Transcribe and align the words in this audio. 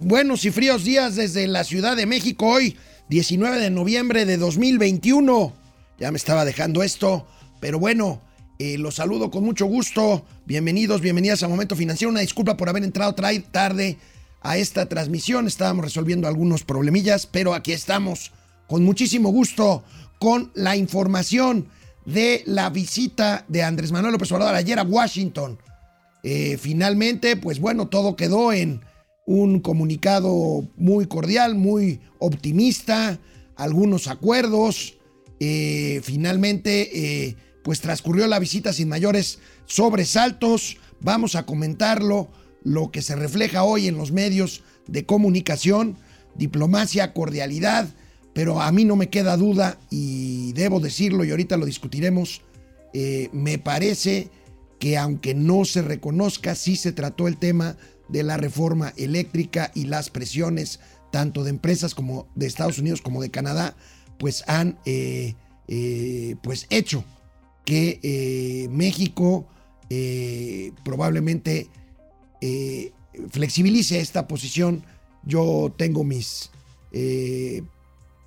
buenos 0.00 0.44
y 0.44 0.50
fríos 0.50 0.84
días 0.84 1.16
desde 1.16 1.46
la 1.46 1.64
Ciudad 1.64 1.96
de 1.96 2.06
México 2.06 2.46
hoy, 2.46 2.76
19 3.08 3.58
de 3.58 3.70
noviembre 3.70 4.24
de 4.24 4.36
2021. 4.36 5.52
Ya 5.98 6.10
me 6.10 6.16
estaba 6.16 6.44
dejando 6.44 6.82
esto, 6.82 7.26
pero 7.60 7.78
bueno, 7.78 8.20
eh, 8.58 8.78
los 8.78 8.96
saludo 8.96 9.30
con 9.30 9.44
mucho 9.44 9.66
gusto. 9.66 10.24
Bienvenidos, 10.44 11.00
bienvenidas 11.00 11.42
a 11.42 11.48
Momento 11.48 11.76
Financiero. 11.76 12.10
Una 12.10 12.20
disculpa 12.20 12.56
por 12.56 12.68
haber 12.68 12.84
entrado 12.84 13.14
tarde 13.14 13.98
a 14.42 14.56
esta 14.56 14.86
transmisión. 14.86 15.46
Estábamos 15.46 15.84
resolviendo 15.84 16.28
algunos 16.28 16.64
problemillas, 16.64 17.26
pero 17.26 17.54
aquí 17.54 17.72
estamos 17.72 18.32
con 18.66 18.84
muchísimo 18.84 19.30
gusto 19.30 19.84
con 20.18 20.50
la 20.54 20.76
información 20.76 21.68
de 22.04 22.42
la 22.46 22.70
visita 22.70 23.44
de 23.48 23.62
Andrés 23.62 23.92
Manuel 23.92 24.12
López 24.12 24.30
Obrador 24.32 24.54
ayer 24.54 24.78
a 24.78 24.84
Washington. 24.84 25.58
Eh, 26.22 26.56
finalmente, 26.60 27.36
pues 27.36 27.60
bueno, 27.60 27.88
todo 27.88 28.16
quedó 28.16 28.52
en 28.52 28.80
un 29.26 29.60
comunicado 29.60 30.66
muy 30.76 31.06
cordial, 31.06 31.56
muy 31.56 32.00
optimista, 32.18 33.18
algunos 33.56 34.06
acuerdos. 34.06 34.96
Eh, 35.40 36.00
finalmente, 36.02 37.26
eh, 37.26 37.36
pues 37.62 37.80
transcurrió 37.80 38.26
la 38.28 38.38
visita 38.38 38.72
sin 38.72 38.88
mayores 38.88 39.40
sobresaltos. 39.66 40.78
Vamos 41.00 41.34
a 41.34 41.44
comentarlo, 41.44 42.28
lo 42.62 42.90
que 42.90 43.02
se 43.02 43.14
refleja 43.14 43.62
hoy 43.62 43.86
en 43.86 43.96
los 43.96 44.10
medios 44.10 44.62
de 44.88 45.04
comunicación, 45.04 45.96
diplomacia, 46.36 47.12
cordialidad, 47.12 47.88
pero 48.32 48.60
a 48.60 48.70
mí 48.72 48.84
no 48.84 48.96
me 48.96 49.08
queda 49.08 49.36
duda 49.36 49.78
y 49.88 50.52
debo 50.52 50.80
decirlo 50.80 51.24
y 51.24 51.30
ahorita 51.30 51.56
lo 51.56 51.64
discutiremos, 51.64 52.42
eh, 52.92 53.28
me 53.32 53.58
parece 53.58 54.30
que 54.78 54.96
aunque 54.98 55.34
no 55.34 55.64
se 55.64 55.82
reconozca, 55.82 56.54
sí 56.54 56.76
se 56.76 56.92
trató 56.92 57.28
el 57.28 57.38
tema 57.38 57.76
de 58.08 58.22
la 58.22 58.36
reforma 58.36 58.92
eléctrica 58.96 59.70
y 59.74 59.84
las 59.84 60.10
presiones 60.10 60.80
tanto 61.10 61.44
de 61.44 61.50
empresas 61.50 61.94
como 61.94 62.26
de 62.34 62.46
Estados 62.46 62.78
Unidos 62.78 63.00
como 63.00 63.22
de 63.22 63.30
Canadá, 63.30 63.74
pues 64.18 64.44
han 64.46 64.78
eh, 64.84 65.34
eh, 65.68 66.36
pues 66.42 66.66
hecho 66.70 67.04
que 67.64 68.00
eh, 68.02 68.68
México 68.68 69.46
probablemente 70.84 71.68
flexibilice 73.30 74.00
esta 74.00 74.26
posición. 74.26 74.84
Yo 75.24 75.72
tengo 75.76 76.02
mis 76.02 76.50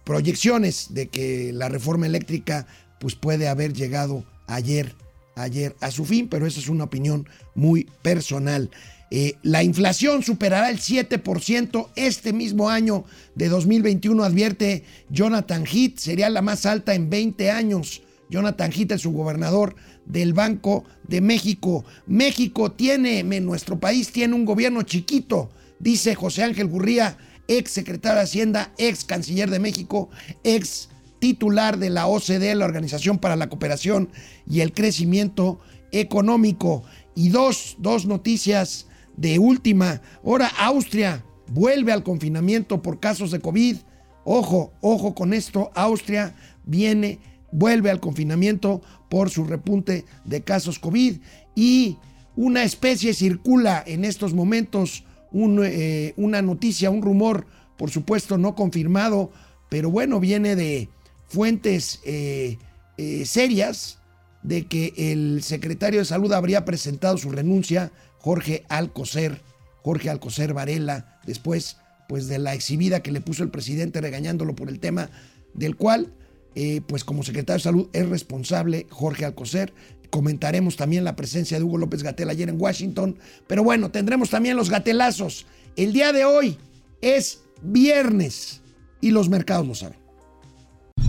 proyecciones 0.05 0.87
de 0.93 1.09
que 1.09 1.51
la 1.53 1.67
reforma 1.67 2.05
eléctrica 2.05 2.65
pues 2.99 3.15
puede 3.15 3.49
haber 3.49 3.73
llegado 3.73 4.23
ayer, 4.47 4.95
ayer 5.35 5.75
a 5.81 5.91
su 5.91 6.05
fin, 6.05 6.29
pero 6.29 6.47
esa 6.47 6.59
es 6.59 6.69
una 6.69 6.85
opinión 6.85 7.27
muy 7.55 7.89
personal. 8.01 8.71
Eh, 9.11 9.35
la 9.41 9.63
inflación 9.63 10.21
superará 10.23 10.69
el 10.69 10.79
7% 10.79 11.89
este 11.95 12.31
mismo 12.31 12.69
año 12.69 13.05
de 13.35 13.49
2021, 13.49 14.23
advierte 14.23 14.83
Jonathan 15.09 15.65
Heath, 15.65 15.97
sería 15.97 16.29
la 16.29 16.41
más 16.41 16.65
alta 16.65 16.93
en 16.93 17.09
20 17.09 17.49
años. 17.49 18.03
Jonathan 18.29 18.71
Heath 18.71 18.91
es 18.91 19.01
su 19.01 19.11
gobernador 19.11 19.75
del 20.05 20.33
Banco 20.33 20.85
de 21.07 21.21
México. 21.21 21.85
México 22.05 22.71
tiene, 22.71 23.23
nuestro 23.41 23.79
país 23.79 24.11
tiene 24.11 24.35
un 24.35 24.45
gobierno 24.45 24.83
chiquito, 24.83 25.49
dice 25.79 26.13
José 26.13 26.43
Ángel 26.43 26.67
Gurría, 26.67 27.17
ex 27.47 27.71
secretario 27.71 28.17
de 28.17 28.23
Hacienda, 28.23 28.73
ex 28.77 29.03
canciller 29.05 29.49
de 29.49 29.59
México, 29.59 30.09
ex 30.43 30.89
titular 31.17 31.79
de 31.79 31.89
la 31.89 32.05
OCDE, 32.05 32.53
la 32.53 32.65
Organización 32.65 33.17
para 33.17 33.35
la 33.35 33.49
Cooperación 33.49 34.09
y 34.47 34.61
el 34.61 34.73
Crecimiento 34.73 35.59
Económico. 35.91 36.83
Y 37.15 37.29
dos, 37.29 37.75
dos 37.79 38.05
noticias 38.05 38.85
de 39.19 39.37
última 39.37 40.01
hora, 40.23 40.47
Austria 40.57 41.25
vuelve 41.47 41.91
al 41.91 42.03
confinamiento 42.03 42.81
por 42.81 42.99
casos 42.99 43.31
de 43.31 43.41
COVID. 43.41 43.77
Ojo, 44.23 44.71
ojo 44.79 45.13
con 45.13 45.33
esto, 45.33 45.71
Austria 45.75 46.35
viene, 46.65 47.19
vuelve 47.51 47.89
al 47.89 47.99
confinamiento 47.99 48.81
por 49.09 49.29
su 49.29 49.43
repunte 49.43 50.05
de 50.23 50.41
casos 50.41 50.79
COVID 50.79 51.17
y 51.53 51.97
una 52.37 52.63
especie 52.63 53.13
circula 53.13 53.83
en 53.85 54.05
estos 54.05 54.33
momentos, 54.33 55.03
eh, 55.33 56.13
una 56.15 56.41
noticia, 56.41 56.89
un 56.89 57.01
rumor, 57.01 57.45
por 57.77 57.89
supuesto 57.89 58.37
no 58.37 58.55
confirmado, 58.55 59.31
pero 59.67 59.91
bueno, 59.91 60.21
viene 60.21 60.55
de 60.55 60.87
fuentes 61.27 61.99
eh, 62.05 62.57
eh, 62.97 63.25
serias 63.25 63.99
de 64.43 64.67
que 64.67 64.93
el 64.95 65.43
secretario 65.43 65.99
de 65.99 66.05
salud 66.05 66.31
habría 66.31 66.63
presentado 66.63 67.17
su 67.17 67.29
renuncia 67.31 67.91
Jorge 68.19 68.63
Alcocer, 68.69 69.41
Jorge 69.81 70.09
Alcocer 70.09 70.53
Varela, 70.53 71.19
después 71.25 71.77
pues 72.07 72.27
de 72.27 72.39
la 72.39 72.53
exhibida 72.53 73.01
que 73.01 73.11
le 73.11 73.21
puso 73.21 73.43
el 73.43 73.51
presidente 73.51 74.01
regañándolo 74.01 74.55
por 74.55 74.69
el 74.69 74.79
tema 74.79 75.09
del 75.53 75.75
cual 75.75 76.11
eh, 76.55 76.81
pues 76.87 77.03
como 77.03 77.23
secretario 77.23 77.59
de 77.59 77.63
salud 77.63 77.89
es 77.93 78.09
responsable 78.09 78.87
Jorge 78.89 79.25
Alcocer. 79.25 79.73
Comentaremos 80.09 80.75
también 80.75 81.03
la 81.03 81.15
presencia 81.15 81.57
de 81.57 81.63
Hugo 81.63 81.77
López 81.77 82.01
Gatel 82.01 82.29
ayer 82.29 82.49
en 82.49 82.59
Washington, 82.59 83.17
pero 83.47 83.63
bueno, 83.63 83.91
tendremos 83.91 84.31
también 84.31 84.57
los 84.57 84.69
gatelazos. 84.69 85.45
El 85.75 85.93
día 85.93 86.11
de 86.11 86.25
hoy 86.25 86.57
es 87.01 87.41
viernes 87.61 88.61
y 89.01 89.11
los 89.11 89.29
mercados 89.29 89.67
lo 89.67 89.75
saben. 89.75 90.08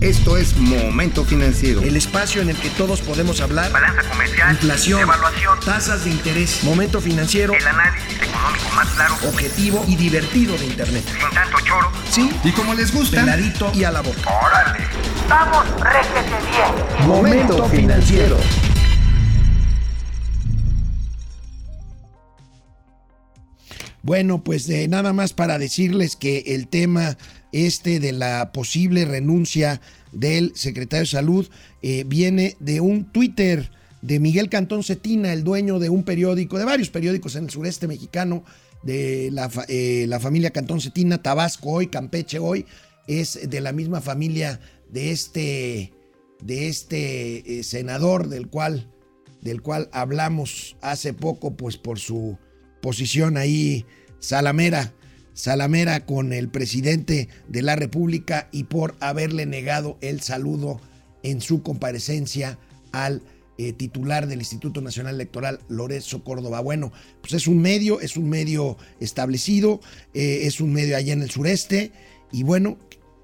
Esto 0.01 0.37
es 0.37 0.56
Momento 0.56 1.25
Financiero. 1.25 1.83
El 1.83 1.97
espacio 1.97 2.41
en 2.41 2.51
el 2.51 2.56
que 2.56 2.71
todos 2.71 3.01
podemos 3.01 3.41
hablar. 3.41 3.71
Balanza 3.71 4.03
comercial. 4.09 4.53
Inflación. 4.53 5.01
Evaluación. 5.01 5.61
Tasas 5.61 6.05
de 6.05 6.11
interés. 6.11 6.65
Momento 6.65 7.01
Financiero. 7.01 7.53
El 7.53 7.67
análisis 7.67 8.17
económico 8.23 8.71
más 8.75 8.89
claro. 8.89 9.15
Objetivo 9.28 9.84
y 9.87 9.97
divertido 9.97 10.56
de 10.56 10.67
Internet. 10.67 11.05
Sin 11.06 11.31
tanto 11.34 11.59
choro. 11.61 11.91
Sí. 12.11 12.31
Y 12.45 12.53
como 12.53 12.75
les 12.75 12.95
gusta. 12.95 13.21
Peladito 13.21 13.71
y 13.75 13.84
a 13.84 13.91
la 13.91 14.01
boca. 14.01 14.21
Órale. 14.43 14.87
Vamos, 15.28 15.67
réjete 15.81 16.37
bien. 16.51 17.07
Momento 17.07 17.69
Financiero. 17.69 18.39
Bueno, 24.03 24.43
pues 24.43 24.69
eh, 24.71 24.89
nada 24.89 25.12
más 25.12 25.34
para 25.34 25.59
decirles 25.59 26.17
que 26.17 26.39
el 26.47 26.69
tema 26.69 27.19
este 27.53 28.00
de 28.00 28.12
la 28.12 28.53
posible 28.53 29.05
renuncia 29.05 29.81
del 30.12 30.53
secretario 30.55 31.03
de 31.03 31.06
Salud 31.06 31.49
eh, 31.83 32.05
viene 32.06 32.56
de 32.61 32.81
un 32.81 33.11
Twitter 33.11 33.71
de 34.03 34.19
Miguel 34.19 34.49
Cantón 34.49 34.83
Cetina, 34.83 35.33
el 35.33 35.44
dueño 35.44 35.78
de 35.78 35.91
un 35.91 36.05
periódico, 36.05 36.59
de 36.59 36.65
varios 36.65 36.91
periódicos 36.91 37.37
en 37.37 37.44
el 37.44 37.50
sureste 37.50 37.87
mexicano, 37.87 38.44
de 38.83 39.28
la, 39.31 39.50
eh, 39.69 40.09
familia 40.21 40.50
Cantón 40.50 40.81
Cetina, 40.81 41.22
Tabasco 41.22 41.71
hoy, 41.71 41.89
Campeche 41.89 42.39
hoy, 42.39 42.65
es 43.06 43.50
de 43.50 43.60
la 43.60 43.72
misma 43.72 44.00
familia 44.00 44.60
de 44.89 45.10
este, 45.10 45.93
de 46.43 46.69
este 46.69 47.62
senador 47.62 48.28
del 48.28 48.49
cual, 48.49 48.91
del 49.43 49.60
cual 49.60 49.91
hablamos 49.93 50.77
hace 50.81 51.12
poco, 51.12 51.56
pues 51.56 51.77
por 51.77 51.99
su 51.99 52.39
posición 52.81 53.37
ahí 53.37 53.84
salamera, 54.19 54.94
salamera 55.41 56.05
con 56.05 56.33
el 56.33 56.49
presidente 56.49 57.28
de 57.49 57.62
la 57.62 57.75
República 57.75 58.49
y 58.53 58.65
por 58.65 58.95
haberle 59.01 59.47
negado 59.47 59.97
el 60.03 60.21
saludo 60.21 60.81
en 61.23 61.41
su 61.41 61.62
comparecencia 61.62 62.59
al 62.93 63.23
eh, 63.56 63.73
titular 63.73 64.27
del 64.27 64.41
Instituto 64.41 64.81
Nacional 64.83 65.15
Electoral, 65.15 65.61
Lorenzo 65.69 66.23
Córdoba. 66.25 66.61
Bueno, 66.61 66.93
pues 67.23 67.33
es 67.33 67.47
un 67.47 67.61
medio, 67.61 68.01
es 68.01 68.17
un 68.17 68.28
medio 68.28 68.77
establecido, 69.01 69.81
eh, 70.15 70.41
es 70.43 70.61
un 70.61 70.73
medio 70.73 70.97
allá 70.97 71.15
en 71.15 71.23
el 71.23 71.31
sureste 71.31 71.93
y 72.33 72.43
bueno, 72.43 72.78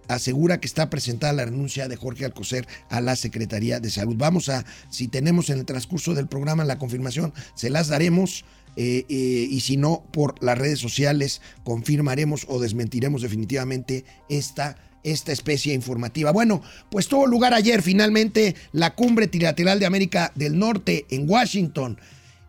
asegura 0.09 0.59
que 0.59 0.67
está 0.67 0.89
presentada 0.89 1.33
la 1.35 1.45
renuncia 1.45 1.87
de 1.87 1.97
Jorge 1.97 2.25
Alcocer 2.25 2.67
a 2.89 3.01
la 3.01 3.17
Secretaría 3.17 3.79
de 3.79 3.91
Salud. 3.91 4.17
Vamos 4.17 4.49
a, 4.49 4.65
si 4.91 5.09
tenemos 5.09 5.51
en 5.51 5.59
el 5.59 5.67
transcurso 5.67 6.15
del 6.15 6.29
programa 6.29 6.65
la 6.65 6.79
confirmación, 6.79 7.35
se 7.55 7.69
las 7.69 7.89
daremos. 7.89 8.45
Eh, 8.77 9.07
eh, 9.09 9.49
y 9.51 9.61
si 9.61 9.77
no, 9.77 10.05
por 10.13 10.43
las 10.43 10.59
redes 10.59 10.79
sociales 10.79 11.41
confirmaremos 11.65 12.45
o 12.49 12.61
desmentiremos 12.61 13.23
definitivamente 13.23 14.05
esta, 14.29 14.77
esta 15.03 15.33
especie 15.33 15.73
informativa. 15.73 16.31
Bueno, 16.31 16.63
pues 16.91 17.09
tuvo 17.09 17.27
lugar 17.27 17.55
ayer 17.55 17.81
finalmente 17.83 18.55
la 18.73 18.95
cumbre 18.95 19.29
trilateral 19.29 19.81
de 19.81 19.87
América 19.87 20.33
del 20.35 20.59
Norte 20.59 21.07
en 21.11 21.29
Washington. 21.29 21.99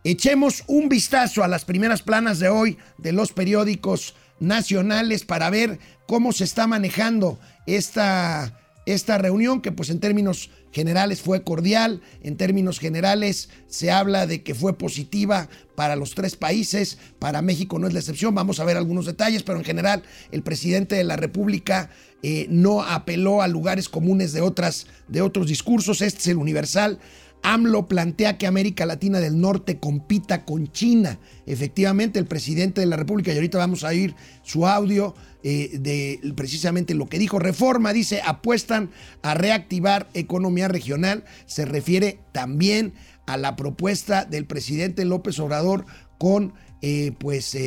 Echemos 0.03 0.63
un 0.67 0.89
vistazo 0.89 1.43
a 1.43 1.47
las 1.47 1.65
primeras 1.65 2.01
planas 2.01 2.39
de 2.39 2.49
hoy 2.49 2.77
de 2.97 3.13
los 3.13 3.31
periódicos 3.31 4.15
nacionales 4.39 5.23
para 5.23 5.49
ver 5.49 5.79
cómo 6.07 6.31
se 6.31 6.43
está 6.43 6.67
manejando 6.67 7.39
esta, 7.65 8.66
esta 8.87 9.17
reunión 9.17 9.59
que 9.59 9.73
pues 9.73 9.89
en 9.89 9.99
términos 9.99 10.49
generales 10.71 11.21
fue 11.21 11.43
cordial, 11.43 12.01
en 12.23 12.37
términos 12.37 12.79
generales 12.79 13.49
se 13.67 13.91
habla 13.91 14.25
de 14.27 14.43
que 14.43 14.55
fue 14.55 14.77
positiva 14.77 15.49
para 15.75 15.97
los 15.97 16.15
tres 16.15 16.37
países, 16.37 16.97
para 17.19 17.41
México 17.41 17.79
no 17.79 17.87
es 17.87 17.93
la 17.93 17.99
excepción, 17.99 18.33
vamos 18.33 18.61
a 18.61 18.63
ver 18.63 18.77
algunos 18.77 19.05
detalles, 19.05 19.43
pero 19.43 19.59
en 19.59 19.65
general 19.65 20.03
el 20.31 20.41
presidente 20.41 20.95
de 20.95 21.03
la 21.03 21.17
República 21.17 21.89
eh, 22.23 22.47
no 22.49 22.81
apeló 22.81 23.41
a 23.41 23.49
lugares 23.49 23.89
comunes 23.89 24.31
de, 24.31 24.39
otras, 24.39 24.87
de 25.09 25.21
otros 25.21 25.47
discursos, 25.47 26.01
este 26.01 26.19
es 26.21 26.27
el 26.27 26.37
universal, 26.37 26.97
AMLO 27.43 27.87
plantea 27.87 28.37
que 28.37 28.47
América 28.47 28.85
Latina 28.85 29.19
del 29.19 29.39
Norte 29.39 29.79
compita 29.79 30.43
con 30.45 30.71
China. 30.71 31.19
Efectivamente, 31.45 32.19
el 32.19 32.25
presidente 32.25 32.81
de 32.81 32.87
la 32.87 32.97
República, 32.97 33.31
y 33.31 33.35
ahorita 33.35 33.57
vamos 33.57 33.83
a 33.83 33.89
oír 33.89 34.15
su 34.43 34.67
audio 34.67 35.15
eh, 35.43 35.77
de 35.79 36.19
precisamente 36.35 36.93
lo 36.93 37.07
que 37.07 37.19
dijo 37.19 37.39
Reforma, 37.39 37.93
dice, 37.93 38.21
apuestan 38.25 38.91
a 39.21 39.33
reactivar 39.33 40.09
economía 40.13 40.67
regional. 40.67 41.23
Se 41.45 41.65
refiere 41.65 42.19
también 42.33 42.93
a 43.25 43.37
la 43.37 43.55
propuesta 43.55 44.25
del 44.25 44.45
presidente 44.45 45.05
López 45.05 45.39
Obrador 45.39 45.85
con 46.17 46.53
eh, 46.81 47.13
pues, 47.17 47.57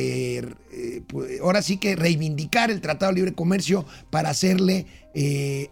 pues, 1.07 1.41
ahora 1.41 1.61
sí 1.61 1.77
que 1.77 1.95
reivindicar 1.95 2.71
el 2.71 2.81
Tratado 2.81 3.11
de 3.11 3.15
Libre 3.15 3.33
Comercio 3.33 3.85
para 4.09 4.29
hacerle 4.29 4.85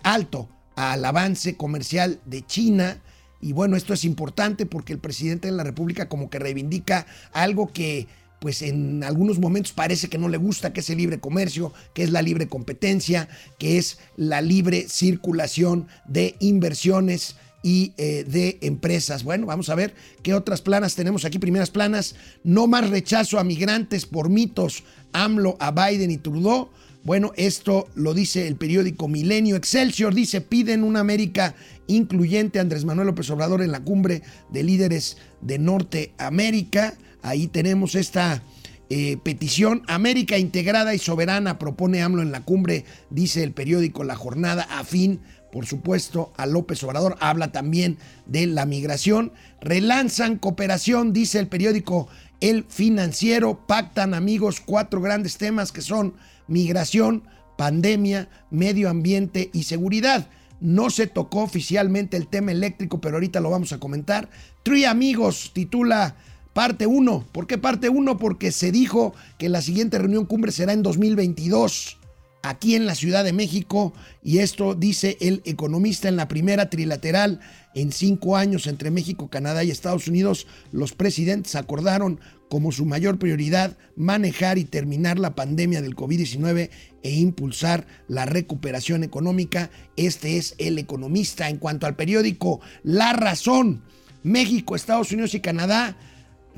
alto 0.04 0.50
al 0.76 1.04
avance 1.06 1.56
comercial 1.58 2.22
de 2.26 2.46
China 2.46 3.02
y 3.42 3.54
bueno, 3.54 3.78
esto 3.78 3.94
es 3.94 4.04
importante 4.04 4.66
porque 4.66 4.94
el 4.94 5.00
presidente 5.00 5.48
de 5.48 5.54
la 5.54 5.64
República 5.64 6.10
como 6.10 6.30
que 6.30 6.40
reivindica 6.40 7.06
algo 7.32 7.72
que 7.72 8.08
pues 8.40 8.62
en 8.62 9.04
algunos 9.04 9.38
momentos 9.38 9.74
parece 9.74 10.08
que 10.08 10.18
no 10.18 10.30
le 10.30 10.38
gusta, 10.38 10.72
que 10.72 10.80
es 10.80 10.90
el 10.90 10.98
libre 10.98 11.20
comercio, 11.20 11.74
que 11.94 12.04
es 12.04 12.12
la 12.12 12.22
libre 12.22 12.48
competencia, 12.48 13.28
que 13.58 13.78
es 13.78 14.00
la 14.16 14.42
libre 14.42 14.88
circulación 14.88 15.88
de 16.08 16.36
inversiones 16.40 17.36
y 17.62 17.92
eh, 17.98 18.26
de 18.26 18.58
empresas. 18.62 19.24
Bueno, 19.24 19.46
vamos 19.46 19.70
a 19.70 19.76
ver 19.76 19.94
qué 20.24 20.34
otras 20.34 20.62
planas 20.62 20.96
tenemos 20.96 21.26
aquí. 21.26 21.40
Primeras 21.40 21.70
planas, 21.70 22.16
no 22.44 22.68
más 22.68 22.90
rechazo 22.90 23.40
a 23.40 23.44
migrantes 23.44 24.06
por 24.06 24.30
mitos, 24.30 24.84
AMLO 25.12 25.58
a 25.60 25.72
Biden 25.72 26.12
y 26.12 26.18
Trudeau. 26.18 26.70
Bueno, 27.04 27.32
esto 27.36 27.88
lo 27.96 28.14
dice 28.14 28.48
el 28.48 28.56
periódico 28.56 29.08
Milenio. 29.08 29.56
Excelsior 29.56 30.14
dice, 30.14 30.42
piden 30.42 30.84
una 30.84 31.00
América 31.00 31.56
incluyente 31.90 32.60
Andrés 32.60 32.86
Manuel 32.86 33.08
López 33.08 33.30
Obrador 33.32 33.62
en 33.62 33.74
la 33.74 33.84
cumbre 33.84 34.22
de 34.50 34.64
líderes 34.64 35.18
de 35.42 35.60
Norteamérica. 35.60 36.94
Ahí 37.22 37.48
tenemos 37.48 37.96
esta 37.96 38.42
eh, 38.90 39.18
petición. 39.18 39.84
América 39.88 40.38
integrada 40.38 40.96
y 40.96 41.00
soberana 41.00 41.60
propone 41.60 42.02
AMLO 42.02 42.22
en 42.22 42.32
la 42.32 42.42
cumbre, 42.42 42.86
dice 43.10 43.44
el 43.44 43.52
periódico 43.52 44.04
La 44.04 44.16
Jornada, 44.16 44.64
afín, 44.64 45.20
por 45.52 45.66
supuesto, 45.66 46.32
a 46.38 46.46
López 46.46 46.84
Obrador. 46.84 47.18
Habla 47.20 47.52
también 47.52 47.98
de 48.26 48.48
la 48.48 48.66
migración. 48.66 49.34
Relanzan 49.62 50.38
cooperación, 50.38 51.12
dice 51.12 51.40
el 51.40 51.48
periódico 51.48 52.08
El 52.40 52.66
Financiero. 52.70 53.66
Pactan 53.68 54.14
amigos 54.14 54.60
cuatro 54.60 55.02
grandes 55.02 55.38
temas 55.38 55.72
que 55.72 55.82
son 55.82 56.14
migración, 56.48 57.24
pandemia, 57.58 58.30
medio 58.52 58.90
ambiente 58.90 59.50
y 59.54 59.64
seguridad. 59.64 60.30
No 60.62 60.90
se 60.90 61.08
tocó 61.08 61.44
oficialmente 61.44 62.18
el 62.18 62.28
tema 62.28 62.52
eléctrico, 62.52 63.00
pero 63.00 63.16
ahorita 63.16 63.40
lo 63.40 63.50
vamos 63.50 63.72
a 63.72 63.80
comentar. 63.80 64.30
Three 64.64 64.86
Amigos 64.86 65.52
titula 65.54 66.16
parte 66.54 66.86
1. 66.86 67.28
¿Por 67.32 67.48
qué 67.48 67.58
parte 67.58 67.90
1? 67.90 68.18
Porque 68.18 68.52
se 68.52 68.72
dijo 68.72 69.14
que 69.38 69.50
la 69.50 69.62
siguiente 69.62 69.98
reunión 69.98 70.26
cumbre 70.26 70.52
será 70.52 70.74
en 70.74 70.84
2022 70.84 71.98
aquí 72.42 72.76
en 72.76 72.86
la 72.86 72.96
Ciudad 72.96 73.24
de 73.24 73.34
México 73.34 73.94
y 74.24 74.40
esto 74.40 74.74
dice 74.74 75.18
el 75.20 75.42
economista 75.46 76.08
en 76.08 76.16
la 76.16 76.28
primera 76.28 76.70
trilateral 76.70 77.40
en 77.76 77.92
cinco 77.92 78.38
años 78.38 78.68
entre 78.68 78.92
México, 78.92 79.30
Canadá 79.30 79.64
y 79.64 79.72
Estados 79.72 80.08
Unidos, 80.08 80.48
los 80.72 80.94
presidentes 80.94 81.56
acordaron 81.56 82.20
como 82.50 82.72
su 82.72 82.86
mayor 82.86 83.20
prioridad 83.20 83.78
manejar 83.96 84.58
y 84.58 84.66
terminar 84.66 85.20
la 85.20 85.36
pandemia 85.36 85.82
del 85.82 85.96
COVID-19 85.96 86.70
e 87.04 87.12
impulsar 87.12 87.86
la 88.08 88.26
recuperación 88.26 89.04
económica. 89.04 89.70
Este 89.96 90.38
es 90.38 90.56
el 90.58 90.80
economista. 90.80 91.48
En 91.50 91.58
cuanto 91.58 91.86
al 91.86 91.96
periódico 91.96 92.60
La 92.84 93.14
Razón, 93.14 93.84
México, 94.24 94.76
Estados 94.76 95.12
Unidos 95.12 95.34
y 95.36 95.40
Canadá 95.40 95.96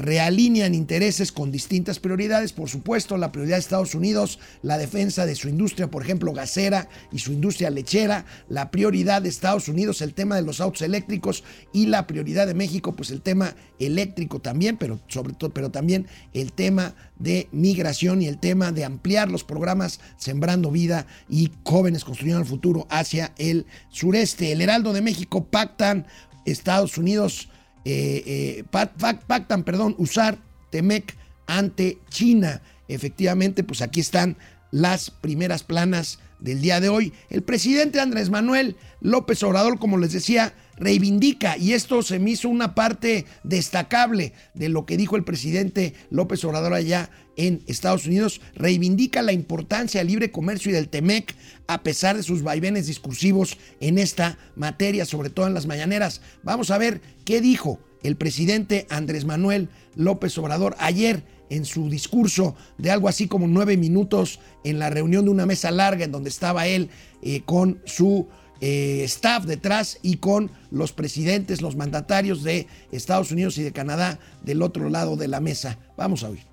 realinean 0.01 0.73
intereses 0.73 1.31
con 1.31 1.51
distintas 1.51 1.99
prioridades. 1.99 2.53
Por 2.53 2.69
supuesto, 2.69 3.17
la 3.17 3.31
prioridad 3.31 3.57
de 3.57 3.61
Estados 3.61 3.95
Unidos, 3.95 4.39
la 4.61 4.77
defensa 4.77 5.25
de 5.25 5.35
su 5.35 5.47
industria, 5.47 5.89
por 5.89 6.03
ejemplo, 6.03 6.33
gasera 6.33 6.89
y 7.11 7.19
su 7.19 7.31
industria 7.31 7.69
lechera. 7.69 8.25
La 8.49 8.71
prioridad 8.71 9.21
de 9.21 9.29
Estados 9.29 9.67
Unidos, 9.67 10.01
el 10.01 10.13
tema 10.13 10.35
de 10.35 10.41
los 10.41 10.59
autos 10.59 10.81
eléctricos 10.81 11.43
y 11.71 11.85
la 11.85 12.07
prioridad 12.07 12.47
de 12.47 12.53
México, 12.53 12.93
pues 12.95 13.11
el 13.11 13.21
tema 13.21 13.55
eléctrico 13.79 14.39
también, 14.39 14.77
pero 14.77 14.99
sobre 15.07 15.33
todo, 15.33 15.51
pero 15.51 15.71
también 15.71 16.07
el 16.33 16.51
tema 16.51 16.95
de 17.19 17.47
migración 17.51 18.21
y 18.21 18.27
el 18.27 18.39
tema 18.39 18.71
de 18.71 18.83
ampliar 18.83 19.29
los 19.29 19.43
programas 19.43 19.99
Sembrando 20.17 20.71
Vida 20.71 21.05
y 21.29 21.51
Jóvenes 21.63 22.03
Construyendo 22.03 22.41
el 22.41 22.47
Futuro 22.47 22.87
hacia 22.89 23.33
el 23.37 23.65
sureste. 23.89 24.51
El 24.51 24.61
Heraldo 24.61 24.93
de 24.93 25.01
México 25.01 25.45
pactan 25.45 26.07
Estados 26.45 26.97
Unidos 26.97 27.49
eh, 27.85 28.23
eh, 28.25 28.63
pactan, 28.69 29.63
perdón, 29.63 29.95
usar 29.97 30.37
Temec 30.69 31.15
ante 31.47 31.97
China. 32.09 32.61
Efectivamente, 32.87 33.63
pues 33.63 33.81
aquí 33.81 33.99
están 33.99 34.37
las 34.71 35.11
primeras 35.11 35.63
planas 35.63 36.19
del 36.39 36.61
día 36.61 36.79
de 36.79 36.89
hoy. 36.89 37.13
El 37.29 37.43
presidente 37.43 37.99
Andrés 37.99 38.29
Manuel 38.29 38.75
López 38.99 39.41
Obrador, 39.43 39.79
como 39.79 39.97
les 39.97 40.11
decía, 40.13 40.53
reivindica, 40.81 41.57
y 41.57 41.73
esto 41.73 42.01
se 42.01 42.17
me 42.17 42.31
hizo 42.31 42.49
una 42.49 42.73
parte 42.73 43.25
destacable 43.43 44.33
de 44.55 44.67
lo 44.67 44.87
que 44.87 44.97
dijo 44.97 45.15
el 45.15 45.23
presidente 45.23 45.93
López 46.09 46.43
Obrador 46.43 46.73
allá 46.73 47.11
en 47.37 47.61
Estados 47.67 48.07
Unidos, 48.07 48.41
reivindica 48.55 49.21
la 49.21 49.31
importancia 49.31 49.99
del 49.99 50.07
libre 50.07 50.31
comercio 50.31 50.71
y 50.71 50.73
del 50.73 50.89
TEMEC 50.89 51.35
a 51.67 51.83
pesar 51.83 52.17
de 52.17 52.23
sus 52.23 52.41
vaivenes 52.41 52.87
discursivos 52.87 53.57
en 53.79 53.99
esta 53.99 54.39
materia, 54.55 55.05
sobre 55.05 55.29
todo 55.29 55.45
en 55.45 55.53
las 55.53 55.67
mañaneras. 55.67 56.21
Vamos 56.41 56.71
a 56.71 56.79
ver 56.79 56.99
qué 57.25 57.41
dijo 57.41 57.79
el 58.01 58.17
presidente 58.17 58.87
Andrés 58.89 59.23
Manuel 59.23 59.69
López 59.95 60.35
Obrador 60.39 60.75
ayer 60.79 61.23
en 61.51 61.65
su 61.65 61.89
discurso 61.89 62.55
de 62.79 62.89
algo 62.89 63.07
así 63.07 63.27
como 63.27 63.45
nueve 63.45 63.77
minutos 63.77 64.39
en 64.63 64.79
la 64.79 64.89
reunión 64.89 65.25
de 65.25 65.31
una 65.31 65.45
mesa 65.45 65.69
larga 65.69 66.05
en 66.05 66.11
donde 66.11 66.29
estaba 66.29 66.65
él 66.65 66.89
eh, 67.21 67.41
con 67.45 67.81
su 67.85 68.27
eh, 68.61 69.03
staff 69.05 69.45
detrás 69.45 69.99
y 70.03 70.17
con 70.17 70.51
los 70.69 70.93
presidentes, 70.93 71.61
los 71.61 71.75
mandatarios 71.75 72.43
de 72.43 72.67
Estados 72.91 73.31
Unidos 73.31 73.57
y 73.57 73.63
de 73.63 73.71
Canadá 73.71 74.19
del 74.43 74.61
otro 74.61 74.89
lado 74.89 75.17
de 75.17 75.27
la 75.27 75.39
mesa. 75.39 75.79
Vamos 75.97 76.23
a 76.23 76.29
oír. 76.29 76.43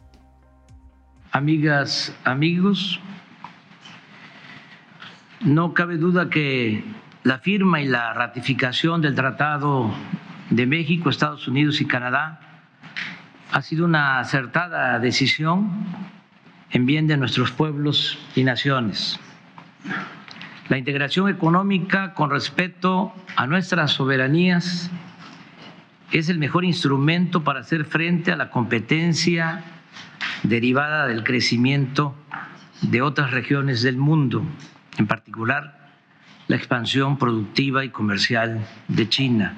Amigas, 1.31 2.15
amigos, 2.25 2.99
no 5.41 5.75
cabe 5.75 5.99
duda 5.99 6.31
que 6.31 6.83
la 7.23 7.39
firma 7.39 7.83
y 7.83 7.87
la 7.87 8.15
ratificación 8.15 9.03
del 9.03 9.15
Tratado 9.15 9.93
de 10.49 10.67
México, 10.67 11.11
Estados 11.11 11.47
Unidos 11.47 11.81
y 11.83 11.85
Canadá 11.85 12.41
ha 13.53 13.63
sido 13.63 13.85
una 13.85 14.21
acertada 14.21 14.99
decisión 14.99 15.71
en 16.71 16.87
bien 16.87 17.07
de 17.07 17.17
nuestros 17.17 17.51
pueblos 17.51 18.19
y 18.35 18.45
naciones. 18.45 19.19
La 20.69 20.77
integración 20.77 21.31
económica 21.31 22.13
con 22.13 22.31
respeto 22.31 23.15
a 23.37 23.47
nuestras 23.47 23.93
soberanías 23.93 24.91
es 26.13 26.29
el 26.29 26.39
mejor 26.39 26.67
instrumento 26.67 27.43
para 27.43 27.61
hacer 27.61 27.87
frente 27.87 28.33
a 28.33 28.37
la 28.37 28.51
competencia 28.51 29.65
derivada 30.43 31.07
del 31.07 31.25
crecimiento 31.25 32.15
de 32.83 33.01
otras 33.01 33.31
regiones 33.31 33.81
del 33.83 33.97
mundo, 33.97 34.43
en 34.99 35.07
particular 35.07 35.89
la 36.49 36.57
expansión 36.57 37.19
productiva 37.19 37.87
y 37.87 37.89
comercial 37.89 38.67
de 38.89 39.09
China. 39.09 39.55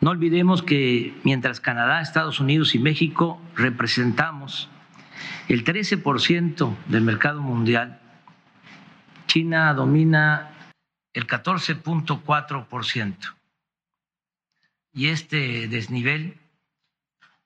No 0.00 0.10
olvidemos 0.10 0.64
que 0.64 1.14
mientras 1.22 1.60
Canadá, 1.60 2.00
Estados 2.00 2.40
Unidos 2.40 2.74
y 2.74 2.80
México 2.80 3.40
representamos 3.54 4.68
el 5.48 5.64
13% 5.64 6.74
del 6.88 7.02
mercado 7.02 7.40
mundial, 7.40 8.00
China 9.34 9.74
domina 9.74 10.70
el 11.12 11.26
14.4%. 11.26 13.34
Y 14.92 15.08
este 15.08 15.66
desnivel 15.66 16.38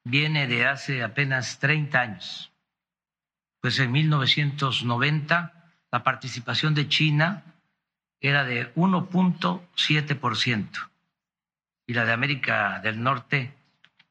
viene 0.05 0.47
de 0.47 0.67
hace 0.67 1.03
apenas 1.03 1.59
30 1.61 1.99
años. 1.99 2.53
Pues 3.63 3.79
en 3.79 3.91
1990 3.91 5.73
la 5.91 6.05
participación 6.05 6.75
de 6.75 6.91
China 6.91 7.43
era 8.21 8.45
de 8.45 8.75
1.7% 8.75 10.91
y 11.87 11.95
la 11.95 12.05
de 12.05 12.13
América 12.13 12.81
del 12.81 13.03
Norte 13.03 13.55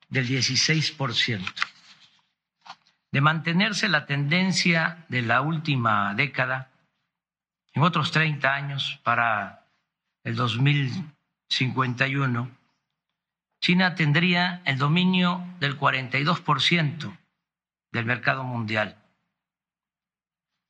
del 0.10 0.28
16%. 0.28 1.46
De 3.12 3.22
mantenerse 3.22 3.88
la 3.88 4.08
tendencia 4.08 5.06
de 5.10 5.22
la 5.22 5.42
última 5.42 6.16
década, 6.16 6.72
en 7.78 7.84
otros 7.84 8.10
30 8.10 8.52
años, 8.52 9.00
para 9.04 9.68
el 10.24 10.36
2051, 10.36 12.52
China 13.62 13.94
tendría 13.94 14.64
el 14.66 14.80
dominio 14.80 15.46
del 15.60 15.80
42% 15.80 17.16
del 17.92 18.06
mercado 18.06 18.44
mundial. 18.44 18.98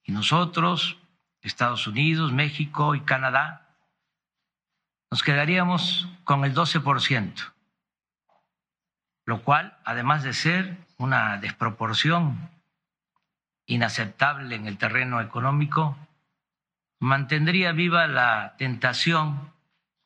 Y 0.03 0.11
nosotros, 0.11 0.97
Estados 1.39 1.87
Unidos, 1.87 2.33
México 2.33 2.93
y 2.93 2.99
Canadá, 2.99 3.73
nos 5.09 5.23
quedaríamos 5.23 6.09
con 6.25 6.43
el 6.43 6.53
12%, 6.53 7.53
lo 9.23 9.43
cual, 9.43 9.77
además 9.85 10.23
de 10.23 10.33
ser 10.33 10.75
una 10.97 11.37
desproporción 11.37 12.49
inaceptable 13.65 14.57
en 14.57 14.67
el 14.67 14.77
terreno 14.77 15.21
económico, 15.21 15.97
mantendría 16.99 17.71
viva 17.71 18.07
la 18.07 18.55
tentación 18.57 19.53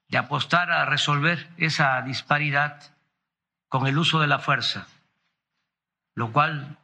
de 0.07 0.17
apostar 0.17 0.71
a 0.71 0.85
resolver 0.85 1.49
esa 1.57 2.01
disparidad 2.01 2.95
con 3.69 3.87
el 3.87 3.97
uso 3.97 4.19
de 4.19 4.27
la 4.27 4.39
fuerza, 4.39 4.87
lo 6.15 6.31
cual 6.31 6.77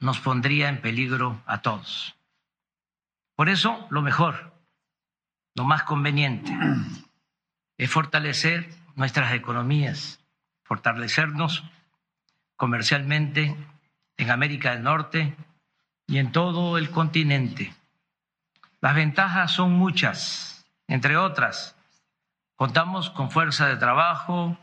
nos 0.00 0.18
pondría 0.20 0.68
en 0.68 0.80
peligro 0.80 1.42
a 1.46 1.60
todos. 1.60 2.16
Por 3.34 3.48
eso, 3.48 3.86
lo 3.90 4.00
mejor, 4.00 4.54
lo 5.54 5.64
más 5.64 5.82
conveniente, 5.82 6.56
es 7.76 7.90
fortalecer 7.90 8.70
nuestras 8.94 9.34
economías, 9.34 10.20
fortalecernos 10.62 11.64
comercialmente 12.56 13.56
en 14.16 14.30
América 14.30 14.72
del 14.72 14.84
Norte 14.84 15.36
y 16.06 16.18
en 16.18 16.32
todo 16.32 16.78
el 16.78 16.90
continente. 16.90 17.74
Las 18.84 18.96
ventajas 18.96 19.50
son 19.50 19.72
muchas, 19.72 20.62
entre 20.88 21.16
otras, 21.16 21.74
contamos 22.54 23.08
con 23.08 23.30
fuerza 23.30 23.66
de 23.66 23.76
trabajo 23.76 24.58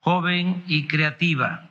joven 0.00 0.64
y 0.66 0.88
creativa. 0.88 1.70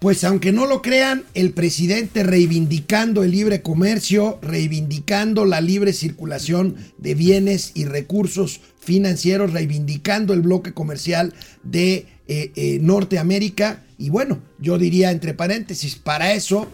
Pues 0.00 0.22
aunque 0.22 0.52
no 0.52 0.66
lo 0.66 0.82
crean, 0.82 1.24
el 1.32 1.52
presidente 1.52 2.22
reivindicando 2.24 3.22
el 3.22 3.30
libre 3.30 3.62
comercio, 3.62 4.38
reivindicando 4.42 5.46
la 5.46 5.62
libre 5.62 5.94
circulación 5.94 6.76
de 6.98 7.14
bienes 7.14 7.72
y 7.74 7.86
recursos 7.86 8.60
financieros, 8.80 9.54
reivindicando 9.54 10.34
el 10.34 10.42
bloque 10.42 10.74
comercial 10.74 11.32
de 11.62 12.06
eh, 12.26 12.52
eh, 12.54 12.78
Norteamérica. 12.82 13.82
Y 13.96 14.10
bueno, 14.10 14.40
yo 14.58 14.76
diría 14.76 15.10
entre 15.10 15.32
paréntesis, 15.32 15.96
para 15.96 16.34
eso, 16.34 16.68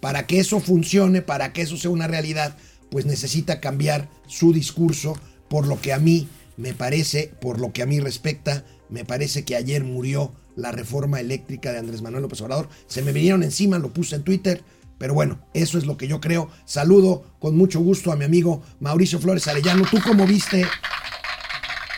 para 0.00 0.26
que 0.26 0.40
eso 0.40 0.60
funcione, 0.60 1.22
para 1.22 1.52
que 1.52 1.62
eso 1.62 1.76
sea 1.76 1.90
una 1.90 2.06
realidad, 2.06 2.56
pues 2.90 3.06
necesita 3.06 3.60
cambiar 3.60 4.08
su 4.26 4.52
discurso, 4.52 5.18
por 5.48 5.66
lo 5.66 5.80
que 5.80 5.92
a 5.92 5.98
mí 5.98 6.28
me 6.56 6.74
parece, 6.74 7.32
por 7.40 7.60
lo 7.60 7.72
que 7.72 7.82
a 7.82 7.86
mí 7.86 8.00
respecta, 8.00 8.64
me 8.88 9.04
parece 9.04 9.44
que 9.44 9.56
ayer 9.56 9.84
murió 9.84 10.32
la 10.56 10.72
reforma 10.72 11.20
eléctrica 11.20 11.72
de 11.72 11.78
Andrés 11.78 12.02
Manuel 12.02 12.22
López 12.22 12.40
Obrador. 12.40 12.68
Se 12.86 13.02
me 13.02 13.12
vinieron 13.12 13.42
encima, 13.42 13.78
lo 13.78 13.92
puse 13.92 14.16
en 14.16 14.24
Twitter, 14.24 14.62
pero 14.98 15.14
bueno, 15.14 15.38
eso 15.54 15.78
es 15.78 15.86
lo 15.86 15.96
que 15.96 16.08
yo 16.08 16.20
creo. 16.20 16.50
Saludo 16.64 17.24
con 17.38 17.56
mucho 17.56 17.80
gusto 17.80 18.12
a 18.12 18.16
mi 18.16 18.24
amigo 18.24 18.62
Mauricio 18.80 19.18
Flores 19.18 19.48
Arellano. 19.48 19.84
¿Tú 19.90 19.98
cómo 20.06 20.26
viste? 20.26 20.66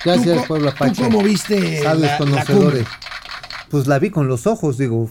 Gracias, 0.05 0.43
¿Tú, 0.43 0.49
Pueblo 0.49 0.71
Apache. 0.71 0.95
¿Tú 0.95 1.03
cómo 1.03 1.23
viste 1.23 1.83
la, 1.83 1.95
la 1.95 2.19
conocedores. 2.19 2.87
Pues 3.71 3.87
la 3.87 3.99
vi 3.99 4.11
con 4.11 4.29
los 4.29 4.47
ojos, 4.47 4.79
digo. 4.79 5.11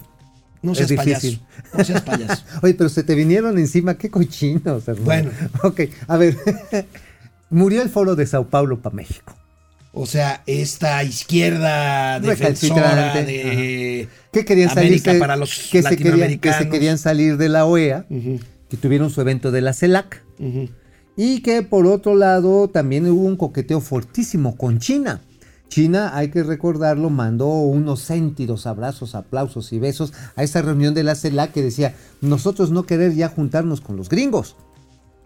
No 0.61 0.73
es 0.73 0.77
seas 0.77 0.89
difícil. 0.89 1.39
payaso. 1.39 1.77
No 1.77 1.83
seas 1.83 2.01
payaso. 2.01 2.43
Oye, 2.61 2.73
pero 2.73 2.89
se 2.89 3.03
te 3.03 3.15
vinieron 3.15 3.57
encima, 3.57 3.97
qué 3.97 4.09
cochinos, 4.09 4.87
hermano. 4.87 5.03
Bueno. 5.05 5.31
Ok, 5.63 5.81
a 6.07 6.17
ver. 6.17 6.37
Murió 7.49 7.81
el 7.81 7.89
foro 7.89 8.15
de 8.15 8.25
Sao 8.25 8.47
Paulo 8.47 8.79
para 8.79 8.95
México. 8.95 9.35
O 9.93 10.05
sea, 10.05 10.41
esta 10.45 11.03
izquierda 11.03 12.19
defensora 12.21 13.13
de 13.25 14.07
Que 14.31 14.45
querían 14.45 14.69
América 14.69 15.03
salirse, 15.03 15.19
para 15.19 15.35
los 15.35 15.67
que 15.69 15.83
se, 15.83 15.97
querían, 15.97 16.39
que 16.39 16.53
se 16.53 16.69
querían 16.69 16.97
salir 16.97 17.35
de 17.35 17.49
la 17.49 17.65
OEA, 17.65 18.05
que 18.69 18.77
tuvieron 18.77 19.09
su 19.09 19.19
evento 19.19 19.51
de 19.51 19.59
la 19.59 19.73
CELAC. 19.73 20.23
Y 21.17 21.41
que 21.41 21.61
por 21.61 21.87
otro 21.87 22.15
lado 22.15 22.69
también 22.69 23.05
hubo 23.05 23.25
un 23.25 23.35
coqueteo 23.35 23.81
fortísimo 23.81 24.55
con 24.55 24.79
China. 24.79 25.19
China, 25.71 26.11
hay 26.17 26.29
que 26.29 26.43
recordarlo, 26.43 27.09
mandó 27.09 27.47
unos 27.47 28.01
sentidos 28.01 28.67
abrazos, 28.67 29.15
aplausos 29.15 29.71
y 29.71 29.79
besos 29.79 30.11
a 30.35 30.43
esa 30.43 30.61
reunión 30.61 30.93
de 30.93 31.03
la 31.03 31.15
CELAC 31.15 31.53
que 31.53 31.63
decía, 31.63 31.95
nosotros 32.19 32.71
no 32.71 32.83
querer 32.83 33.15
ya 33.15 33.29
juntarnos 33.29 33.79
con 33.79 33.95
los 33.95 34.09
gringos. 34.09 34.57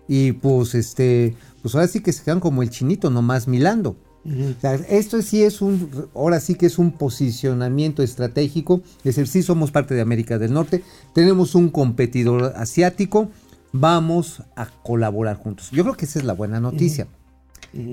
Y 0.07 0.33
pues 0.33 0.75
este, 0.75 1.35
pues 1.63 1.73
ahora 1.73 1.87
sí 1.87 1.99
que 2.01 2.13
se 2.13 2.23
quedan 2.23 2.39
como 2.39 2.61
el 2.61 2.69
chinito 2.69 3.09
nomás 3.09 3.47
milando. 3.47 3.97
O 4.23 4.61
sea, 4.61 4.75
esto 4.75 5.19
sí 5.23 5.43
es 5.43 5.61
un, 5.61 6.09
ahora 6.13 6.39
sí 6.39 6.53
que 6.53 6.67
es 6.67 6.77
un 6.77 6.91
posicionamiento 6.91 8.03
estratégico, 8.03 8.81
es 8.99 9.15
decir, 9.15 9.27
sí 9.27 9.41
somos 9.41 9.71
parte 9.71 9.95
de 9.95 10.01
América 10.01 10.37
del 10.37 10.53
Norte, 10.53 10.83
tenemos 11.13 11.55
un 11.55 11.69
competidor 11.69 12.53
asiático, 12.55 13.29
vamos 13.71 14.43
a 14.55 14.67
colaborar 14.83 15.37
juntos. 15.37 15.69
Yo 15.71 15.83
creo 15.83 15.95
que 15.95 16.05
esa 16.05 16.19
es 16.19 16.25
la 16.25 16.33
buena 16.33 16.59
noticia. 16.59 17.07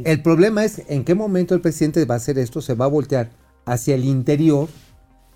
El 0.05 0.23
problema 0.23 0.65
es 0.65 0.83
en 0.89 1.05
qué 1.05 1.15
momento 1.15 1.55
el 1.55 1.61
presidente 1.61 2.05
va 2.05 2.15
a 2.15 2.19
hacer 2.19 2.39
esto, 2.39 2.61
se 2.61 2.75
va 2.75 2.85
a 2.85 2.89
voltear 2.89 3.31
hacia 3.65 3.95
el 3.95 4.05
interior 4.05 4.69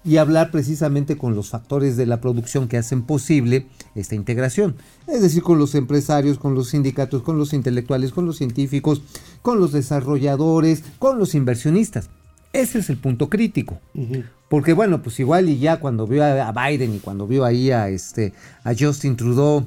y 0.04 0.18
hablar 0.18 0.52
precisamente 0.52 1.16
con 1.16 1.34
los 1.34 1.50
factores 1.50 1.96
de 1.96 2.06
la 2.06 2.20
producción 2.20 2.68
que 2.68 2.76
hacen 2.76 3.02
posible 3.02 3.66
esta 3.96 4.14
integración. 4.14 4.76
Es 5.08 5.20
decir, 5.20 5.42
con 5.42 5.58
los 5.58 5.74
empresarios, 5.74 6.38
con 6.38 6.54
los 6.54 6.68
sindicatos, 6.68 7.22
con 7.22 7.38
los 7.38 7.52
intelectuales, 7.52 8.12
con 8.12 8.24
los 8.24 8.36
científicos, 8.36 9.02
con 9.42 9.58
los 9.58 9.72
desarrolladores, 9.72 10.84
con 11.00 11.18
los 11.18 11.34
inversionistas. 11.34 12.08
Ese 12.52 12.78
es 12.78 12.88
el 12.88 12.98
punto 12.98 13.28
crítico. 13.28 13.80
Porque 14.48 14.72
bueno, 14.74 15.02
pues 15.02 15.18
igual 15.18 15.48
y 15.48 15.58
ya 15.58 15.80
cuando 15.80 16.06
vio 16.06 16.24
a 16.24 16.52
Biden 16.52 16.94
y 16.94 16.98
cuando 17.00 17.26
vio 17.26 17.44
ahí 17.44 17.72
a 17.72 17.88
este 17.88 18.32
a 18.62 18.74
Justin 18.78 19.16
Trudeau, 19.16 19.66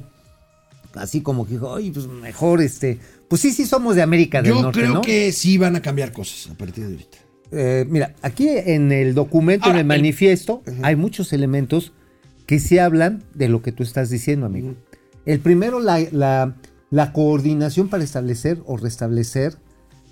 así 0.94 1.20
como 1.20 1.44
que 1.44 1.52
dijo, 1.52 1.74
"Ay, 1.74 1.90
pues 1.90 2.08
mejor 2.08 2.62
este, 2.62 2.98
pues 3.30 3.40
sí, 3.40 3.52
sí 3.52 3.64
somos 3.64 3.94
de 3.96 4.02
América 4.02 4.42
del 4.42 4.52
Yo 4.52 4.60
Norte, 4.62 4.80
creo 4.80 4.94
¿no?" 4.94 5.00
que 5.00 5.30
sí 5.32 5.56
van 5.56 5.76
a 5.76 5.80
cambiar 5.80 6.12
cosas 6.12 6.50
a 6.52 6.58
partir 6.58 6.84
de 6.84 6.90
ahorita. 6.94 7.18
Eh, 7.52 7.86
mira, 7.88 8.14
aquí 8.22 8.48
en 8.48 8.92
el 8.92 9.14
documento, 9.14 9.66
Ahora, 9.66 9.80
en 9.80 9.86
el 9.86 9.92
el- 9.92 9.98
manifiesto, 10.00 10.62
hay 10.82 10.96
muchos 10.96 11.32
elementos 11.32 11.92
que 12.46 12.58
sí 12.58 12.78
hablan 12.78 13.22
de 13.34 13.48
lo 13.48 13.62
que 13.62 13.72
tú 13.72 13.82
estás 13.84 14.10
diciendo, 14.10 14.46
amigo. 14.46 14.74
El 15.24 15.40
primero, 15.40 15.80
la, 15.80 16.00
la- 16.12 16.56
la 16.90 17.12
coordinación 17.12 17.88
para 17.88 18.02
establecer 18.04 18.60
o 18.66 18.76
restablecer 18.76 19.56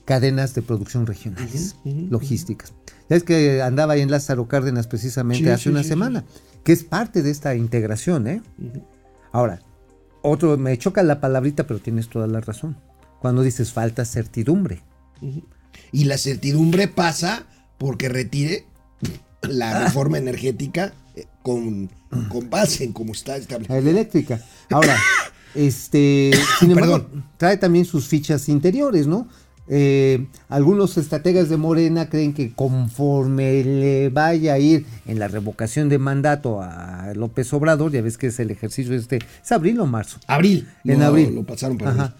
cadenas 0.04 0.54
de 0.54 0.62
producción 0.62 1.06
regionales, 1.06 1.76
logísticas. 1.84 2.72
Ya 3.10 3.16
es 3.16 3.24
que 3.24 3.60
andaba 3.62 3.94
ahí 3.94 4.00
en 4.00 4.10
Lázaro 4.10 4.46
Cárdenas 4.48 4.86
precisamente 4.86 5.44
Sí, 5.44 5.50
hace 5.50 5.62
sí, 5.64 5.68
una 5.70 5.82
sí, 5.82 5.88
semana, 5.90 6.24
que 6.64 6.72
es 6.72 6.84
parte 6.84 7.22
de 7.22 7.30
esta 7.30 7.54
integración, 7.56 8.26
¿eh? 8.28 8.42
Ahora, 9.32 9.60
otro, 10.22 10.56
me 10.56 10.76
choca 10.78 11.02
la 11.02 11.20
palabrita, 11.20 11.66
pero 11.66 11.80
tienes 11.80 12.08
toda 12.08 12.26
la 12.26 12.40
razón. 12.40 12.76
Cuando 13.20 13.42
dices 13.42 13.72
falta 13.72 14.04
certidumbre. 14.04 14.82
Y 15.92 16.04
la 16.04 16.18
certidumbre 16.18 16.88
pasa 16.88 17.44
porque 17.78 18.08
retire 18.08 18.64
la 19.42 19.84
reforma 19.84 20.18
energética 20.18 20.92
eh, 21.16 21.26
con, 21.42 21.90
con 22.28 22.50
base 22.50 22.84
en 22.84 22.92
cómo 22.92 23.12
está 23.12 23.36
establecido. 23.36 23.80
La 23.80 23.90
eléctrica. 23.90 24.40
Ahora, 24.70 24.96
este, 25.54 26.30
sin 26.60 26.70
embargo, 26.72 27.04
Perdón. 27.08 27.24
trae 27.36 27.56
también 27.56 27.84
sus 27.84 28.06
fichas 28.06 28.48
interiores, 28.48 29.06
¿no? 29.06 29.28
Eh, 29.70 30.26
algunos 30.48 30.96
estrategas 30.96 31.50
de 31.50 31.58
Morena 31.58 32.08
creen 32.08 32.32
que 32.32 32.54
conforme 32.54 33.62
le 33.64 34.08
vaya 34.08 34.54
a 34.54 34.58
ir 34.58 34.86
en 35.06 35.18
la 35.18 35.28
revocación 35.28 35.90
de 35.90 35.98
mandato 35.98 36.62
a 36.62 37.12
López 37.14 37.52
Obrador, 37.52 37.92
ya 37.92 38.00
ves 38.00 38.16
que 38.16 38.28
es 38.28 38.40
el 38.40 38.50
ejercicio 38.50 38.94
este, 38.94 39.18
es 39.18 39.52
abril 39.52 39.78
o 39.80 39.86
marzo. 39.86 40.20
Abril. 40.26 40.66
En 40.84 41.00
No, 41.00 41.06
abril. 41.06 41.34
Lo 41.34 41.44
pasaron 41.44 41.76
para. 41.76 42.14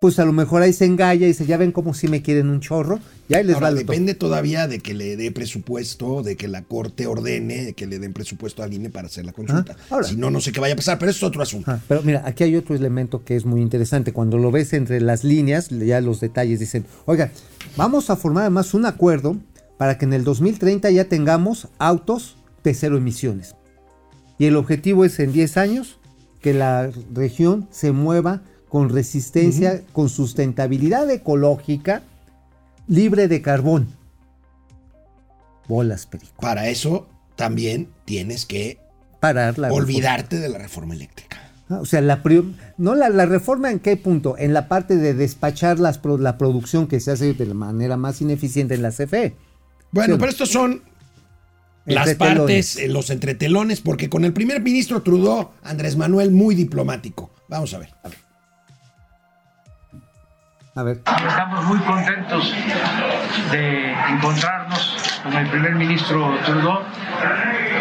Pues 0.00 0.18
a 0.18 0.24
lo 0.24 0.32
mejor 0.32 0.62
ahí 0.62 0.72
se 0.72 0.86
engalla 0.86 1.26
y 1.26 1.28
dice, 1.28 1.44
ya 1.44 1.58
ven 1.58 1.72
cómo 1.72 1.92
si 1.92 2.08
me 2.08 2.22
quieren 2.22 2.48
un 2.48 2.60
chorro, 2.60 3.00
ya 3.28 3.36
ahí 3.36 3.44
les 3.44 3.56
Ahora, 3.56 3.70
depende 3.70 4.14
todavía 4.14 4.66
de 4.66 4.78
que 4.78 4.94
le 4.94 5.14
dé 5.18 5.30
presupuesto, 5.30 6.22
de 6.22 6.36
que 6.38 6.48
la 6.48 6.62
corte 6.62 7.06
ordene, 7.06 7.66
de 7.66 7.72
que 7.74 7.86
le 7.86 7.98
den 7.98 8.14
presupuesto 8.14 8.62
al 8.62 8.72
INE 8.72 8.88
para 8.88 9.08
hacer 9.08 9.26
la 9.26 9.32
consulta. 9.34 9.74
Ajá. 9.74 9.82
Ahora- 9.90 10.08
si 10.08 10.16
no, 10.16 10.30
no 10.30 10.40
sé 10.40 10.52
qué 10.52 10.60
vaya 10.60 10.72
a 10.72 10.76
pasar, 10.76 10.98
pero 10.98 11.10
eso 11.10 11.18
es 11.18 11.22
otro 11.24 11.42
asunto. 11.42 11.70
Ajá, 11.70 11.82
Pero 11.86 12.00
mira, 12.02 12.22
aquí 12.24 12.44
hay 12.44 12.56
otro 12.56 12.74
elemento 12.74 13.24
que 13.26 13.36
es 13.36 13.44
muy 13.44 13.60
interesante. 13.60 14.14
Cuando 14.14 14.38
lo 14.38 14.50
ves 14.50 14.72
entre 14.72 15.02
las 15.02 15.22
líneas, 15.22 15.68
ya 15.68 16.00
los 16.00 16.18
detalles 16.20 16.60
dicen, 16.60 16.86
oiga, 17.04 17.30
vamos 17.76 18.08
a 18.08 18.16
formar 18.16 18.44
además 18.44 18.72
un 18.72 18.86
acuerdo 18.86 19.36
para 19.76 19.98
que 19.98 20.06
en 20.06 20.14
el 20.14 20.24
2030 20.24 20.88
ya 20.92 21.04
tengamos 21.10 21.68
autos 21.78 22.38
de 22.64 22.72
cero 22.72 22.96
emisiones. 22.96 23.54
Y 24.38 24.46
el 24.46 24.56
objetivo 24.56 25.04
es 25.04 25.20
en 25.20 25.30
10 25.34 25.58
años 25.58 25.98
que 26.40 26.54
la 26.54 26.90
región 27.12 27.68
se 27.70 27.92
mueva 27.92 28.40
con 28.70 28.88
resistencia, 28.88 29.82
con 29.92 30.08
sustentabilidad 30.08 31.10
ecológica, 31.10 32.02
libre 32.88 33.28
de 33.28 33.42
carbón. 33.42 33.88
Bolas, 35.68 36.06
perico. 36.06 36.40
Para 36.40 36.68
eso 36.68 37.08
también 37.36 37.88
tienes 38.04 38.46
que 38.46 38.78
Parar 39.20 39.58
la 39.58 39.68
reforma. 39.68 39.84
olvidarte 39.84 40.38
de 40.38 40.48
la 40.48 40.58
reforma 40.58 40.94
eléctrica. 40.94 41.36
Ah, 41.68 41.80
O 41.80 41.84
sea, 41.84 42.00
la, 42.00 42.22
no 42.78 42.94
la, 42.94 43.08
la 43.10 43.26
reforma 43.26 43.70
en 43.70 43.78
qué 43.80 43.96
punto? 43.96 44.36
En 44.38 44.54
la 44.54 44.66
parte 44.68 44.96
de 44.96 45.14
despachar 45.14 45.78
las 45.78 45.98
pro- 45.98 46.18
la 46.18 46.38
producción 46.38 46.86
que 46.86 47.00
se 47.00 47.10
hace 47.12 47.34
de 47.34 47.46
la 47.46 47.54
manera 47.54 47.96
más 47.96 48.20
ineficiente 48.22 48.74
en 48.74 48.82
la 48.82 48.90
CFE. 48.90 49.36
Bueno, 49.92 50.14
Sí, 50.14 50.18
pero 50.20 50.30
estos 50.30 50.48
son 50.50 50.82
las 51.86 52.14
partes, 52.14 52.76
eh, 52.76 52.88
los 52.88 53.10
entretelones, 53.10 53.80
porque 53.80 54.08
con 54.08 54.24
el 54.24 54.32
primer 54.32 54.60
ministro 54.62 55.02
Trudeau, 55.02 55.50
Andrés 55.62 55.96
Manuel 55.96 56.30
muy 56.30 56.54
diplomático. 56.54 57.30
Vamos 57.48 57.74
a 57.74 57.78
ver. 57.78 57.90
a 58.04 58.08
ver. 58.08 58.18
Estamos 60.72 61.64
muy 61.64 61.80
contentos 61.80 62.54
de 63.50 63.92
encontrarnos 63.92 65.20
con 65.24 65.34
el 65.34 65.48
primer 65.48 65.74
ministro 65.74 66.38
Trudeau 66.46 66.84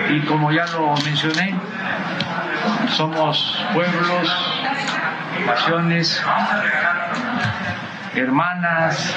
y 0.09 0.21
como 0.21 0.51
ya 0.51 0.65
lo 0.65 0.95
mencioné, 1.05 1.53
somos 2.89 3.63
pueblos, 3.75 4.55
naciones, 5.45 6.19
hermanas, 8.15 9.15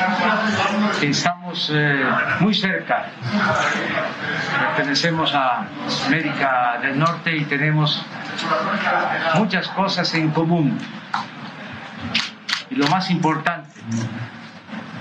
estamos 1.00 1.72
eh, 1.74 2.04
muy 2.40 2.52
cerca. 2.52 3.06
Pertenecemos 4.76 5.34
a 5.34 5.64
América 6.08 6.78
del 6.82 6.98
Norte 6.98 7.34
y 7.34 7.44
tenemos 7.46 8.04
muchas 9.34 9.66
cosas 9.68 10.12
en 10.12 10.28
común. 10.28 10.78
Y 12.72 12.76
lo 12.76 12.86
más 12.88 13.10
importante, 13.10 13.68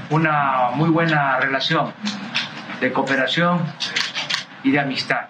una 0.10 0.72
muy 0.76 0.90
buena 0.90 1.40
relación 1.40 1.94
de 2.82 2.92
cooperación 2.92 3.62
y 4.64 4.72
de 4.72 4.80
amistad. 4.80 5.30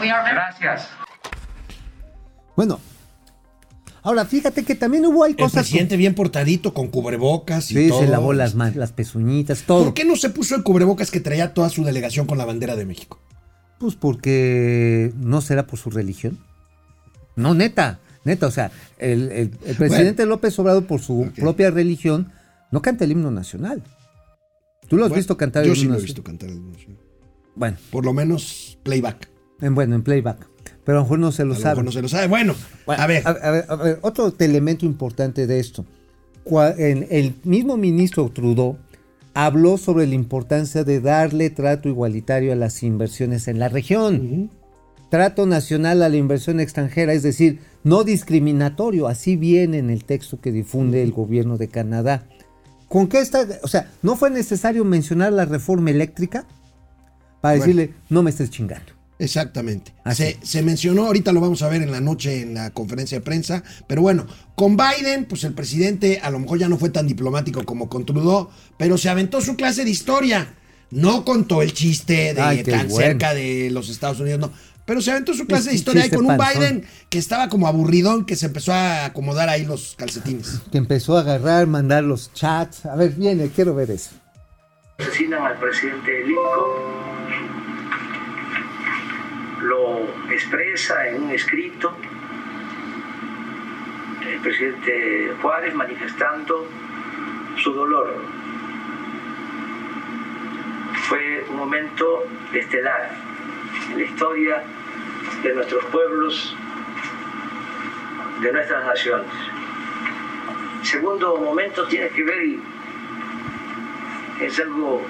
Gracias. 0.00 0.88
Bueno. 2.56 2.78
Ahora, 4.02 4.24
fíjate 4.24 4.64
que 4.64 4.74
también 4.74 5.04
hubo 5.04 5.24
hay 5.24 5.32
El 5.32 5.36
cosas. 5.36 5.64
presidente 5.64 5.96
bien 5.98 6.14
portadito, 6.14 6.72
con 6.72 6.88
cubrebocas 6.88 7.70
y 7.70 7.74
Sí, 7.74 7.88
todo. 7.90 8.00
se 8.00 8.06
lavó 8.08 8.32
las, 8.32 8.54
las 8.54 8.92
pezuñitas, 8.92 9.64
todo. 9.64 9.84
¿Por 9.84 9.94
qué 9.94 10.06
no 10.06 10.16
se 10.16 10.30
puso 10.30 10.54
el 10.54 10.62
cubrebocas 10.62 11.10
que 11.10 11.20
traía 11.20 11.52
toda 11.52 11.68
su 11.68 11.84
delegación 11.84 12.26
con 12.26 12.38
la 12.38 12.46
bandera 12.46 12.76
de 12.76 12.86
México? 12.86 13.18
Pues 13.78 13.96
porque 13.96 15.12
no 15.16 15.42
será 15.42 15.66
por 15.66 15.78
su 15.78 15.90
religión. 15.90 16.38
No, 17.36 17.52
neta, 17.52 17.98
neta, 18.24 18.46
o 18.46 18.50
sea, 18.50 18.70
el, 18.98 19.30
el- 19.32 19.50
el 19.64 19.76
presidente 19.76 20.26
López 20.26 20.58
Obrador 20.58 20.86
por 20.86 21.00
su 21.00 21.30
propia 21.36 21.70
religión 21.70 22.32
no 22.70 22.82
canta 22.82 23.04
el 23.04 23.12
himno 23.12 23.30
nacional. 23.30 23.82
¿Tú 24.88 24.96
lo 24.96 25.04
has 25.04 25.10
Bueno, 25.10 25.20
visto 25.20 25.36
cantar 25.36 25.64
Yo 25.64 25.72
el 25.72 25.76
sí 25.76 25.82
himno 25.84 25.94
lo 25.94 25.98
he 25.98 26.02
nacional? 26.02 26.06
visto 26.16 26.22
cantar 26.24 26.48
el 26.50 26.56
himno 26.56 26.72
nacional. 26.72 26.98
Bueno, 27.54 27.76
Por 27.90 28.04
lo 28.04 28.12
menos 28.12 28.78
playback. 28.82 29.28
en, 29.60 29.74
bueno, 29.74 29.94
en 29.96 30.02
playback. 30.02 30.48
Pero 30.84 30.98
a 30.98 31.00
lo 31.00 31.04
mejor 31.04 31.18
no 31.18 31.32
se 31.32 31.42
A 31.42 31.44
lo 31.44 31.54
lo 31.54 31.60
sabe. 31.60 31.70
mejor 31.74 31.84
no 31.84 31.92
se 31.92 32.02
lo 32.02 32.08
sabe. 32.08 32.26
Bueno, 32.28 32.54
Bueno, 32.86 33.02
a 33.02 33.06
ver. 33.06 33.22
A, 33.26 33.32
ver, 33.32 33.64
a 33.68 33.76
ver, 33.76 33.98
otro 34.02 34.32
elemento 34.38 34.86
importante 34.86 35.46
de 35.46 35.60
esto. 35.60 35.84
El 36.78 37.34
mismo 37.44 37.76
ministro 37.76 38.28
Trudeau 38.30 38.78
habló 39.34 39.76
sobre 39.78 40.06
la 40.06 40.14
importancia 40.14 40.82
de 40.84 41.00
darle 41.00 41.50
trato 41.50 41.88
igualitario 41.88 42.52
a 42.52 42.56
las 42.56 42.82
inversiones 42.82 43.46
en 43.48 43.58
la 43.58 43.68
región. 43.68 44.50
Trato 45.10 45.44
nacional 45.46 46.02
a 46.02 46.08
la 46.08 46.16
inversión 46.16 46.60
extranjera, 46.60 47.12
es 47.12 47.22
decir, 47.22 47.60
no 47.82 48.04
discriminatorio, 48.04 49.08
así 49.08 49.36
viene 49.36 49.78
en 49.78 49.90
el 49.90 50.04
texto 50.04 50.40
que 50.40 50.52
difunde 50.52 51.02
el 51.02 51.10
gobierno 51.12 51.58
de 51.58 51.68
Canadá. 51.68 52.26
¿Con 52.88 53.08
qué 53.08 53.18
está? 53.20 53.46
O 53.62 53.68
sea, 53.68 53.90
¿no 54.02 54.16
fue 54.16 54.30
necesario 54.30 54.84
mencionar 54.84 55.32
la 55.32 55.44
reforma 55.44 55.90
eléctrica 55.90 56.46
para 57.40 57.56
Bueno. 57.56 57.64
decirle, 57.64 57.94
no 58.08 58.22
me 58.22 58.30
estés 58.30 58.50
chingando? 58.50 58.92
Exactamente. 59.18 59.92
Así. 60.04 60.22
Se, 60.22 60.38
se 60.42 60.62
mencionó, 60.62 61.06
ahorita 61.06 61.32
lo 61.32 61.40
vamos 61.40 61.60
a 61.62 61.68
ver 61.68 61.82
en 61.82 61.92
la 61.92 62.00
noche 62.00 62.40
en 62.42 62.54
la 62.54 62.70
conferencia 62.70 63.18
de 63.18 63.22
prensa, 63.24 63.62
pero 63.86 64.00
bueno, 64.02 64.26
con 64.54 64.76
Biden, 64.76 65.26
pues 65.26 65.44
el 65.44 65.52
presidente 65.52 66.20
a 66.22 66.30
lo 66.30 66.38
mejor 66.38 66.58
ya 66.58 66.68
no 66.68 66.78
fue 66.78 66.88
tan 66.90 67.06
diplomático 67.06 67.64
como 67.64 67.88
con 67.88 68.06
Trudeau, 68.06 68.48
pero 68.78 68.96
se 68.96 69.08
aventó 69.10 69.40
su 69.40 69.56
clase 69.56 69.84
de 69.84 69.90
historia. 69.90 70.54
No 70.90 71.24
contó 71.24 71.62
el 71.62 71.72
chiste 71.72 72.34
de 72.34 72.40
Ay, 72.40 72.62
tan 72.64 72.88
bueno. 72.88 72.96
cerca 72.96 73.32
de 73.32 73.68
los 73.70 73.90
Estados 73.90 74.18
Unidos, 74.18 74.40
no. 74.40 74.50
Pero 74.90 75.00
se 75.02 75.12
aventó 75.12 75.34
su 75.34 75.46
clase 75.46 75.70
de 75.70 75.76
historia 75.76 76.02
ahí 76.02 76.10
con 76.10 76.26
un 76.26 76.36
panzón. 76.36 76.62
Biden 76.62 76.84
que 77.08 77.18
estaba 77.20 77.48
como 77.48 77.68
aburridón, 77.68 78.26
que 78.26 78.34
se 78.34 78.46
empezó 78.46 78.72
a 78.72 79.04
acomodar 79.04 79.48
ahí 79.48 79.64
los 79.64 79.94
calcetines. 79.96 80.62
Que 80.72 80.78
empezó 80.78 81.16
a 81.16 81.20
agarrar, 81.20 81.68
mandar 81.68 82.02
los 82.02 82.34
chats. 82.34 82.86
A 82.86 82.96
ver, 82.96 83.10
viene, 83.10 83.50
quiero 83.54 83.72
ver 83.72 83.92
eso. 83.92 84.10
asesinan 84.98 85.44
al 85.44 85.60
presidente 85.60 86.24
Lincoln, 86.26 86.72
lo 89.62 90.32
expresa 90.32 91.06
en 91.06 91.22
un 91.22 91.30
escrito 91.30 91.94
el 94.26 94.40
presidente 94.40 95.32
Juárez 95.40 95.72
manifestando 95.72 96.66
su 97.62 97.72
dolor. 97.72 98.16
Fue 101.08 101.44
un 101.48 101.58
momento 101.58 102.24
estelar 102.52 103.12
en 103.92 103.98
la 103.98 104.04
historia 104.04 104.64
de 105.42 105.54
nuestros 105.54 105.84
pueblos, 105.86 106.56
de 108.42 108.52
nuestras 108.52 108.86
naciones. 108.86 109.30
Segundo 110.82 111.36
momento 111.36 111.86
tiene 111.86 112.08
que 112.08 112.22
ver 112.22 112.44
y 112.44 112.60
es 114.40 114.58
algo 114.58 115.02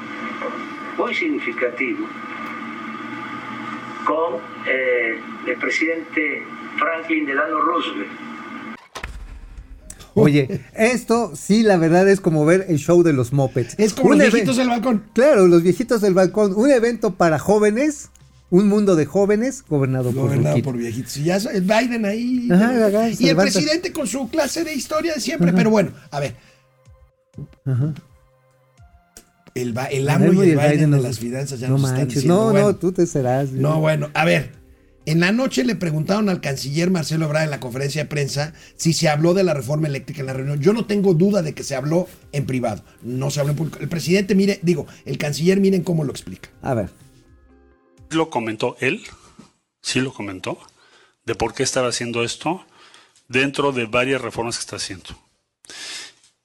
muy 0.99 1.15
significativo 1.15 2.07
con 4.05 4.41
eh, 4.67 5.21
el 5.47 5.57
presidente 5.57 6.43
Franklin 6.79 7.27
Delano 7.27 7.61
Roosevelt. 7.61 8.11
Oye, 10.15 10.61
esto 10.75 11.33
sí, 11.35 11.63
la 11.63 11.77
verdad 11.77 12.09
es 12.09 12.21
como 12.21 12.45
ver 12.45 12.67
el 12.69 12.79
show 12.79 13.03
de 13.03 13.13
los 13.13 13.33
mopeds. 13.33 13.79
Es 13.79 13.95
como 13.95 14.11
Un 14.11 14.19
los 14.19 14.33
viejitos 14.33 14.57
del 14.57 14.69
balcón. 14.69 15.05
Claro, 15.15 15.47
los 15.47 15.63
viejitos 15.63 16.01
del 16.01 16.15
balcón. 16.15 16.53
Un 16.55 16.71
evento 16.71 17.15
para 17.15 17.39
jóvenes, 17.39 18.11
un 18.51 18.69
mundo 18.69 18.97
de 18.97 19.07
jóvenes 19.07 19.65
gobernado, 19.69 20.13
Gobernado 20.13 20.61
por 20.63 20.77
viejitos. 20.77 21.17
Y 21.17 21.25
ya 21.25 21.37
el 21.37 21.63
Biden 21.63 22.05
ahí. 22.05 22.49
Ajá, 22.51 22.73
y 22.75 22.77
el 22.77 23.19
levanta. 23.29 23.53
presidente 23.53 23.93
con 23.93 24.07
su 24.07 24.29
clase 24.29 24.65
de 24.65 24.75
historia 24.75 25.15
de 25.15 25.21
siempre. 25.21 25.53
Pero 25.53 25.71
bueno, 25.71 25.93
a 26.11 26.21
ver. 26.21 26.35
Ajá. 27.65 27.95
El, 29.55 29.75
el 29.91 30.09
AMLO 30.09 30.45
y 30.45 30.51
el 30.51 30.59
Biden, 30.59 30.91
no- 30.91 30.97
de 30.99 31.03
las 31.03 31.19
finanzas 31.19 31.59
ya 31.59 31.69
no 31.69 31.75
nos 31.75 31.83
están 31.91 31.99
manches, 32.03 32.15
diciendo, 32.23 32.37
no, 32.47 32.51
bueno. 32.53 32.67
no, 32.69 32.77
tú 32.77 32.93
te 32.93 33.07
serás. 33.07 33.51
No, 33.51 33.81
bueno, 33.81 34.09
a 34.15 34.25
ver. 34.25 34.59
En 35.07 35.19
la 35.19 35.33
noche 35.33 35.65
le 35.65 35.75
preguntaron 35.75 36.29
al 36.29 36.41
canciller 36.41 36.91
Marcelo 36.91 37.25
Ebrard 37.25 37.45
en 37.45 37.51
la 37.51 37.59
conferencia 37.59 38.03
de 38.03 38.09
prensa 38.09 38.53
si 38.77 38.93
se 38.93 39.09
habló 39.09 39.33
de 39.35 39.43
la 39.43 39.55
reforma 39.55 39.89
eléctrica 39.89 40.21
en 40.21 40.27
la 40.27 40.35
reunión. 40.35 40.61
Yo 40.61 40.73
no 40.73 40.85
tengo 40.87 41.15
duda 41.15 41.43
de 41.43 41.53
que 41.55 41.65
se 41.65 41.75
habló 41.75 42.07
en 42.33 42.47
privado, 42.47 42.85
no 43.03 43.31
se 43.31 43.41
habló 43.41 43.53
en 43.53 43.57
público. 43.57 43.79
El 43.81 43.89
presidente, 43.89 44.35
mire, 44.35 44.61
digo, 44.63 44.87
el 45.07 45.19
canciller, 45.19 45.59
miren 45.59 45.83
cómo 45.83 46.05
lo 46.05 46.11
explica. 46.13 46.51
A 46.63 46.75
ver. 46.75 46.91
Lo 48.11 48.31
comentó 48.31 48.77
él, 48.81 49.03
sí 49.83 50.01
lo 50.01 50.13
comentó, 50.13 50.59
de 51.25 51.35
por 51.35 51.55
qué 51.55 51.63
estaba 51.63 51.89
haciendo 51.89 52.25
esto 52.25 52.65
dentro 53.29 53.73
de 53.73 53.87
varias 53.87 54.21
reformas 54.21 54.57
que 54.57 54.63
está 54.63 54.77
haciendo. 54.77 55.11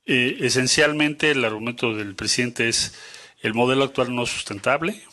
Eh, 0.05 0.37
esencialmente 0.41 1.31
el 1.31 1.43
argumento 1.43 1.95
del 1.95 2.15
presidente 2.15 2.69
es 2.69 2.93
el 3.41 3.53
modelo 3.53 3.83
actual 3.83 4.13
no 4.13 4.23
es 4.23 4.29
sustentable, 4.29 5.03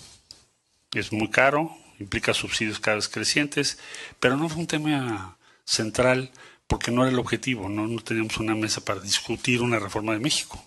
es 0.93 1.13
muy 1.13 1.29
caro, 1.29 1.77
implica 1.99 2.35
subsidios 2.35 2.81
cada 2.81 2.97
vez 2.97 3.09
crecientes, 3.09 3.79
pero 4.21 4.37
no 4.37 4.49
fue 4.49 4.61
un 4.61 4.67
tema 4.67 5.39
central 5.65 6.31
porque 6.67 6.91
no 6.91 7.03
era 7.03 7.13
el 7.13 7.19
objetivo, 7.19 7.69
no, 7.69 7.87
no 7.87 8.01
teníamos 8.01 8.37
una 8.39 8.55
mesa 8.55 8.85
para 8.85 9.01
discutir 9.01 9.63
una 9.63 9.79
reforma 9.79 10.13
de 10.13 10.19
México. 10.19 10.63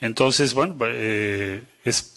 Entonces, 0.00 0.54
bueno, 0.54 0.76
eh, 0.82 1.62
es 1.84 2.13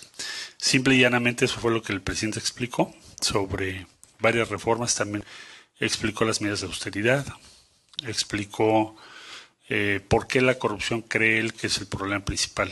simple 0.58 0.96
y 0.96 1.02
llanamente 1.02 1.46
eso 1.46 1.60
fue 1.60 1.72
lo 1.72 1.82
que 1.82 1.94
el 1.94 2.02
presidente 2.02 2.40
explicó 2.40 2.94
sobre 3.22 3.88
varias 4.20 4.50
reformas. 4.50 4.96
También 4.96 5.24
explicó 5.80 6.26
las 6.26 6.42
medidas 6.42 6.62
de 6.62 6.68
austeridad, 6.68 7.26
explicó 8.06 8.96
eh, 9.70 10.02
por 10.08 10.28
qué 10.28 10.42
la 10.42 10.56
corrupción 10.56 11.02
cree 11.02 11.40
él 11.40 11.54
que 11.54 11.68
es 11.68 11.78
el 11.78 11.88
problema 11.88 12.24
principal 12.24 12.72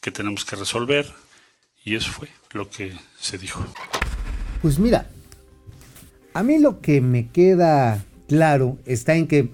que 0.00 0.10
tenemos 0.10 0.44
que 0.44 0.56
resolver. 0.56 1.12
Y 1.84 1.96
eso 1.96 2.12
fue 2.12 2.28
lo 2.52 2.70
que 2.70 2.96
se 3.18 3.38
dijo. 3.38 3.64
Pues 4.60 4.78
mira, 4.78 5.10
a 6.34 6.42
mí 6.42 6.58
lo 6.58 6.80
que 6.80 7.00
me 7.00 7.30
queda 7.30 8.04
claro 8.28 8.78
está 8.86 9.14
en 9.14 9.26
que 9.26 9.50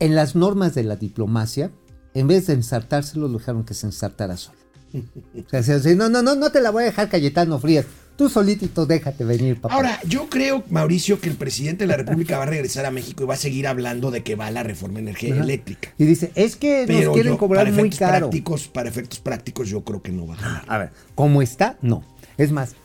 en 0.00 0.14
las 0.14 0.34
normas 0.34 0.74
de 0.74 0.84
la 0.84 0.96
diplomacia, 0.96 1.70
en 2.12 2.26
vez 2.26 2.46
de 2.46 2.54
ensartárselo, 2.54 3.28
lo 3.28 3.38
dejaron 3.38 3.64
que 3.64 3.74
se 3.74 3.86
ensartara 3.86 4.36
solo. 4.36 4.63
O 5.46 5.48
sea, 5.50 5.62
se- 5.62 5.80
se- 5.80 5.96
no, 5.96 6.08
no, 6.08 6.22
no, 6.22 6.34
no 6.34 6.50
te 6.52 6.60
la 6.60 6.70
voy 6.70 6.82
a 6.84 6.86
dejar 6.86 7.08
Cayetano 7.08 7.58
Frías. 7.58 7.84
Tú 8.16 8.28
solitito 8.28 8.86
déjate 8.86 9.24
venir, 9.24 9.60
papá. 9.60 9.74
Ahora, 9.74 9.98
yo 10.06 10.28
creo, 10.30 10.62
Mauricio, 10.70 11.18
que 11.20 11.28
el 11.28 11.34
presidente 11.34 11.82
de 11.82 11.88
la 11.88 11.96
República 11.96 12.36
va 12.38 12.44
a 12.44 12.46
regresar 12.46 12.86
a 12.86 12.92
México 12.92 13.24
y 13.24 13.26
va 13.26 13.34
a 13.34 13.36
seguir 13.36 13.66
hablando 13.66 14.12
de 14.12 14.22
que 14.22 14.36
va 14.36 14.52
la 14.52 14.62
reforma 14.62 15.00
energética 15.00 15.42
eléctrica. 15.42 15.88
y 15.98 16.04
dice, 16.04 16.30
es 16.36 16.54
que 16.54 16.84
Pero 16.86 17.06
nos 17.06 17.14
quieren 17.14 17.32
yo, 17.32 17.38
cobrar 17.38 17.64
para 17.64 17.72
muy 17.72 17.80
efectos 17.88 17.98
caro. 17.98 18.18
prácticos, 18.28 18.68
para 18.68 18.88
efectos 18.88 19.18
prácticos, 19.18 19.68
yo 19.68 19.82
creo 19.82 20.00
que 20.00 20.12
no 20.12 20.28
va 20.28 20.34
a 20.34 20.36
ganar. 20.40 20.64
A 20.68 20.78
ver, 20.78 20.90
¿cómo 21.16 21.42
está? 21.42 21.76
No. 21.82 22.04
Es 22.38 22.52
más, 22.52 22.76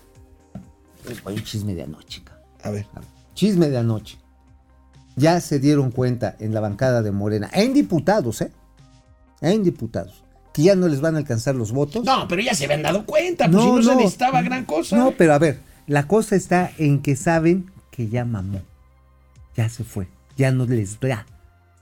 a 1.25 1.29
un 1.29 1.43
chisme 1.43 1.75
de 1.75 1.83
anoche. 1.83 2.23
A 2.63 2.71
ver. 2.71 2.87
A 2.95 2.99
ver, 2.99 3.09
Chisme 3.35 3.69
de 3.69 3.77
anoche. 3.77 4.17
Ya 5.15 5.39
se 5.41 5.59
dieron 5.59 5.91
cuenta 5.91 6.35
en 6.39 6.53
la 6.55 6.59
bancada 6.59 7.03
de 7.03 7.11
Morena, 7.11 7.49
en 7.53 7.73
diputados, 7.73 8.41
¿eh? 8.41 8.51
En 9.41 9.63
diputados, 9.63 10.23
que 10.53 10.63
ya 10.63 10.75
no 10.75 10.87
les 10.87 11.01
van 11.01 11.15
a 11.15 11.19
alcanzar 11.19 11.55
los 11.55 11.71
votos. 11.71 12.03
No, 12.05 12.27
pero 12.27 12.41
ya 12.41 12.53
se 12.53 12.65
habían 12.65 12.81
dado 12.81 13.05
cuenta, 13.05 13.49
pues 13.49 13.63
si 13.63 13.69
no, 13.69 13.83
se 13.83 13.95
necesitaba 13.95 14.41
gran 14.41 14.65
cosa. 14.65 14.97
No, 14.97 15.11
pero 15.11 15.33
a 15.33 15.39
ver, 15.39 15.59
la 15.87 16.07
cosa 16.07 16.35
está 16.35 16.71
en 16.77 16.99
que 17.01 17.15
saben 17.15 17.71
que 17.91 18.07
ya 18.09 18.25
mamó. 18.25 18.61
Ya 19.55 19.69
se 19.69 19.83
fue. 19.83 20.07
Ya 20.37 20.51
no 20.51 20.65
les 20.65 20.99
da. 20.99 21.25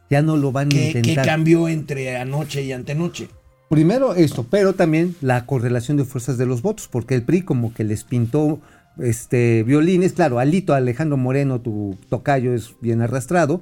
Ya 0.09 0.21
no 0.21 0.37
lo 0.37 0.51
van 0.51 0.67
a 0.67 0.69
¿Qué, 0.69 0.91
qué 0.93 0.99
intentar. 0.99 1.25
cambió 1.25 1.67
entre 1.67 2.17
anoche 2.17 2.63
y 2.63 2.71
antenoche? 2.71 3.29
Primero 3.69 4.15
esto, 4.15 4.45
pero 4.49 4.73
también 4.73 5.15
la 5.21 5.45
correlación 5.45 5.97
de 5.97 6.05
fuerzas 6.05 6.37
de 6.37 6.45
los 6.45 6.61
votos, 6.61 6.87
porque 6.89 7.15
el 7.15 7.23
PRI 7.23 7.41
como 7.41 7.73
que 7.73 7.83
les 7.83 8.05
pintó 8.05 8.61
este 8.97 9.63
violines, 9.63 10.13
claro, 10.13 10.39
Alito 10.39 10.73
Alejandro 10.73 11.17
Moreno, 11.17 11.59
tu 11.59 11.97
tocayo 12.09 12.53
es 12.53 12.71
bien 12.79 13.01
arrastrado, 13.01 13.61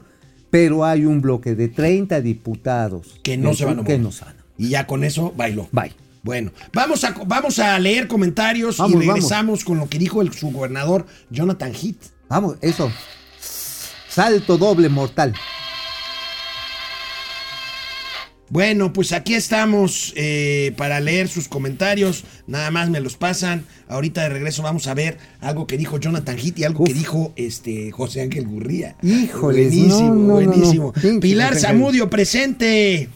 pero 0.52 0.86
hay 0.86 1.06
un 1.06 1.22
bloque 1.22 1.56
de 1.56 1.68
30 1.68 2.22
diputados 2.22 3.20
Que 3.24 3.36
no 3.36 3.54
se 3.56 3.65
van 3.65 3.80
a 3.80 3.84
PRI 3.84 3.94
que 3.96 3.98
mover. 4.00 4.04
no 4.04 4.12
mover. 4.12 4.35
Y 4.58 4.70
ya 4.70 4.88
con 4.88 5.04
eso 5.04 5.34
bailó. 5.36 5.68
Bye. 5.72 5.94
Bueno, 6.24 6.52
vamos 6.74 7.04
a, 7.04 7.12
vamos 7.28 7.60
a 7.60 7.78
leer 7.78 8.08
comentarios 8.08 8.78
Vamos, 8.78 9.04
y 9.04 9.06
regresamos 9.06 9.63
con 9.63 9.78
lo 9.78 9.88
que 9.88 10.00
dijo 10.00 10.24
el 10.24 10.34
subgobernador 10.34 11.06
Jonathan 11.30 11.72
Heath. 11.72 11.98
Vamos, 12.28 12.58
eso. 12.62 12.91
Salto 14.10 14.58
doble 14.58 14.89
mortal. 14.89 15.36
Bueno, 18.50 18.94
pues 18.94 19.12
aquí 19.12 19.34
estamos 19.34 20.13
eh, 20.15 20.74
para 20.78 21.00
leer 21.00 21.28
sus 21.28 21.48
comentarios. 21.48 22.24
Nada 22.48 22.72
más 22.72 22.89
me 22.89 23.02
los 23.02 23.18
pasan. 23.18 23.65
Ahorita 23.88 24.24
de 24.24 24.30
regreso 24.30 24.63
vamos 24.63 24.88
a 24.88 24.94
ver 24.94 25.18
algo 25.41 25.68
que 25.68 25.78
dijo 25.78 26.00
Jonathan 26.00 26.38
Heath 26.38 26.58
y 26.60 26.63
algo 26.63 26.84
Uf. 26.84 26.88
que 26.88 26.94
dijo 26.94 27.34
este 27.36 27.91
José 27.91 28.22
Ángel 28.22 28.48
Gurría. 28.48 28.96
Híjoles, 29.04 29.68
buenísimo, 29.68 30.10
no, 30.10 30.15
no, 30.15 30.15
no, 30.15 30.28
no. 30.28 30.34
buenísimo. 30.34 30.94
Pilar. 31.22 31.56
Zamudio 31.56 32.10
presente. 32.10 33.10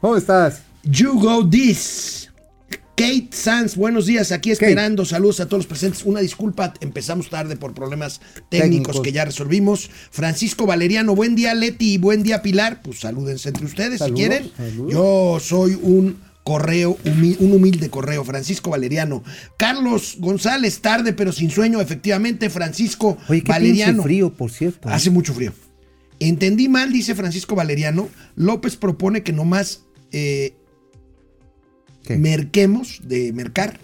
¿Cómo 0.00 0.16
estás? 0.16 0.62
You 0.84 1.18
go 1.20 1.48
this. 1.48 2.28
Kate 2.96 3.28
Sanz, 3.32 3.74
buenos 3.76 4.06
días, 4.06 4.32
aquí 4.32 4.50
esperando. 4.50 5.04
Saludos 5.04 5.40
a 5.40 5.46
todos 5.46 5.60
los 5.60 5.66
presentes. 5.66 6.04
Una 6.04 6.20
disculpa, 6.20 6.74
empezamos 6.80 7.30
tarde 7.30 7.56
por 7.56 7.72
problemas 7.74 8.20
técnicos, 8.50 8.50
Técnicos. 8.50 9.00
que 9.00 9.12
ya 9.12 9.24
resolvimos. 9.24 9.90
Francisco 10.10 10.66
Valeriano, 10.66 11.14
buen 11.14 11.34
día 11.34 11.54
Leti 11.54 11.94
y 11.94 11.98
buen 11.98 12.22
día 12.22 12.42
Pilar. 12.42 12.82
Pues 12.82 13.00
salúdense 13.00 13.48
entre 13.48 13.64
ustedes 13.64 13.98
Saludos, 13.98 14.20
si 14.20 14.28
quieren. 14.28 14.50
saludos. 14.56 14.92
Yo 14.92 15.38
soy 15.40 15.78
un 15.82 16.18
correo, 16.44 16.98
un 17.04 17.52
humilde 17.52 17.88
correo, 17.88 18.24
Francisco 18.24 18.70
Valeriano. 18.70 19.24
Carlos 19.56 20.16
González, 20.18 20.80
tarde 20.80 21.12
pero 21.12 21.32
sin 21.32 21.50
sueño, 21.50 21.80
efectivamente, 21.80 22.50
Francisco 22.50 23.16
Oye, 23.28 23.42
qué 23.42 23.50
Valeriano. 23.52 23.92
pinche 23.94 24.02
frío, 24.04 24.32
por 24.34 24.50
cierto. 24.50 24.88
¿eh? 24.88 24.92
Hace 24.92 25.10
mucho 25.10 25.32
frío. 25.32 25.52
Entendí 26.20 26.68
mal, 26.68 26.92
dice 26.92 27.14
Francisco 27.14 27.54
Valeriano. 27.54 28.08
López 28.36 28.76
propone 28.76 29.22
que 29.22 29.32
nomás 29.32 29.82
eh, 30.12 30.54
¿Qué? 32.04 32.16
merquemos 32.16 33.00
de 33.04 33.32
mercar 33.32 33.78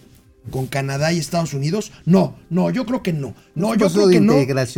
con 0.51 0.67
Canadá 0.67 1.13
y 1.13 1.19
Estados 1.19 1.53
Unidos. 1.55 1.93
No, 2.07 2.37
no, 2.51 2.71
yo 2.71 2.87
creo 2.87 3.03
que 3.03 3.13
no. 3.13 3.35
No, 3.55 3.75
yo 3.75 3.87
creo 3.93 4.07
de 4.09 4.15
que 4.15 4.21
no. 4.21 4.33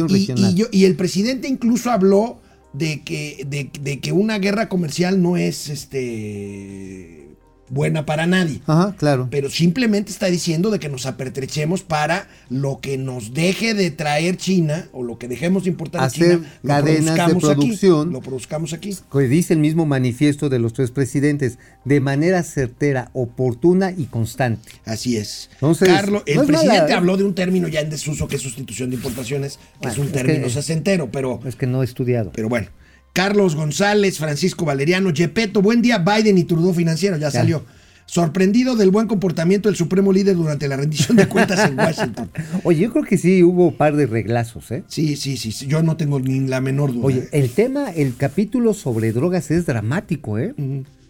Y-. 0.07 0.27
Y, 0.51 0.55
yo- 0.55 0.67
y 0.73 0.85
el 0.85 0.97
presidente 0.97 1.47
incluso 1.49 1.91
habló 1.91 2.41
de 2.73 3.03
que, 3.03 3.45
de, 3.49 3.71
de 3.81 4.01
que 4.01 4.13
una 4.13 4.39
guerra 4.39 4.69
comercial 4.69 5.23
no 5.23 5.37
es 5.37 5.69
este 5.69 7.30
buena 7.71 8.05
para 8.05 8.27
nadie. 8.27 8.61
Ajá, 8.67 8.95
claro. 8.99 9.29
Pero 9.31 9.49
simplemente 9.49 10.11
está 10.13 10.27
diciendo 10.27 10.71
de 10.71 10.79
que 10.79 10.89
nos 10.89 11.07
apertrechemos 11.07 11.83
para 11.83 12.29
lo 12.51 12.81
que 12.81 12.99
nos 12.99 13.33
deje 13.33 13.73
de 13.75 13.91
traer 13.91 14.37
China 14.37 14.89
o 14.93 15.03
lo 15.03 15.19
que 15.19 15.29
dejemos 15.29 15.65
de 15.65 15.71
importar 15.71 16.03
Hacer 16.03 16.39
China, 16.39 16.51
lo 16.63 16.69
cadenas 16.69 16.87
de 16.97 17.03
produzcamos 17.25 17.45
aquí, 17.45 17.55
producción. 17.61 18.13
lo 18.13 18.21
produzcamos 18.21 18.73
aquí. 18.73 18.97
que 19.13 19.19
dice 19.21 19.55
el 19.55 19.61
mismo 19.61 19.87
manifiesto 19.87 20.49
de 20.49 20.59
los 20.59 20.73
tres 20.73 20.91
presidentes, 20.91 21.59
de 21.85 22.01
manera 22.01 22.43
certera, 22.43 23.11
oportuna 23.13 23.93
y 23.97 24.05
constante. 24.07 24.71
Así 24.85 25.17
es. 25.17 25.49
Entonces, 25.55 25.89
Carlos, 25.89 26.23
el 26.27 26.37
no 26.37 26.45
presidente 26.47 26.93
¿eh? 26.93 26.95
habló 26.95 27.17
de 27.17 27.25
un 27.25 27.35
término 27.35 27.69
ya 27.69 27.81
en 27.81 27.91
desuso 27.91 28.29
que 28.29 28.37
es 28.37 28.43
sustitución 28.43 28.91
de 28.91 28.97
importaciones, 28.97 29.57
que 29.57 29.63
Bueno, 29.89 29.93
es 29.93 29.99
un 29.99 30.07
es 30.07 30.13
término 30.13 30.45
que- 30.45 30.51
sesentero, 30.51 31.11
pero, 31.11 31.41
Es 31.47 31.57
que 31.57 31.67
no 31.67 31.83
he 31.83 31.85
estudiado. 31.85 32.33
pero 32.35 32.49
bueno. 32.49 32.69
Carlos 33.13 33.57
González, 33.57 34.19
Francisco 34.19 34.65
Valeriano, 34.65 35.11
Yepeto, 35.11 35.63
buen 35.63 35.83
día, 35.83 35.99
Biden 35.99 36.39
y 36.39 36.45
Trudeau 36.45 36.73
financiero, 36.73 37.17
ya, 37.17 37.31
salió. 37.31 37.65
Sorprendido 38.07 38.75
del 38.75 38.91
buen 38.91 39.07
comportamiento 39.07 39.69
del 39.69 39.77
supremo 39.77 40.13
líder 40.13 40.35
durante 40.35 40.67
la 40.67 40.77
rendición 40.77 41.17
de 41.17 41.29
cuentas 41.29 41.69
en 41.69 41.79
Washington. 41.79 42.29
Oye, 42.65 42.81
yo 42.81 42.91
creo 42.91 43.05
que 43.05 43.17
sí 43.17 43.45
hubo 43.45 43.69
un 43.69 43.77
par 43.77 43.95
de 43.95 44.07
reglazos, 44.07 44.71
¿eh? 44.73 44.83
Sí, 44.89 45.15
sí, 45.15 45.37
sí, 45.37 45.53
sí, 45.53 45.67
yo 45.69 45.83
no 45.85 45.97
tengo 45.97 46.19
ni 46.19 46.41
la 46.41 46.61
menor 46.61 46.93
duda. 46.93 47.07
Oye, 47.07 47.29
el 47.31 47.51
tema, 47.51 47.91
el 47.91 48.17
capítulo 48.17 48.75
sobre 48.75 49.13
drogas 49.13 49.53
es 49.53 49.65
dramático, 49.65 50.39
¿eh? 50.39 50.55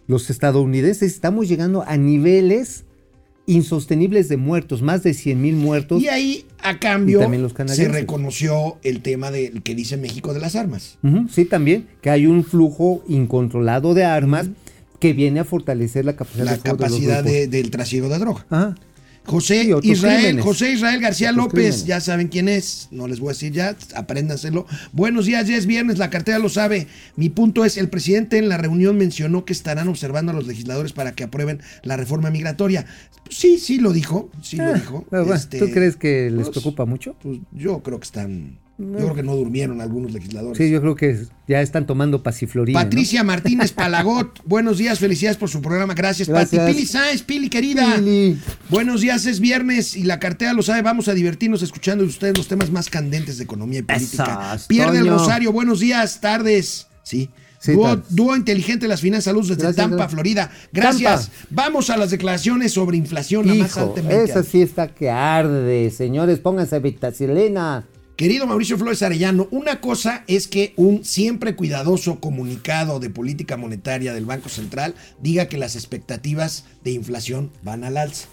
Los 0.06 0.28
estadounidenses 0.28 1.12
estamos 1.14 1.48
llegando 1.48 1.84
a 1.86 1.96
niveles 1.96 2.84
insostenibles 3.54 4.28
de 4.28 4.36
muertos, 4.36 4.82
más 4.82 5.02
de 5.02 5.14
100 5.14 5.40
mil 5.40 5.56
muertos. 5.56 6.02
Y 6.02 6.08
ahí, 6.08 6.46
a 6.62 6.78
cambio, 6.78 7.20
los 7.20 7.52
se 7.74 7.88
reconoció 7.88 8.78
el 8.82 9.02
tema 9.02 9.30
del 9.30 9.62
que 9.62 9.74
dice 9.74 9.96
México 9.96 10.32
de 10.34 10.40
las 10.40 10.56
armas. 10.56 10.98
Sí, 11.30 11.44
también, 11.44 11.86
que 12.00 12.10
hay 12.10 12.26
un 12.26 12.44
flujo 12.44 13.02
incontrolado 13.08 13.94
de 13.94 14.04
armas 14.04 14.48
que 14.98 15.12
viene 15.14 15.40
a 15.40 15.44
fortalecer 15.44 16.04
la 16.04 16.14
capacidad, 16.14 16.44
La 16.44 16.52
de 16.56 16.58
capacidad 16.62 17.24
de- 17.24 17.46
del 17.48 17.70
trasiego 17.70 18.08
de 18.08 18.18
droga. 18.18 18.46
Ajá. 18.50 18.74
José 19.30 19.62
Sí, 19.82 19.90
Israel, 19.92 20.18
crímenes. 20.20 20.44
José 20.44 20.72
Israel 20.72 21.00
García 21.00 21.32
López, 21.32 21.52
crímenes. 21.52 21.84
ya 21.86 22.00
saben 22.00 22.28
quién 22.28 22.48
es, 22.48 22.88
no 22.90 23.06
les 23.06 23.20
voy 23.20 23.28
a 23.28 23.32
decir 23.32 23.52
ya, 23.52 23.76
apréndanselo. 23.94 24.66
Buenos 24.92 25.26
días, 25.26 25.46
ya 25.46 25.56
es 25.56 25.66
viernes, 25.66 25.98
la 25.98 26.10
cartera 26.10 26.38
lo 26.38 26.48
sabe. 26.48 26.86
Mi 27.16 27.28
punto 27.28 27.64
es, 27.64 27.76
el 27.76 27.88
presidente 27.88 28.38
en 28.38 28.48
la 28.48 28.56
reunión 28.56 28.96
mencionó 28.98 29.44
que 29.44 29.52
estarán 29.52 29.88
observando 29.88 30.32
a 30.32 30.34
los 30.34 30.46
legisladores 30.46 30.92
para 30.92 31.12
que 31.12 31.24
aprueben 31.24 31.60
la 31.82 31.96
reforma 31.96 32.30
migratoria. 32.30 32.86
Sí, 33.28 33.58
sí 33.58 33.78
lo 33.78 33.92
dijo, 33.92 34.30
sí 34.42 34.56
lo 34.56 34.64
Ah, 34.64 34.72
dijo. 34.72 35.06
bueno, 35.10 35.32
Este, 35.34 35.58
¿Tú 35.58 35.70
crees 35.70 35.96
que 35.96 36.30
les 36.30 36.46
pues, 36.46 36.48
preocupa 36.50 36.84
mucho? 36.84 37.14
Pues 37.22 37.38
yo 37.52 37.80
creo 37.82 38.00
que 38.00 38.04
están, 38.06 38.58
yo 38.80 38.96
creo 38.96 39.14
que 39.14 39.22
no 39.22 39.36
durmieron 39.36 39.80
algunos 39.82 40.12
legisladores. 40.12 40.56
Sí, 40.56 40.70
yo 40.70 40.80
creo 40.80 40.96
que 40.96 41.24
ya 41.46 41.60
están 41.60 41.86
tomando 41.86 42.22
pasiflorina. 42.22 42.78
¿no? 42.78 42.84
Patricia 42.84 43.22
Martínez 43.22 43.72
Palagot, 43.72 44.40
buenos 44.46 44.78
días, 44.78 44.98
felicidades 44.98 45.36
por 45.36 45.50
su 45.50 45.60
programa, 45.60 45.92
gracias, 45.92 46.28
Gracias. 46.28 46.62
Pati. 46.62 46.72
Pili 46.72 46.86
Sáenz, 46.86 47.22
Pili 47.22 47.50
querida. 47.50 47.96
Pili. 47.96 48.38
Buenos 48.70 49.02
días, 49.02 49.26
es 49.26 49.40
viernes 49.40 49.96
y 49.96 50.04
la 50.04 50.18
cartera 50.18 50.54
lo 50.54 50.62
sabe, 50.62 50.80
vamos 50.80 51.08
a 51.08 51.14
divertirnos 51.14 51.62
escuchando 51.62 52.04
de 52.04 52.10
ustedes 52.10 52.38
los 52.38 52.48
temas 52.48 52.70
más 52.70 52.88
candentes 52.88 53.36
de 53.36 53.44
economía 53.44 53.80
y 53.80 53.82
política. 53.82 54.52
Esas, 54.54 54.66
Pierde 54.66 54.98
el. 54.98 55.08
Rosario, 55.08 55.52
buenos 55.52 55.80
días, 55.80 56.20
tardes. 56.20 56.86
Sí. 57.02 57.28
Sí, 57.58 57.76
dúo, 58.08 58.34
inteligente 58.34 58.86
de 58.86 58.88
las 58.88 59.02
finanzas, 59.02 59.24
saludos 59.24 59.48
desde 59.48 59.64
Gracias, 59.64 59.76
Tampa, 59.76 59.96
gracias. 59.96 60.14
Florida. 60.14 60.50
Gracias. 60.72 61.26
Tampa. 61.26 61.46
Vamos 61.50 61.90
a 61.90 61.98
las 61.98 62.10
declaraciones 62.10 62.72
sobre 62.72 62.96
inflación, 62.96 63.46
la 63.46 63.54
más 63.54 63.72
Hijo, 63.72 63.80
alta 63.80 64.00
en 64.00 64.08
20 64.08 64.24
esa 64.30 64.42
sí 64.42 64.62
está 64.62 64.88
que 64.88 65.10
arde. 65.10 65.90
Señores, 65.90 66.38
pónganse 66.38 66.78
vitacilina. 66.78 67.84
Querido 68.20 68.46
Mauricio 68.46 68.76
Flores 68.76 69.02
Arellano, 69.02 69.48
una 69.50 69.80
cosa 69.80 70.24
es 70.26 70.46
que 70.46 70.74
un 70.76 71.06
siempre 71.06 71.56
cuidadoso 71.56 72.20
comunicado 72.20 73.00
de 73.00 73.08
política 73.08 73.56
monetaria 73.56 74.12
del 74.12 74.26
Banco 74.26 74.50
Central 74.50 74.94
diga 75.22 75.48
que 75.48 75.56
las 75.56 75.74
expectativas 75.74 76.66
de 76.84 76.90
inflación 76.90 77.50
van 77.62 77.82
al 77.82 77.96
alza. 77.96 78.28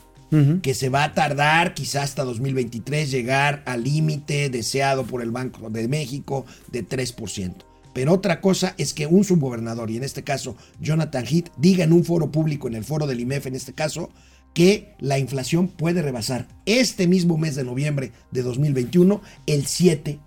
Que 0.62 0.74
se 0.74 0.90
va 0.90 1.06
a 1.06 1.14
tardar 1.14 1.74
quizás 1.74 2.04
hasta 2.04 2.26
2023 2.26 3.10
llegar 3.10 3.64
al 3.66 3.86
límite 3.86 4.50
deseado 4.50 5.06
por 5.06 5.22
el 5.22 5.32
Banco 5.32 5.70
de 5.70 5.88
México 5.88 6.46
de 6.70 6.86
3%. 6.86 7.56
Pero 7.94 8.12
otra 8.12 8.42
cosa 8.42 8.76
es 8.78 8.94
que 8.94 9.08
un 9.08 9.24
subgobernador, 9.24 9.90
y 9.90 9.96
en 9.96 10.04
este 10.04 10.26
caso 10.26 10.58
Jonathan 10.82 11.26
Heath, 11.26 11.48
diga 11.56 11.86
en 11.86 11.94
un 11.94 12.04
foro 12.04 12.30
público, 12.30 12.68
en 12.68 12.76
el 12.76 12.84
foro 12.84 13.08
del 13.08 13.22
IMEF 13.22 13.48
en 13.48 13.56
este 13.56 13.72
caso, 13.72 14.10
que 14.58 14.96
la 14.98 15.20
inflación 15.20 15.68
puede 15.68 16.02
rebasar 16.02 16.48
este 16.66 17.06
mismo 17.06 17.38
mes 17.38 17.54
de 17.54 17.64
noviembre 17.64 18.12
de 18.32 18.42
2021 18.42 19.22
el 19.46 19.66
7%, 19.68 20.20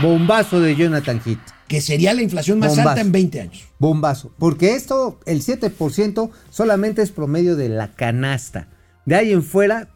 Bombazo 0.00 0.60
de 0.60 0.76
Jonathan 0.76 1.20
Heath. 1.26 1.40
que 1.66 1.80
sería 1.80 2.14
la 2.14 2.22
inflación 2.22 2.60
más 2.60 2.68
Bombazo. 2.68 2.90
alta 2.90 3.00
en 3.00 3.10
20 3.10 3.40
años. 3.40 3.64
Bombazo. 3.80 4.32
Porque 4.38 4.76
esto, 4.76 5.18
el 5.26 5.42
7%, 5.42 6.30
solamente 6.48 7.02
es 7.02 7.10
promedio 7.10 7.56
de 7.56 7.70
la 7.70 7.90
canasta. 7.90 8.68
De 9.04 9.16
ahí 9.16 9.32
en 9.32 9.42
fuera 9.42 9.88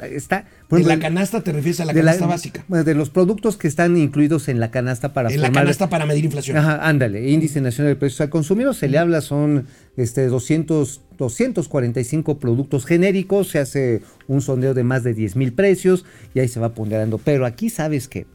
está. 0.00 0.46
Por 0.68 0.78
De 0.78 0.84
la 0.84 0.98
canasta 0.98 1.42
te 1.42 1.50
refieres 1.50 1.80
a 1.80 1.86
la 1.86 1.94
canasta 1.94 2.26
básica. 2.26 2.64
bueno, 2.68 2.84
De 2.84 2.94
los 2.94 3.08
productos 3.08 3.56
que 3.56 3.66
están 3.66 3.96
incluidos 3.96 4.48
en 4.48 4.60
la 4.60 4.70
canasta 4.70 5.14
para 5.14 5.30
En 5.30 5.40
la 5.40 5.50
canasta 5.50 5.88
para 5.88 6.04
medir 6.04 6.26
inflación. 6.26 6.58
Ajá, 6.58 6.86
ándale, 6.86 7.30
índice 7.30 7.62
nacional 7.62 7.94
de 7.94 7.96
precios 7.96 8.20
al 8.20 8.28
consumidor, 8.28 8.74
se 8.74 8.88
le 8.88 8.98
habla, 8.98 9.22
son 9.22 9.66
este, 9.96 10.26
200, 10.26 11.00
245 11.16 12.38
productos 12.38 12.84
genéricos, 12.84 13.48
se 13.48 13.58
hace 13.60 14.02
un 14.26 14.42
sondeo 14.42 14.74
de 14.74 14.84
más 14.84 15.02
de 15.04 15.14
10 15.14 15.36
mil 15.36 15.54
precios 15.54 16.04
y 16.34 16.40
ahí 16.40 16.48
se 16.48 16.60
va 16.60 16.74
ponderando. 16.74 17.16
Pero 17.16 17.46
aquí 17.46 17.70
sabes 17.70 18.06
que 18.06 18.26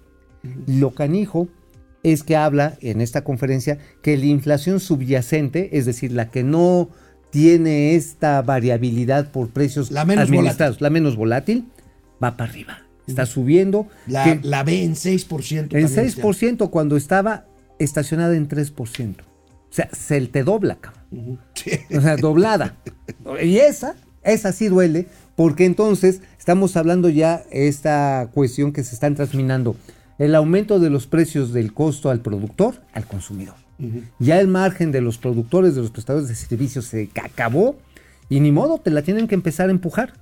lo 0.65 0.91
canijo 0.91 1.47
es 2.01 2.23
que 2.23 2.35
habla 2.35 2.77
en 2.81 2.99
esta 2.99 3.23
conferencia 3.23 3.77
que 4.01 4.17
la 4.17 4.25
inflación 4.25 4.79
subyacente, 4.79 5.77
es 5.77 5.85
decir, 5.85 6.11
la 6.11 6.31
que 6.31 6.43
no 6.43 6.89
tiene 7.29 7.95
esta 7.95 8.41
variabilidad 8.41 9.31
por 9.31 9.49
precios 9.49 9.91
La 9.91 10.03
menos 10.03 10.25
administrados, 10.25 10.81
la 10.81 10.89
menos 10.89 11.15
volátil, 11.15 11.65
va 12.23 12.38
para 12.38 12.49
arriba. 12.49 12.79
Está 13.07 13.25
subiendo. 13.25 13.88
La, 14.07 14.23
que- 14.23 14.47
la 14.47 14.63
ve 14.63 14.83
en 14.83 14.95
6%. 14.95 15.57
en 15.59 15.67
también 15.69 15.86
este 15.86 15.99
año. 16.21 16.33
6% 16.33 16.69
cuando 16.69 16.95
estaba 16.95 17.45
estacionada 17.79 18.36
en 18.36 18.47
3%. 18.47 19.15
O 19.21 19.75
sea, 19.75 19.89
se 19.91 20.21
te 20.27 20.43
dobla, 20.43 20.75
cabrón. 20.75 21.39
Sí. 21.53 21.71
O 21.95 22.01
sea, 22.01 22.15
doblada. 22.17 22.75
Y 23.43 23.57
esa, 23.57 23.95
esa 24.23 24.51
sí 24.53 24.67
duele, 24.69 25.07
porque 25.36 25.65
entonces 25.65 26.21
estamos 26.39 26.77
hablando 26.77 27.09
ya 27.09 27.43
esta 27.51 28.29
cuestión 28.33 28.71
que 28.71 28.83
se 28.83 28.93
están 28.95 29.15
transminando. 29.15 29.75
el 30.19 30.36
aumento 30.36 30.79
de 30.79 30.89
los 30.89 31.07
precios 31.07 31.51
del 31.53 31.73
costo 31.73 32.09
al 32.09 32.19
productor, 32.21 32.75
al 32.93 33.05
consumidor. 33.05 33.55
Ya 34.19 34.39
el 34.39 34.47
margen 34.47 34.91
de 34.93 35.01
los 35.01 35.17
productores, 35.17 35.75
de 35.75 35.81
los 35.81 35.91
prestadores 35.91 36.29
de 36.29 36.36
servicios 36.36 36.86
se 36.86 37.07
ca- 37.09 37.25
acabó 37.25 37.75
y 38.29 38.39
ni 38.39 38.51
modo, 38.51 38.77
te 38.77 38.91
la 38.91 39.01
tienen 39.01 39.27
que 39.27 39.36
empezar 39.36 39.67
a 39.67 39.71
empujar 39.71 40.13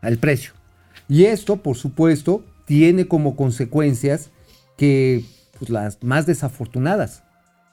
al 0.00 0.16
precio. 0.18 0.52
Y 1.08 1.24
esto, 1.24 1.56
por 1.56 1.76
supuesto, 1.76 2.44
tiene 2.66 3.06
como 3.08 3.34
consecuencias 3.36 4.30
que 4.76 5.24
pues, 5.58 5.70
las 5.70 6.02
más 6.02 6.26
desafortunadas, 6.26 7.22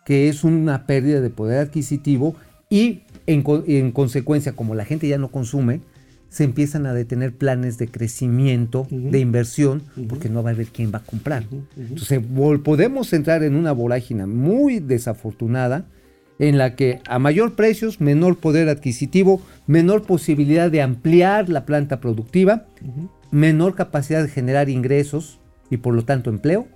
que 0.06 0.30
es 0.30 0.44
una 0.44 0.86
pérdida 0.86 1.20
de 1.22 1.30
poder 1.30 1.60
adquisitivo 1.60 2.36
y 2.70 3.02
en, 3.28 3.42
co- 3.44 3.64
en 3.68 3.92
consecuencia, 3.92 4.54
como 4.54 4.74
la 4.76 4.86
gente 4.86 5.08
ya 5.08 5.18
no 5.18 5.30
consume, 5.30 5.82
se 6.30 6.44
empiezan 6.44 6.86
a 6.86 6.94
detener 6.94 7.34
planes 7.34 7.78
de 7.78 7.88
crecimiento, 7.88 8.88
de 8.90 9.20
inversión, 9.20 9.84
porque 10.10 10.28
no 10.30 10.44
va 10.44 10.50
a 10.50 10.54
haber 10.54 10.68
quién 10.68 10.92
va 10.94 10.98
a 11.00 11.04
comprar. 11.04 11.46
Entonces, 11.78 12.20
podemos 12.64 13.14
entrar 13.14 13.44
en 13.44 13.56
una 13.56 13.72
vorágine 13.72 14.26
muy 14.26 14.80
desafortunada 14.80 15.86
en 16.40 16.58
la 16.58 16.76
que 16.76 17.02
a 17.08 17.20
mayor 17.20 17.56
precios, 17.56 18.02
menor 18.02 18.38
poder 18.38 18.70
adquisitivo, 18.70 19.42
menor 19.68 20.04
posibilidad 20.04 20.70
de 20.70 20.82
ampliar 20.82 21.50
la 21.50 21.66
planta 21.66 22.00
productiva, 22.00 22.66
menor 23.32 23.76
capacidad 23.76 24.22
de 24.22 24.30
generar 24.30 24.70
ingresos 24.70 25.40
y 25.70 25.78
por 25.78 25.94
lo 25.94 26.04
tanto 26.04 26.30
empleo, 26.30 26.68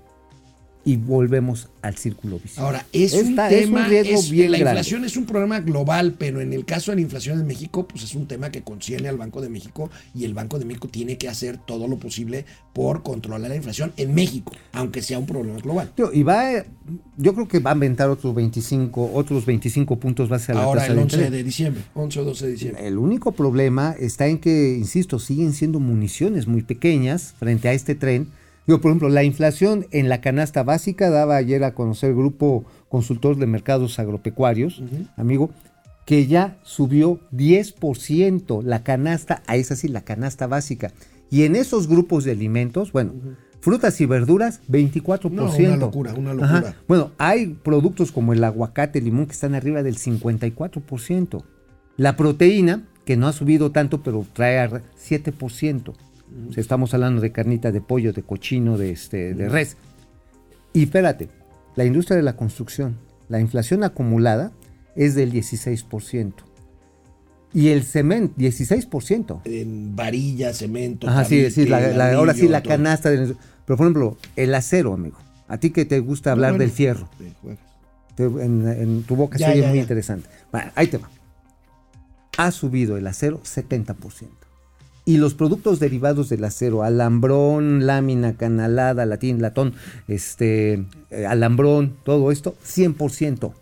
y 0.89 0.97
volvemos 0.97 1.67
al 1.83 1.95
círculo 1.97 2.39
vicioso. 2.39 2.61
Ahora, 2.65 2.83
es 2.91 3.13
Esta 3.13 3.43
un 3.43 3.49
tema, 3.49 3.87
riesgo 3.87 4.19
es- 4.19 4.31
bien 4.31 4.51
la 4.51 4.57
grande. 4.57 4.79
inflación 4.79 5.05
es 5.05 5.17
un 5.17 5.25
problema 5.27 5.59
global, 5.59 6.15
pero 6.17 6.41
en 6.41 6.51
el 6.51 6.65
caso 6.65 6.91
de 6.91 6.95
la 6.95 7.01
inflación 7.01 7.39
en 7.39 7.45
México, 7.45 7.87
pues 7.87 8.03
es 8.03 8.15
un 8.15 8.25
tema 8.27 8.49
que 8.49 8.63
concierne 8.63 9.07
al 9.07 9.17
Banco 9.17 9.39
de 9.39 9.49
México 9.49 9.91
y 10.15 10.25
el 10.25 10.33
Banco 10.33 10.57
de 10.57 10.65
México 10.65 10.87
tiene 10.87 11.19
que 11.19 11.29
hacer 11.29 11.57
todo 11.59 11.87
lo 11.87 11.97
posible 11.99 12.45
por 12.73 13.03
controlar 13.03 13.49
la 13.51 13.55
inflación 13.55 13.93
en 13.97 14.15
México, 14.15 14.51
aunque 14.71 15.03
sea 15.03 15.19
un 15.19 15.27
problema 15.27 15.59
global. 15.59 15.91
Tío, 15.95 16.11
Y 16.11 16.23
va, 16.23 16.63
yo 17.17 17.35
creo 17.35 17.47
que 17.47 17.59
va 17.59 17.69
a 17.71 17.73
inventar 17.75 18.09
otros 18.09 18.33
25, 18.33 19.11
otros 19.13 19.45
25 19.45 19.99
puntos 19.99 20.27
base 20.27 20.51
a 20.51 20.55
la 20.55 20.63
Ahora 20.63 20.81
tasa 20.81 20.91
el 20.93 20.97
de 20.97 21.03
11 21.03 21.15
interés. 21.17 21.31
de 21.37 21.43
diciembre, 21.43 21.83
11 21.93 22.19
o 22.19 22.23
12 22.23 22.45
de 22.47 22.51
diciembre. 22.53 22.87
El 22.87 22.97
único 22.97 23.31
problema 23.31 23.95
está 23.99 24.25
en 24.25 24.39
que, 24.39 24.75
insisto, 24.75 25.19
siguen 25.19 25.53
siendo 25.53 25.79
municiones 25.79 26.47
muy 26.47 26.63
pequeñas 26.63 27.35
frente 27.37 27.67
a 27.69 27.73
este 27.73 27.93
tren. 27.93 28.29
Yo, 28.69 28.79
por 28.79 28.91
ejemplo, 28.91 29.09
la 29.09 29.23
inflación 29.23 29.87
en 29.89 30.09
la 30.09 30.21
canasta 30.21 30.61
básica 30.61 31.09
daba 31.09 31.37
ayer 31.37 31.63
a 31.63 31.73
conocer 31.73 32.11
el 32.11 32.15
grupo 32.15 32.65
consultor 32.87 33.35
de 33.37 33.47
mercados 33.47 33.97
agropecuarios, 33.97 34.83
amigo, 35.17 35.49
que 36.05 36.27
ya 36.27 36.59
subió 36.61 37.19
10% 37.31 38.61
la 38.61 38.83
canasta, 38.83 39.41
a 39.47 39.55
esa 39.55 39.75
sí, 39.75 39.87
la 39.87 40.01
canasta 40.01 40.45
básica. 40.45 40.93
Y 41.31 41.45
en 41.45 41.55
esos 41.55 41.87
grupos 41.87 42.25
de 42.25 42.31
alimentos, 42.33 42.91
bueno, 42.91 43.13
frutas 43.59 43.99
y 44.01 44.05
verduras, 44.05 44.61
24%. 44.69 45.31
No, 45.31 45.51
una 45.51 45.75
locura, 45.75 46.13
una 46.13 46.33
locura. 46.35 46.59
Ajá. 46.59 46.75
Bueno, 46.87 47.09
hay 47.17 47.47
productos 47.47 48.11
como 48.11 48.33
el 48.33 48.43
aguacate, 48.43 48.99
el 48.99 49.05
limón, 49.05 49.25
que 49.25 49.31
están 49.31 49.55
arriba 49.55 49.81
del 49.81 49.97
54%. 49.97 51.43
La 51.97 52.15
proteína, 52.15 52.87
que 53.03 53.17
no 53.17 53.27
ha 53.27 53.33
subido 53.33 53.71
tanto, 53.71 54.03
pero 54.03 54.27
trae 54.31 54.59
a 54.59 54.69
7%. 54.69 55.95
Estamos 56.55 56.93
hablando 56.93 57.21
de 57.21 57.31
carnita 57.31 57.71
de 57.71 57.81
pollo, 57.81 58.13
de 58.13 58.23
cochino, 58.23 58.77
de, 58.77 58.91
este, 58.91 59.33
de 59.33 59.49
res. 59.49 59.77
Y 60.73 60.83
espérate, 60.83 61.29
la 61.75 61.85
industria 61.85 62.17
de 62.17 62.23
la 62.23 62.35
construcción, 62.35 62.97
la 63.29 63.39
inflación 63.39 63.83
acumulada 63.83 64.51
es 64.95 65.15
del 65.15 65.31
16%. 65.31 66.33
Y 67.53 67.69
el 67.69 67.83
cemento, 67.83 68.35
16%. 68.37 69.41
En 69.45 69.95
varilla, 69.95 70.53
cemento, 70.53 71.07
Ajá, 71.09 71.25
sí, 71.25 71.49
sí, 71.49 71.65
la- 71.65 71.79
la- 71.89 72.13
ahora 72.13 72.33
sí, 72.35 72.47
la 72.47 72.61
canasta. 72.61 73.09
de- 73.09 73.35
pero, 73.65 73.77
por 73.77 73.85
ejemplo, 73.87 74.17
el 74.35 74.53
acero, 74.53 74.93
amigo. 74.93 75.17
A 75.47 75.57
ti 75.57 75.71
que 75.71 75.85
te 75.85 75.99
gusta 75.99 76.31
hablar 76.31 76.51
Bueno, 76.51 76.61
del 76.63 76.71
fierro. 76.71 77.09
Te- 78.15 78.23
en, 78.25 78.67
en 78.67 79.03
tu 79.03 79.15
boca 79.15 79.37
Ya, 79.39 79.47
se 79.47 79.53
oye 79.53 79.61
ya, 79.61 79.67
muy 79.69 79.77
ya. 79.77 79.81
interesante. 79.81 80.29
Bueno, 80.51 80.71
ahí 80.75 80.87
te 80.87 80.97
va. 80.97 81.09
Ha 82.37 82.51
subido 82.51 82.97
el 82.97 83.07
acero 83.07 83.41
70%. 83.43 84.27
Y 85.05 85.17
los 85.17 85.33
productos 85.33 85.79
derivados 85.79 86.29
del 86.29 86.43
acero, 86.43 86.83
alambrón, 86.83 87.87
lámina, 87.87 88.35
canalada, 88.37 89.05
latín, 89.07 89.41
latón, 89.41 89.73
este, 90.07 90.85
eh, 91.09 91.25
alambrón, 91.27 91.95
todo 92.03 92.31
esto, 92.31 92.55
100%. 92.63 93.53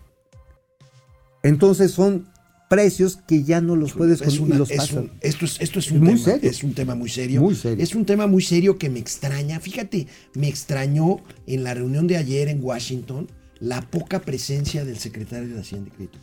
Entonces 1.42 1.92
son 1.92 2.26
precios 2.68 3.16
que 3.26 3.44
ya 3.44 3.60
no 3.62 3.76
los 3.76 3.94
puedes 3.94 4.20
Es 4.20 4.38
una- 4.40 4.58
los 4.58 4.70
es 4.70 4.92
un- 4.92 5.10
esto, 5.22 5.44
es, 5.46 5.58
esto 5.60 5.78
es 5.78 5.86
Es 5.86 5.92
un 5.92 6.00
muy 6.00 6.08
tema, 6.14 6.24
serio. 6.24 6.50
es 6.50 6.62
un 6.64 6.74
tema 6.74 6.94
muy 6.94 7.08
serio. 7.08 7.40
Muy 7.40 7.54
serio. 7.54 7.82
Es 7.82 7.94
un 7.94 8.04
tema 8.04 8.26
muy 8.26 8.42
serio 8.42 8.76
que 8.76 8.90
me 8.90 8.98
extraña. 8.98 9.58
Fíjate, 9.58 10.06
me 10.34 10.48
extrañó 10.48 11.20
en 11.46 11.64
la 11.64 11.72
reunión 11.72 12.06
de 12.06 12.18
ayer 12.18 12.48
en 12.48 12.62
Washington 12.62 13.26
la 13.60 13.80
poca 13.80 14.20
presencia 14.20 14.84
del 14.84 14.98
secretario 14.98 15.54
de 15.54 15.60
Hacienda 15.60 15.88
y 15.88 15.96
Crédito. 15.96 16.18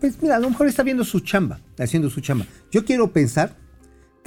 Pues 0.00 0.14
mira, 0.22 0.36
a 0.36 0.38
lo 0.40 0.48
mejor 0.48 0.66
está 0.68 0.82
viendo 0.82 1.04
su 1.04 1.20
chamba, 1.20 1.60
haciendo 1.78 2.08
su 2.08 2.22
chamba. 2.22 2.46
Yo 2.72 2.86
quiero 2.86 3.12
pensar 3.12 3.54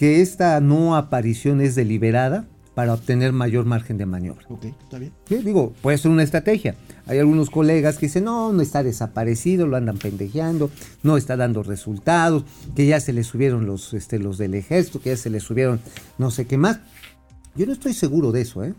que 0.03 0.19
esta 0.19 0.59
no 0.59 0.97
aparición 0.97 1.61
es 1.61 1.75
deliberada 1.75 2.45
para 2.75 2.93
obtener 2.93 3.31
mayor 3.31 3.63
margen 3.63 3.97
de 3.97 4.05
maniobra. 4.05 4.45
Ok, 4.49 4.65
está 4.65 4.99
bien. 4.99 5.13
Sí, 5.29 5.35
Digo, 5.37 5.71
puede 5.81 5.97
ser 5.97 6.11
una 6.11 6.23
estrategia. 6.23 6.75
Hay 7.05 7.19
algunos 7.19 7.49
colegas 7.49 7.97
que 7.97 8.07
dicen, 8.07 8.25
no, 8.25 8.51
no 8.51 8.61
está 8.61 8.83
desaparecido, 8.83 9.65
lo 9.65 9.77
andan 9.77 9.97
pendejeando, 9.97 10.69
no 11.03 11.15
está 11.15 11.37
dando 11.37 11.63
resultados, 11.63 12.43
que 12.75 12.85
ya 12.85 12.99
se 12.99 13.13
le 13.13 13.23
subieron 13.23 13.65
los, 13.65 13.93
este, 13.93 14.19
los 14.19 14.37
del 14.37 14.55
ejército, 14.55 14.99
que 14.99 15.11
ya 15.11 15.15
se 15.15 15.29
le 15.29 15.39
subieron 15.39 15.79
no 16.17 16.31
sé 16.31 16.47
qué 16.47 16.57
más. 16.57 16.81
Yo 17.55 17.65
no 17.65 17.71
estoy 17.71 17.93
seguro 17.93 18.33
de 18.33 18.41
eso, 18.41 18.61
¿eh? 18.65 18.73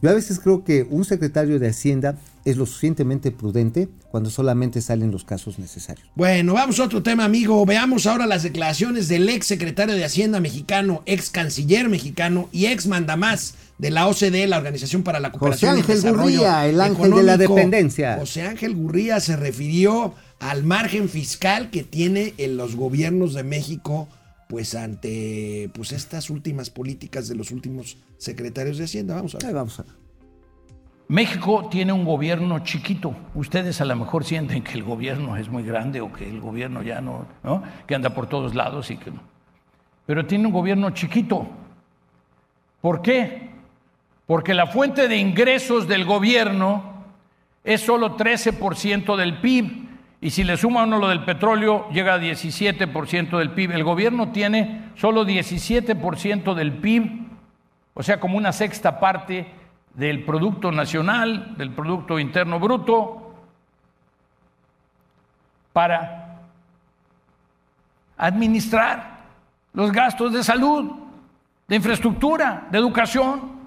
Yo 0.00 0.10
a 0.10 0.14
veces 0.14 0.38
creo 0.38 0.64
que 0.64 0.86
un 0.88 1.04
secretario 1.04 1.58
de 1.58 1.68
Hacienda 1.68 2.16
es 2.44 2.56
lo 2.56 2.66
suficientemente 2.66 3.30
prudente 3.30 3.88
cuando 4.10 4.30
solamente 4.30 4.80
salen 4.80 5.10
los 5.10 5.24
casos 5.24 5.58
necesarios. 5.58 6.06
Bueno, 6.14 6.54
vamos 6.54 6.80
a 6.80 6.84
otro 6.84 7.02
tema, 7.02 7.24
amigo. 7.24 7.64
Veamos 7.66 8.06
ahora 8.06 8.26
las 8.26 8.42
declaraciones 8.42 9.08
del 9.08 9.28
ex 9.28 9.46
secretario 9.46 9.94
de 9.94 10.04
Hacienda 10.04 10.40
mexicano, 10.40 11.02
ex 11.04 11.30
canciller 11.30 11.88
mexicano 11.88 12.48
y 12.52 12.66
ex 12.66 12.86
mandamás 12.86 13.54
de 13.78 13.90
la 13.90 14.06
OCDE, 14.08 14.46
la 14.46 14.58
Organización 14.58 15.02
para 15.02 15.20
la 15.20 15.30
Cooperación 15.30 15.70
José 15.72 15.78
y 15.78 15.80
Ángel 15.82 15.96
Desarrollo 15.96 16.22
Gurría, 16.38 16.66
el 16.66 16.80
ángel 16.80 17.10
de 17.10 17.22
la 17.22 17.34
Económico. 17.34 17.54
dependencia. 17.54 18.16
José 18.18 18.42
Ángel 18.42 18.74
Gurría 18.74 19.20
se 19.20 19.36
refirió 19.36 20.14
al 20.40 20.64
margen 20.64 21.08
fiscal 21.08 21.70
que 21.70 21.82
tiene 21.82 22.34
en 22.38 22.56
los 22.56 22.76
gobiernos 22.76 23.34
de 23.34 23.42
México 23.42 24.08
pues 24.48 24.74
ante 24.74 25.70
pues 25.74 25.92
estas 25.92 26.30
últimas 26.30 26.70
políticas 26.70 27.28
de 27.28 27.34
los 27.34 27.50
últimos 27.50 27.98
secretarios 28.16 28.78
de 28.78 28.84
Hacienda. 28.84 29.14
Vamos 29.14 29.34
a 29.34 29.38
Ahí 29.38 29.46
ver. 29.46 29.54
vamos 29.54 29.78
a 29.80 29.84
México 31.08 31.68
tiene 31.70 31.92
un 31.92 32.04
gobierno 32.04 32.58
chiquito. 32.60 33.14
Ustedes 33.34 33.80
a 33.80 33.86
lo 33.86 33.96
mejor 33.96 34.24
sienten 34.24 34.62
que 34.62 34.72
el 34.72 34.82
gobierno 34.82 35.36
es 35.38 35.48
muy 35.48 35.62
grande 35.62 36.02
o 36.02 36.12
que 36.12 36.28
el 36.28 36.38
gobierno 36.40 36.82
ya 36.82 37.00
no, 37.00 37.26
¿no? 37.42 37.62
Que 37.86 37.94
anda 37.94 38.10
por 38.10 38.28
todos 38.28 38.54
lados 38.54 38.90
y 38.90 38.98
que 38.98 39.10
no. 39.10 39.20
Pero 40.04 40.26
tiene 40.26 40.46
un 40.46 40.52
gobierno 40.52 40.90
chiquito. 40.90 41.48
¿Por 42.82 43.00
qué? 43.00 43.48
Porque 44.26 44.52
la 44.52 44.66
fuente 44.66 45.08
de 45.08 45.16
ingresos 45.16 45.88
del 45.88 46.04
gobierno 46.04 47.04
es 47.64 47.80
solo 47.80 48.16
13% 48.16 49.16
del 49.16 49.40
PIB. 49.40 49.87
Y 50.20 50.30
si 50.30 50.42
le 50.42 50.56
suma 50.56 50.82
uno 50.82 50.98
lo 50.98 51.08
del 51.08 51.24
petróleo, 51.24 51.88
llega 51.90 52.14
a 52.14 52.18
17% 52.18 53.38
del 53.38 53.50
PIB. 53.50 53.70
El 53.72 53.84
gobierno 53.84 54.32
tiene 54.32 54.90
solo 54.96 55.24
17% 55.24 56.54
del 56.54 56.72
PIB, 56.72 57.28
o 57.94 58.02
sea, 58.02 58.18
como 58.18 58.36
una 58.36 58.52
sexta 58.52 58.98
parte 58.98 59.46
del 59.94 60.24
Producto 60.24 60.72
Nacional, 60.72 61.56
del 61.56 61.70
Producto 61.70 62.18
Interno 62.18 62.58
Bruto, 62.58 63.34
para 65.72 66.40
administrar 68.16 69.18
los 69.72 69.92
gastos 69.92 70.32
de 70.32 70.42
salud, 70.42 70.90
de 71.68 71.76
infraestructura, 71.76 72.66
de 72.70 72.78
educación, 72.78 73.58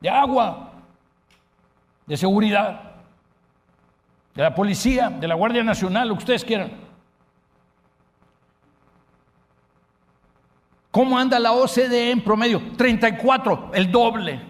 de 0.00 0.08
agua, 0.08 0.72
de 2.06 2.16
seguridad, 2.16 2.85
de 4.36 4.42
la 4.42 4.54
policía, 4.54 5.08
de 5.08 5.26
la 5.26 5.34
Guardia 5.34 5.64
Nacional, 5.64 6.08
lo 6.08 6.14
que 6.14 6.18
ustedes 6.18 6.44
quieran. 6.44 6.70
¿Cómo 10.90 11.18
anda 11.18 11.38
la 11.38 11.52
OCDE 11.52 12.10
en 12.10 12.22
promedio? 12.22 12.72
34, 12.76 13.70
el 13.74 13.90
doble. 13.90 14.40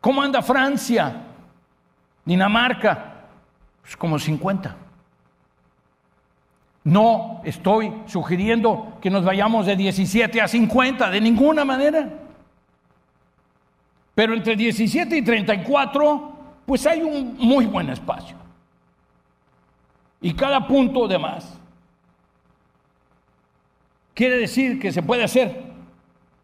¿Cómo 0.00 0.22
anda 0.22 0.42
Francia? 0.42 1.26
Dinamarca, 2.24 3.26
pues 3.82 3.96
como 3.96 4.18
50. 4.18 4.76
No 6.84 7.40
estoy 7.44 7.92
sugiriendo 8.06 8.98
que 9.00 9.10
nos 9.10 9.24
vayamos 9.24 9.66
de 9.66 9.76
17 9.76 10.40
a 10.40 10.48
50, 10.48 11.10
de 11.10 11.20
ninguna 11.20 11.64
manera. 11.64 12.08
Pero 14.14 14.34
entre 14.34 14.56
17 14.56 15.16
y 15.16 15.22
34, 15.22 16.31
pues 16.66 16.86
hay 16.86 17.02
un 17.02 17.36
muy 17.38 17.66
buen 17.66 17.90
espacio. 17.90 18.36
Y 20.20 20.34
cada 20.34 20.66
punto 20.66 21.08
de 21.08 21.18
más 21.18 21.58
quiere 24.14 24.38
decir 24.38 24.78
que 24.78 24.92
se 24.92 25.02
puede 25.02 25.24
hacer 25.24 25.62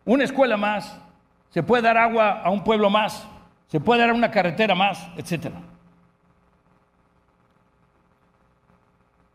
una 0.05 0.25
escuela 0.25 0.57
más, 0.57 0.99
se 1.51 1.63
puede 1.63 1.83
dar 1.83 1.97
agua 1.97 2.43
a 2.43 2.51
un 2.51 2.65
pueblo 2.65 2.91
más, 2.91 3.27
se 3.69 3.79
puede 3.79 4.01
dar 4.01 4.13
una 4.13 4.31
carretera 4.31 4.75
más, 4.75 5.07
etc. 5.17 5.53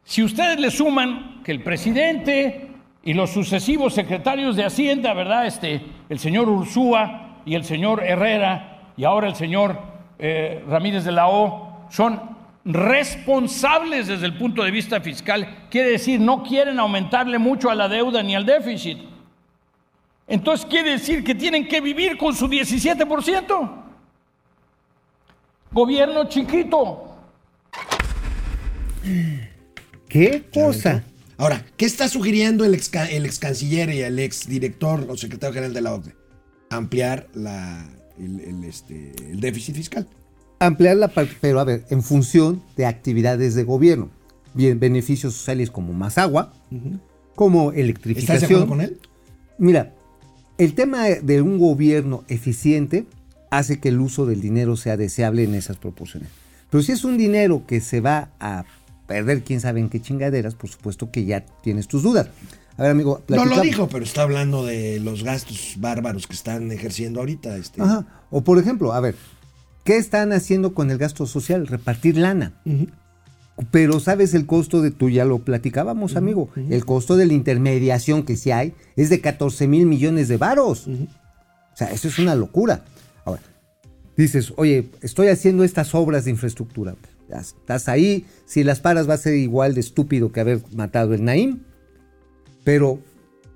Si 0.03 0.23
ustedes 0.23 0.59
le 0.59 0.71
suman 0.71 1.41
que 1.43 1.51
el 1.51 1.63
presidente 1.63 2.71
y 3.03 3.13
los 3.13 3.31
sucesivos 3.31 3.93
secretarios 3.93 4.55
de 4.55 4.65
Hacienda, 4.65 5.13
¿verdad? 5.13 5.45
Este, 5.45 5.81
el 6.09 6.19
señor 6.19 6.49
Ursúa 6.49 7.39
y 7.45 7.55
el 7.55 7.63
señor 7.63 8.03
Herrera 8.03 8.91
y 8.97 9.05
ahora 9.05 9.27
el 9.27 9.35
señor 9.35 9.92
eh, 10.25 10.63
Ramírez 10.69 11.03
de 11.03 11.11
la 11.11 11.27
O 11.27 11.85
son 11.89 12.17
responsables 12.63 14.07
desde 14.07 14.25
el 14.25 14.37
punto 14.37 14.63
de 14.63 14.71
vista 14.71 15.01
fiscal, 15.01 15.67
quiere 15.69 15.89
decir, 15.89 16.17
no 16.17 16.43
quieren 16.43 16.79
aumentarle 16.79 17.37
mucho 17.37 17.69
a 17.69 17.75
la 17.75 17.89
deuda 17.89 18.23
ni 18.23 18.33
al 18.33 18.45
déficit. 18.45 18.99
Entonces 20.25 20.65
quiere 20.65 20.91
decir 20.91 21.25
que 21.25 21.35
tienen 21.35 21.67
que 21.67 21.81
vivir 21.81 22.17
con 22.17 22.33
su 22.33 22.47
17%. 22.47 23.83
Gobierno 25.73 26.29
chiquito. 26.29 27.17
¿Qué 30.07 30.43
cosa? 30.53 31.03
Ahora, 31.37 31.65
¿qué 31.75 31.83
está 31.83 32.07
sugiriendo 32.07 32.63
el 32.63 32.75
ex, 32.75 32.89
el 32.93 33.25
ex 33.25 33.39
canciller 33.39 33.89
y 33.89 33.99
el 33.99 34.17
ex 34.19 34.47
director 34.47 35.05
o 35.09 35.17
secretario 35.17 35.53
general 35.53 35.73
de 35.73 35.81
la 35.81 35.93
OCDE? 35.95 36.15
Ampliar 36.69 37.27
la, 37.33 37.85
el, 38.25 38.39
el, 38.39 38.63
este, 38.63 39.13
el 39.31 39.39
déficit 39.39 39.75
fiscal. 39.75 40.07
Ampliar 40.59 40.97
la 40.97 41.09
parte, 41.09 41.35
pero 41.41 41.59
a 41.59 41.63
ver, 41.63 41.85
en 41.89 42.01
función 42.01 42.61
de 42.77 42.85
actividades 42.85 43.55
de 43.55 43.63
gobierno. 43.63 44.09
Bien, 44.53 44.79
beneficios 44.79 45.33
sociales 45.33 45.71
como 45.71 45.93
más 45.93 46.17
agua, 46.17 46.53
como 47.35 47.71
¿Estás 47.71 47.75
de 47.75 47.81
electrificación. 47.81 48.43
acuerdo 48.43 48.67
con 48.67 48.81
él? 48.81 48.99
Mira, 49.57 49.93
el 50.57 50.73
tema 50.75 51.05
de 51.05 51.41
un 51.41 51.57
gobierno 51.57 52.23
eficiente 52.27 53.05
hace 53.49 53.79
que 53.79 53.89
el 53.89 53.99
uso 53.99 54.25
del 54.25 54.41
dinero 54.41 54.77
sea 54.77 54.97
deseable 54.97 55.43
en 55.43 55.55
esas 55.55 55.77
proporciones. 55.77 56.29
Pero 56.69 56.81
si 56.83 56.91
es 56.91 57.03
un 57.03 57.17
dinero 57.17 57.63
que 57.67 57.81
se 57.81 58.01
va 58.01 58.29
a 58.39 58.65
perder 59.07 59.43
quién 59.43 59.59
sabe 59.59 59.79
en 59.79 59.89
qué 59.89 60.01
chingaderas, 60.01 60.55
por 60.55 60.69
supuesto 60.69 61.11
que 61.11 61.25
ya 61.25 61.45
tienes 61.61 61.87
tus 61.87 62.03
dudas. 62.03 62.29
A 62.77 62.83
ver, 62.83 62.91
amigo, 62.91 63.21
No 63.27 63.45
lo 63.45 63.61
dijo, 63.61 63.87
pero 63.87 64.03
está 64.03 64.23
hablando 64.23 64.65
de 64.65 64.99
los 64.99 65.23
gastos 65.23 65.75
bárbaros 65.77 66.27
que 66.27 66.33
están 66.33 66.71
ejerciendo 66.71 67.19
ahorita. 67.19 67.55
Este. 67.57 67.81
Ajá. 67.81 68.05
O 68.31 68.43
por 68.43 68.57
ejemplo, 68.57 68.93
a 68.93 68.99
ver, 68.99 69.15
¿qué 69.83 69.97
están 69.97 70.33
haciendo 70.33 70.73
con 70.73 70.89
el 70.89 70.97
gasto 70.97 71.25
social? 71.27 71.67
Repartir 71.67 72.17
lana. 72.17 72.53
Pero 73.69 73.99
sabes 73.99 74.33
el 74.33 74.47
costo 74.47 74.81
de, 74.81 74.89
tú 74.89 75.09
ya 75.09 75.25
lo 75.25 75.39
platicábamos, 75.39 76.15
amigo, 76.15 76.49
el 76.55 76.85
costo 76.85 77.15
de 77.17 77.27
la 77.27 77.33
intermediación 77.33 78.23
que 78.23 78.35
sí 78.35 78.49
hay 78.49 78.73
es 78.95 79.11
de 79.11 79.21
14 79.21 79.67
mil 79.67 79.85
millones 79.85 80.27
de 80.27 80.37
varos. 80.37 80.87
O 80.87 81.77
sea, 81.77 81.91
eso 81.91 82.07
es 82.07 82.17
una 82.17 82.33
locura. 82.33 82.83
Ahora, 83.25 83.41
dices, 84.17 84.53
oye, 84.57 84.89
estoy 85.01 85.27
haciendo 85.27 85.63
estas 85.63 85.93
obras 85.93 86.25
de 86.25 86.31
infraestructura. 86.31 86.95
Estás 87.29 87.87
ahí, 87.87 88.25
si 88.45 88.63
las 88.63 88.79
paras 88.79 89.07
va 89.09 89.15
a 89.15 89.17
ser 89.17 89.35
igual 89.35 89.75
de 89.75 89.81
estúpido 89.81 90.31
que 90.31 90.39
haber 90.39 90.61
matado 90.75 91.13
el 91.13 91.23
Naim, 91.23 91.61
pero 92.63 92.99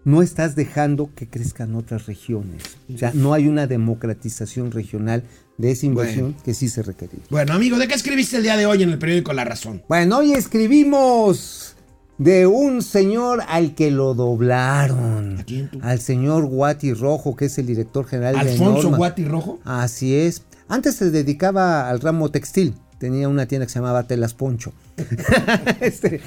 no 0.03 0.21
estás 0.21 0.55
dejando 0.55 1.09
que 1.13 1.27
crezcan 1.27 1.75
otras 1.75 2.05
regiones. 2.05 2.63
O 2.93 2.97
sea, 2.97 3.11
no 3.13 3.33
hay 3.33 3.47
una 3.47 3.67
democratización 3.67 4.71
regional 4.71 5.23
de 5.57 5.71
esa 5.71 5.85
inversión 5.85 6.33
que 6.45 6.53
sí 6.53 6.69
se 6.69 6.81
requería. 6.81 7.19
Bueno, 7.29 7.53
amigo, 7.53 7.77
¿de 7.77 7.87
qué 7.87 7.95
escribiste 7.95 8.37
el 8.37 8.43
día 8.43 8.55
de 8.55 8.65
hoy 8.65 8.83
en 8.83 8.89
el 8.89 8.99
periódico 8.99 9.33
La 9.33 9.43
Razón? 9.43 9.83
Bueno, 9.89 10.19
hoy 10.19 10.31
escribimos 10.31 11.75
de 12.17 12.47
un 12.47 12.81
señor 12.81 13.43
al 13.47 13.75
que 13.75 13.91
lo 13.91 14.13
doblaron. 14.13 15.39
¿A 15.39 15.43
quién 15.43 15.69
tú? 15.69 15.79
Al 15.81 15.99
señor 15.99 16.45
Guati 16.45 16.93
Rojo, 16.93 17.35
que 17.35 17.45
es 17.45 17.57
el 17.57 17.67
director 17.67 18.05
general 18.05 18.35
de 18.35 18.51
Alfonso. 18.51 18.91
Guati 18.91 19.25
Rojo. 19.25 19.59
Así 19.65 20.15
es. 20.15 20.43
Antes 20.69 20.95
se 20.95 21.11
dedicaba 21.11 21.89
al 21.89 21.99
ramo 21.99 22.29
textil. 22.29 22.75
Tenía 22.97 23.29
una 23.29 23.45
tienda 23.45 23.65
que 23.65 23.71
se 23.71 23.79
llamaba 23.79 24.03
Telas 24.03 24.33
Poncho. 24.33 24.73
Este, 25.81 26.21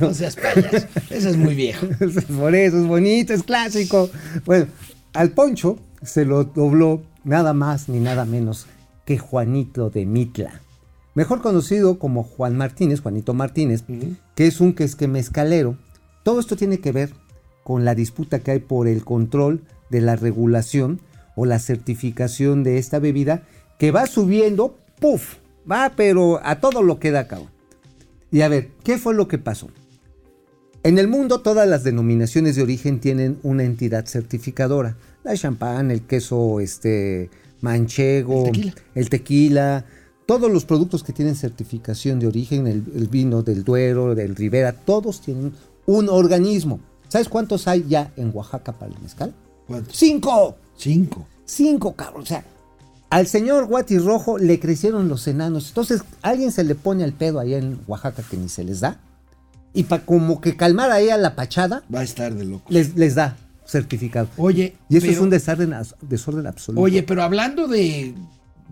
No 0.00 0.14
seas 0.14 0.36
payaso. 0.36 0.86
Ese 1.10 1.30
es 1.30 1.36
muy 1.36 1.54
viejo. 1.54 1.86
Por 2.38 2.54
eso 2.54 2.78
es 2.78 2.86
bonito, 2.86 3.32
es 3.32 3.42
clásico. 3.42 4.08
Bueno, 4.44 4.66
al 5.14 5.30
Poncho 5.30 5.78
se 6.02 6.24
lo 6.24 6.44
dobló 6.44 7.02
nada 7.24 7.52
más 7.52 7.88
ni 7.88 7.98
nada 7.98 8.24
menos 8.24 8.66
que 9.04 9.18
Juanito 9.18 9.90
de 9.90 10.06
Mitla. 10.06 10.60
Mejor 11.14 11.42
conocido 11.42 11.98
como 11.98 12.22
Juan 12.22 12.56
Martínez, 12.56 13.00
Juanito 13.00 13.34
Martínez, 13.34 13.84
que 14.34 14.46
es 14.46 14.60
un 14.60 14.74
mezcalero. 15.08 15.76
Todo 16.22 16.40
esto 16.40 16.56
tiene 16.56 16.78
que 16.78 16.92
ver 16.92 17.10
con 17.64 17.84
la 17.84 17.94
disputa 17.94 18.38
que 18.38 18.52
hay 18.52 18.58
por 18.60 18.88
el 18.88 19.04
control 19.04 19.62
de 19.90 20.00
la 20.00 20.16
regulación 20.16 21.00
o 21.36 21.44
la 21.44 21.58
certificación 21.58 22.64
de 22.64 22.78
esta 22.78 22.98
bebida 22.98 23.42
que 23.78 23.90
va 23.90 24.06
subiendo, 24.06 24.78
¡puf! 25.00 25.36
Va, 25.70 25.92
pero 25.96 26.40
a 26.44 26.60
todo 26.60 26.82
lo 26.82 26.98
que 26.98 27.10
da 27.10 27.28
cabo. 27.28 27.48
Y 28.30 28.40
a 28.40 28.48
ver, 28.48 28.70
¿qué 28.84 28.98
fue 28.98 29.14
lo 29.14 29.28
que 29.28 29.38
pasó? 29.38 29.68
En 30.82 30.98
el 30.98 31.06
mundo 31.06 31.42
todas 31.42 31.68
las 31.68 31.84
denominaciones 31.84 32.56
de 32.56 32.62
origen 32.62 32.98
tienen 33.00 33.38
una 33.42 33.62
entidad 33.62 34.06
certificadora. 34.06 34.96
La 35.22 35.36
champán, 35.36 35.90
el 35.90 36.02
queso 36.02 36.58
este, 36.58 37.30
manchego, 37.60 38.46
El 38.46 38.52
tequila. 38.52 38.74
el 38.96 39.08
tequila, 39.10 39.84
todos 40.26 40.50
los 40.50 40.64
productos 40.64 41.04
que 41.04 41.12
tienen 41.12 41.36
certificación 41.36 42.18
de 42.18 42.26
origen, 42.26 42.66
el, 42.66 42.82
el 42.96 43.06
vino 43.06 43.42
del 43.42 43.62
Duero, 43.62 44.14
del 44.14 44.34
Ribera, 44.34 44.72
todos 44.72 45.20
tienen 45.20 45.52
un 45.86 46.08
organismo. 46.08 46.80
¿Sabes 47.08 47.28
cuántos 47.28 47.68
hay 47.68 47.84
ya 47.88 48.12
en 48.16 48.30
Oaxaca 48.34 48.72
para 48.72 48.92
el 48.92 49.00
mezcal? 49.00 49.32
¿Cuántos? 49.68 49.96
¡Cinco! 49.96 50.56
Cinco. 50.76 51.26
Cinco, 51.44 51.92
cabrón. 51.94 52.22
O 52.22 52.26
sea, 52.26 52.44
al 53.12 53.26
señor 53.26 53.66
Guati 53.66 53.98
Rojo 53.98 54.38
le 54.38 54.58
crecieron 54.58 55.08
los 55.08 55.26
enanos. 55.28 55.68
Entonces, 55.68 56.02
alguien 56.22 56.50
se 56.50 56.64
le 56.64 56.74
pone 56.74 57.04
al 57.04 57.12
pedo 57.12 57.38
allá 57.40 57.58
en 57.58 57.78
Oaxaca 57.86 58.22
que 58.28 58.36
ni 58.36 58.48
se 58.48 58.64
les 58.64 58.80
da. 58.80 59.00
Y 59.74 59.84
para 59.84 60.04
como 60.04 60.40
que 60.40 60.56
calmar 60.56 60.90
ahí 60.90 61.08
a 61.10 61.16
la 61.18 61.34
pachada, 61.34 61.82
Va 61.94 62.00
a 62.00 62.04
estar 62.04 62.34
de 62.34 62.44
loco. 62.44 62.64
les, 62.68 62.96
les 62.96 63.14
da 63.14 63.36
certificado. 63.66 64.28
Oye, 64.36 64.76
y 64.88 64.96
eso 64.96 65.06
es 65.06 65.12
pero- 65.12 65.22
un 65.24 65.30
desorden, 65.30 65.72
as- 65.72 65.94
desorden 66.02 66.46
absoluto. 66.46 66.82
Oye, 66.82 67.02
pero 67.02 67.22
hablando 67.22 67.68
de 67.68 68.14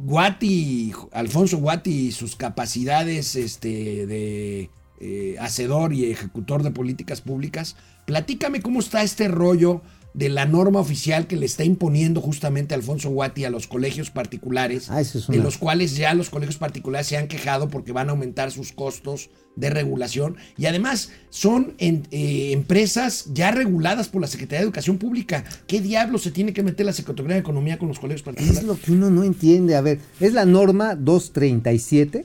Guati, 0.04 0.92
Alfonso 1.12 1.58
Guati 1.58 2.08
y 2.08 2.12
sus 2.12 2.36
capacidades 2.36 3.36
este, 3.36 4.06
de 4.06 4.70
eh, 5.00 5.36
hacedor 5.40 5.92
y 5.92 6.10
ejecutor 6.10 6.62
de 6.62 6.70
políticas 6.70 7.20
públicas, 7.20 7.76
platícame 8.06 8.60
cómo 8.62 8.80
está 8.80 9.02
este 9.02 9.28
rollo 9.28 9.82
de 10.12 10.28
la 10.28 10.44
norma 10.46 10.80
oficial 10.80 11.26
que 11.26 11.36
le 11.36 11.46
está 11.46 11.62
imponiendo 11.64 12.20
justamente 12.20 12.74
Alfonso 12.74 13.10
Guati 13.10 13.44
a 13.44 13.50
los 13.50 13.66
colegios 13.68 14.10
particulares, 14.10 14.90
Ah, 14.90 15.02
de 15.28 15.38
los 15.38 15.56
cuales 15.58 15.96
ya 15.96 16.14
los 16.14 16.30
colegios 16.30 16.56
particulares 16.58 17.06
se 17.06 17.16
han 17.16 17.28
quejado 17.28 17.68
porque 17.68 17.92
van 17.92 18.08
a 18.08 18.12
aumentar 18.12 18.50
sus 18.50 18.72
costos 18.72 19.30
de 19.56 19.70
regulación 19.70 20.36
y 20.56 20.66
además 20.66 21.10
son 21.28 21.74
en- 21.78 22.06
eh, 22.10 22.50
empresas 22.52 23.26
ya 23.32 23.50
reguladas 23.50 24.08
por 24.08 24.20
la 24.20 24.26
Secretaría 24.26 24.60
de 24.60 24.64
Educación 24.64 24.98
Pública. 24.98 25.44
¿Qué 25.66 25.80
diablos 25.80 26.22
se 26.22 26.30
tiene 26.30 26.52
que 26.52 26.62
meter 26.62 26.86
la 26.86 26.92
Secretaría 26.92 27.34
de 27.34 27.40
Economía 27.40 27.78
con 27.78 27.88
los 27.88 27.98
colegios 27.98 28.22
particulares? 28.22 28.58
Es 28.62 28.64
lo 28.66 28.78
que 28.80 28.92
uno 28.92 29.10
no 29.10 29.22
entiende. 29.22 29.76
A 29.76 29.80
ver, 29.80 29.98
es 30.18 30.32
la 30.32 30.44
norma 30.44 30.94
237, 30.96 32.24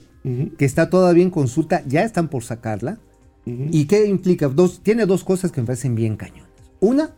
que 0.58 0.64
está 0.64 0.90
todavía 0.90 1.22
en 1.22 1.30
consulta, 1.30 1.84
ya 1.86 2.02
están 2.02 2.28
por 2.28 2.42
sacarla. 2.42 2.98
¿Y 3.44 3.84
qué 3.84 4.06
implica? 4.06 4.48
Dos, 4.48 4.80
tiene 4.82 5.06
dos 5.06 5.22
cosas 5.22 5.52
que 5.52 5.60
me 5.60 5.68
parecen 5.68 5.94
bien 5.94 6.16
cañones. 6.16 6.50
Una, 6.80 7.10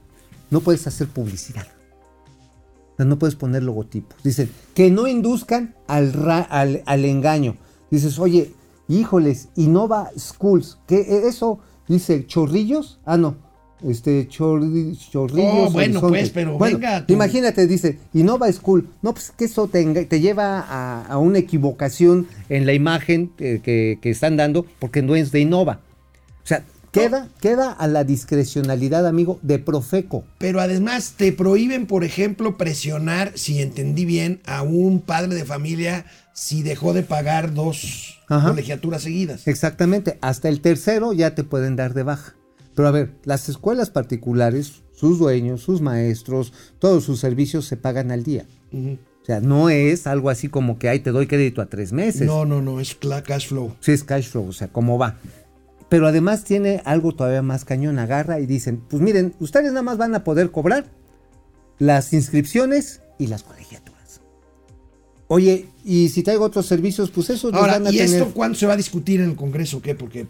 no 0.51 0.61
puedes 0.61 0.87
hacer 0.87 1.09
publicidad. 1.09 1.67
O 2.95 2.97
sea, 2.97 3.07
no 3.07 3.19
puedes 3.19 3.37
poner 3.37 3.63
logotipos. 3.63 4.17
Dicen, 4.25 4.51
que 4.75 4.91
no 4.91 5.07
induzcan 5.07 5.75
al, 5.87 6.13
ra- 6.13 6.41
al, 6.51 6.83
al 6.87 7.05
engaño. 7.05 7.57
Dices, 7.91 8.19
oye, 8.19 8.53
híjoles, 8.89 9.49
Innova 9.57 10.11
Schools, 10.19 10.79
¿qué 10.87 11.27
eso? 11.29 11.61
Dice, 11.87 12.27
¿chorrillos? 12.27 12.99
Ah, 13.05 13.17
no. 13.17 13.37
Este, 13.85 14.29
chorri- 14.29 14.99
chorrillos. 15.11 15.69
Oh, 15.69 15.71
bueno, 15.71 16.01
Horizonte. 16.01 16.09
pues, 16.09 16.31
pero 16.31 16.59
venga 16.59 17.07
tú. 17.07 17.13
Imagínate, 17.13 17.69
dice, 17.69 18.01
Innova 18.13 18.51
School. 18.53 18.89
No, 19.03 19.13
pues 19.13 19.31
que 19.31 19.45
eso 19.45 19.69
te, 19.69 20.05
te 20.07 20.21
lleva 20.21 20.59
a, 20.61 21.05
a 21.07 21.19
una 21.19 21.39
equivocación 21.39 22.27
en 22.49 22.67
la 22.67 22.73
imagen 22.73 23.31
eh, 23.39 23.61
que, 23.63 24.01
que 24.03 24.11
están 24.11 24.37
dando 24.37 24.67
porque 24.81 25.01
no 25.03 25.15
es 25.15 25.31
de 25.31 25.39
Innova. 25.41 25.81
Queda, 26.93 27.29
queda 27.41 27.71
a 27.71 27.87
la 27.87 28.05
discrecionalidad, 28.05 29.07
amigo, 29.07 29.39
de 29.43 29.59
Profeco. 29.59 30.25
Pero 30.39 30.61
además 30.61 31.15
te 31.17 31.33
prohíben, 31.33 31.87
por 31.87 32.05
ejemplo, 32.05 32.57
presionar, 32.57 33.33
si 33.35 33.61
entendí 33.61 34.05
bien, 34.05 34.41
a 34.47 34.63
un 34.63 35.01
padre 35.01 35.35
de 35.35 35.45
familia 35.45 36.07
si 36.39 36.63
dejó 36.63 36.93
de 36.93 37.03
pagar 37.03 37.53
dos 37.53 38.21
Ajá. 38.29 38.51
colegiaturas 38.51 39.03
seguidas. 39.03 39.49
Exactamente, 39.49 40.19
hasta 40.21 40.49
el 40.49 40.61
tercero 40.61 41.13
ya 41.13 41.35
te 41.35 41.43
pueden 41.43 41.75
dar 41.75 41.95
de 41.95 42.05
baja. 42.05 42.37
Pero 42.77 42.87
a 42.87 42.93
ver, 42.93 43.11
las 43.25 43.49
escuelas 43.49 43.91
particulares, 43.91 44.83
sus 44.93 45.19
dueños, 45.19 45.63
sus 45.63 45.81
maestros, 45.81 46.53
todos 46.79 47.03
sus 47.03 47.19
servicios 47.19 47.65
se 47.65 47.77
pagan 47.77 48.13
al 48.13 48.23
día. 48.23 48.47
O 48.73 49.25
sea, 49.25 49.41
no 49.41 49.69
es 49.69 50.07
algo 50.07 50.31
así 50.31 50.49
como 50.49 50.79
que, 50.79 50.89
ay, 50.89 51.01
te 51.01 51.11
doy 51.11 51.27
crédito 51.27 51.61
a 51.61 51.67
tres 51.67 51.93
meses. 51.93 52.27
No, 52.27 52.45
no, 52.45 52.63
no, 52.63 52.79
es 52.81 52.97
cash 53.25 53.49
flow. 53.49 53.75
Sí, 53.81 53.91
es 53.93 54.05
cash 54.05 54.29
flow, 54.29 54.49
o 54.49 54.53
sea, 54.53 54.69
cómo 54.69 54.97
va. 54.97 55.19
Pero 55.89 56.07
además 56.07 56.45
tiene 56.45 56.83
algo 56.85 57.13
todavía 57.15 57.43
más 57.43 57.65
cañón, 57.65 57.99
agarra 57.99 58.41
y 58.41 58.47
dicen, 58.47 58.83
pues 58.89 59.03
miren, 59.03 59.35
ustedes 59.41 59.69
nada 59.69 59.83
más 59.83 59.97
van 59.97 60.15
a 60.15 60.25
poder 60.25 60.51
cobrar 60.51 60.87
las 61.79 62.13
inscripciones 62.13 63.01
y 63.19 63.29
las 63.29 63.43
colegiaturas. 63.43 64.21
Oye, 65.29 65.67
y 65.85 66.09
si 66.09 66.23
traigo 66.23 66.45
otros 66.45 66.67
servicios, 66.67 67.11
pues 67.11 67.31
eso 67.31 67.51
Ahora, 67.55 67.75
van 67.75 67.87
a 67.87 67.91
¿y 67.91 67.99
tener. 67.99 68.23
esto 68.23 68.35
cuándo 68.35 68.59
se 68.59 68.67
va 68.67 68.75
a 68.75 68.77
discutir 68.77 69.21
en 69.21 69.31
el 69.31 69.37
Congreso? 69.37 69.81
¿Qué? 69.83 69.95
Porque 69.95 70.27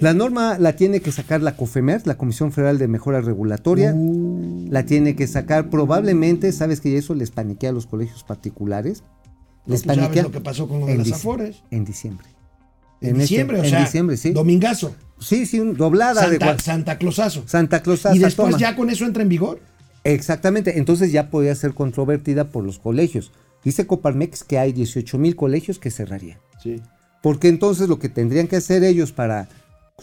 La 0.00 0.14
norma 0.14 0.58
la 0.58 0.74
tiene 0.74 1.00
que 1.00 1.12
sacar 1.12 1.42
la 1.42 1.56
COFEMER, 1.56 2.06
la 2.06 2.16
Comisión 2.16 2.52
Federal 2.52 2.78
de 2.78 2.88
Mejora 2.88 3.20
Regulatoria. 3.20 3.92
Uh. 3.94 4.66
La 4.70 4.84
tiene 4.84 5.16
que 5.16 5.26
sacar 5.26 5.70
probablemente, 5.70 6.52
sabes 6.52 6.80
que 6.80 6.96
eso 6.96 7.14
les 7.14 7.30
paniquea 7.30 7.70
a 7.70 7.72
los 7.72 7.86
colegios 7.86 8.24
particulares. 8.24 9.02
Les 9.66 9.80
sabes 9.82 9.98
paniquea 9.98 10.22
lo 10.24 10.30
que 10.30 10.40
pasó 10.40 10.66
con 10.68 10.80
lo 10.80 10.86
de 10.86 10.96
las 10.96 11.12
Afores. 11.12 11.62
En 11.70 11.84
diciembre. 11.84 12.26
En, 13.00 13.08
este- 13.10 13.20
diciembre, 13.22 13.60
o 13.60 13.64
en 13.64 13.70
sea, 13.70 13.80
diciembre, 13.80 14.16
sí. 14.16 14.30
domingazo, 14.32 14.94
Sí, 15.20 15.46
sí, 15.46 15.58
un 15.58 15.74
doblada 15.76 16.28
de 16.28 16.38
Santa, 16.38 16.56
gua- 16.56 16.60
Santa 16.60 16.98
Clausazo. 16.98 17.42
Santa 17.46 17.82
Claus. 17.82 18.02
y 18.14 18.18
después 18.20 18.56
ya 18.56 18.76
con 18.76 18.88
eso 18.88 19.04
entra 19.04 19.22
en 19.24 19.28
vigor. 19.28 19.60
Exactamente, 20.04 20.78
entonces 20.78 21.10
ya 21.10 21.28
podía 21.28 21.54
ser 21.56 21.74
controvertida 21.74 22.50
por 22.50 22.62
los 22.64 22.78
colegios. 22.78 23.32
Dice 23.64 23.86
Coparmex 23.86 24.44
que 24.44 24.58
hay 24.58 24.72
18 24.72 25.18
mil 25.18 25.34
colegios 25.34 25.78
que 25.80 25.90
cerrarían. 25.90 26.38
Sí. 26.62 26.80
Porque 27.20 27.48
entonces 27.48 27.88
lo 27.88 27.98
que 27.98 28.08
tendrían 28.08 28.46
que 28.46 28.56
hacer 28.56 28.84
ellos 28.84 29.10
para 29.10 29.48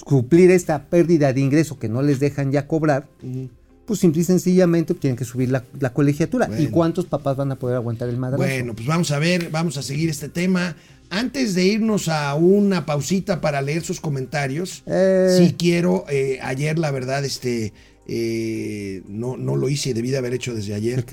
suplir 0.06 0.52
esta 0.52 0.84
pérdida 0.89 1.32
de 1.32 1.39
ingreso 1.39 1.80
que 1.80 1.88
no 1.88 2.02
les 2.02 2.20
dejan 2.20 2.52
ya 2.52 2.68
cobrar, 2.68 3.08
pues 3.86 4.00
simple 4.00 4.22
y 4.22 4.26
sencillamente 4.26 4.94
tienen 4.94 5.16
que 5.18 5.26
subir 5.26 5.50
la, 5.52 5.64
la 5.80 5.92
colegiatura. 5.94 6.50
¿Y 6.58 6.68
cuántos 6.68 7.06
papás 7.06 7.38
van 7.38 7.52
a 7.52 7.56
poder 7.56 7.76
aguantar 7.76 8.10
el 8.10 8.18
madrazo? 8.18 8.44
Bueno, 8.44 8.74
pues 8.74 8.88
vamos 8.88 9.12
a 9.12 9.20
ver, 9.20 9.50
vamos 9.52 9.78
a 9.78 9.82
seguir 9.84 10.10
este 10.10 10.30
tema. 10.30 10.76
Antes 11.10 11.54
de 11.54 11.66
irnos 11.66 12.08
a 12.08 12.34
una 12.36 12.86
pausita 12.86 13.40
para 13.40 13.62
leer 13.62 13.84
sus 13.84 14.02
comentarios, 14.02 14.82
Eh. 14.88 15.36
sí 15.38 15.56
quiero, 15.58 16.06
eh, 16.10 16.40
ayer 16.42 16.80
la 16.80 16.90
verdad, 16.90 17.24
este, 17.24 17.74
eh, 18.08 19.04
no, 19.08 19.38
no 19.38 19.56
lo 19.56 19.70
hice, 19.70 19.94
debí 19.94 20.10
de 20.10 20.18
haber 20.18 20.34
hecho 20.34 20.54
desde 20.56 20.74
ayer. 20.74 21.06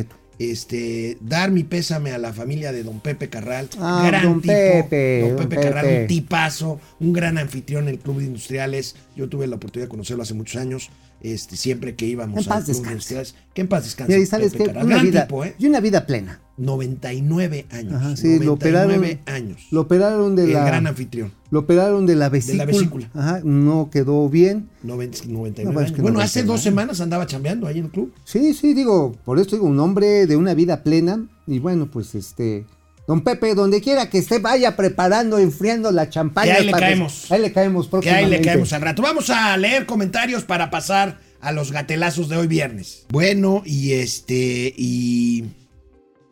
Este, 0.50 1.18
dar 1.20 1.50
mi 1.50 1.62
pésame 1.62 2.10
a 2.12 2.18
la 2.18 2.32
familia 2.32 2.72
de 2.72 2.82
don 2.82 3.00
Pepe 3.00 3.28
Carral, 3.28 3.68
Ah, 3.78 4.04
gran 4.06 4.24
don 4.24 4.40
tipo, 4.40 4.52
Pepe, 4.52 5.20
don 5.20 5.36
don 5.36 5.48
Pepe 5.48 5.62
Carral, 5.62 5.84
Pepe. 5.84 6.00
un 6.02 6.06
tipazo, 6.08 6.80
un 7.00 7.12
gran 7.12 7.38
anfitrión 7.38 7.84
en 7.84 7.90
el 7.90 7.98
Club 8.00 8.18
de 8.18 8.24
Industriales. 8.24 8.96
Yo 9.14 9.28
tuve 9.28 9.46
la 9.46 9.56
oportunidad 9.56 9.86
de 9.86 9.90
conocerlo 9.90 10.22
hace 10.22 10.34
muchos 10.34 10.60
años, 10.60 10.90
este, 11.20 11.56
siempre 11.56 11.94
que 11.94 12.06
íbamos 12.06 12.38
En 12.46 12.52
al 12.52 12.58
paz 12.58 12.64
Club 12.64 12.76
de. 12.82 12.90
Industriales. 12.90 13.34
Que 13.54 13.60
en 13.60 13.68
paz 13.68 13.84
descanse. 13.84 14.18
Y 14.18 14.26
sabes 14.26 14.52
Pepe 14.52 14.64
que 14.64 14.70
Carral. 14.70 14.86
una 14.86 14.94
gran 14.96 15.06
vida, 15.06 15.22
tipo, 15.26 15.44
¿eh? 15.44 15.54
y 15.58 15.66
una 15.66 15.80
vida 15.80 16.06
plena. 16.06 16.40
99 16.56 17.66
años. 17.70 17.94
Ajá, 17.94 18.16
sí, 18.16 18.38
lo 18.38 18.44
99 18.44 18.50
operaron, 18.52 19.18
años. 19.26 19.66
lo 19.70 19.80
operaron 19.82 20.36
de 20.36 20.44
el 20.44 20.52
la, 20.52 20.64
gran 20.64 20.86
anfitrión. 20.86 21.32
lo 21.50 21.60
operaron 21.60 22.06
de 22.06 22.14
la 22.16 22.28
vesícula. 22.28 22.64
vesícula. 22.64 23.10
Ajá, 23.14 23.40
no 23.44 23.90
quedó 23.90 24.28
bien. 24.28 24.68
90 24.82 25.18
99 25.26 25.64
No, 25.74 25.80
es 25.80 25.86
años. 25.86 25.96
que 25.96 26.02
Bueno, 26.02 26.14
99. 26.18 26.24
hace 26.24 26.42
dos 26.44 26.60
semanas 26.62 27.00
andaba 27.00 27.26
chambeando 27.26 27.66
ahí 27.66 27.78
en 27.78 27.86
el 27.86 27.90
club. 27.90 28.12
Sí, 28.24 28.54
sí, 28.54 28.74
digo, 28.74 29.16
por 29.24 29.38
eso 29.38 29.56
digo, 29.56 29.66
un 29.66 29.78
hombre 29.80 30.26
de 30.26 30.36
una 30.36 30.54
vida 30.54 30.82
plena. 30.82 31.26
Y 31.46 31.58
bueno, 31.58 31.86
pues 31.90 32.14
este. 32.14 32.64
Don 33.08 33.22
Pepe, 33.22 33.54
donde 33.56 33.80
quiera 33.80 34.08
que 34.08 34.18
esté, 34.18 34.38
vaya 34.38 34.76
preparando, 34.76 35.38
enfriando 35.38 35.90
la 35.90 36.08
champaña. 36.08 36.52
Que 36.52 36.58
ahí 36.60 36.66
le 36.66 36.70
para- 36.72 36.86
caemos. 36.86 37.32
Ahí 37.32 37.40
le 37.42 37.52
caemos 37.52 37.88
Que 38.00 38.10
ahí 38.10 38.26
le 38.30 38.40
caemos 38.40 38.72
al 38.72 38.80
rato. 38.82 39.02
Vamos 39.02 39.28
a 39.30 39.56
leer 39.56 39.86
comentarios 39.86 40.44
para 40.44 40.70
pasar 40.70 41.18
a 41.40 41.50
los 41.50 41.72
gatelazos 41.72 42.28
de 42.28 42.36
hoy 42.36 42.46
viernes. 42.46 43.04
Bueno, 43.10 43.62
y 43.66 43.92
este, 43.94 44.72
y 44.76 45.46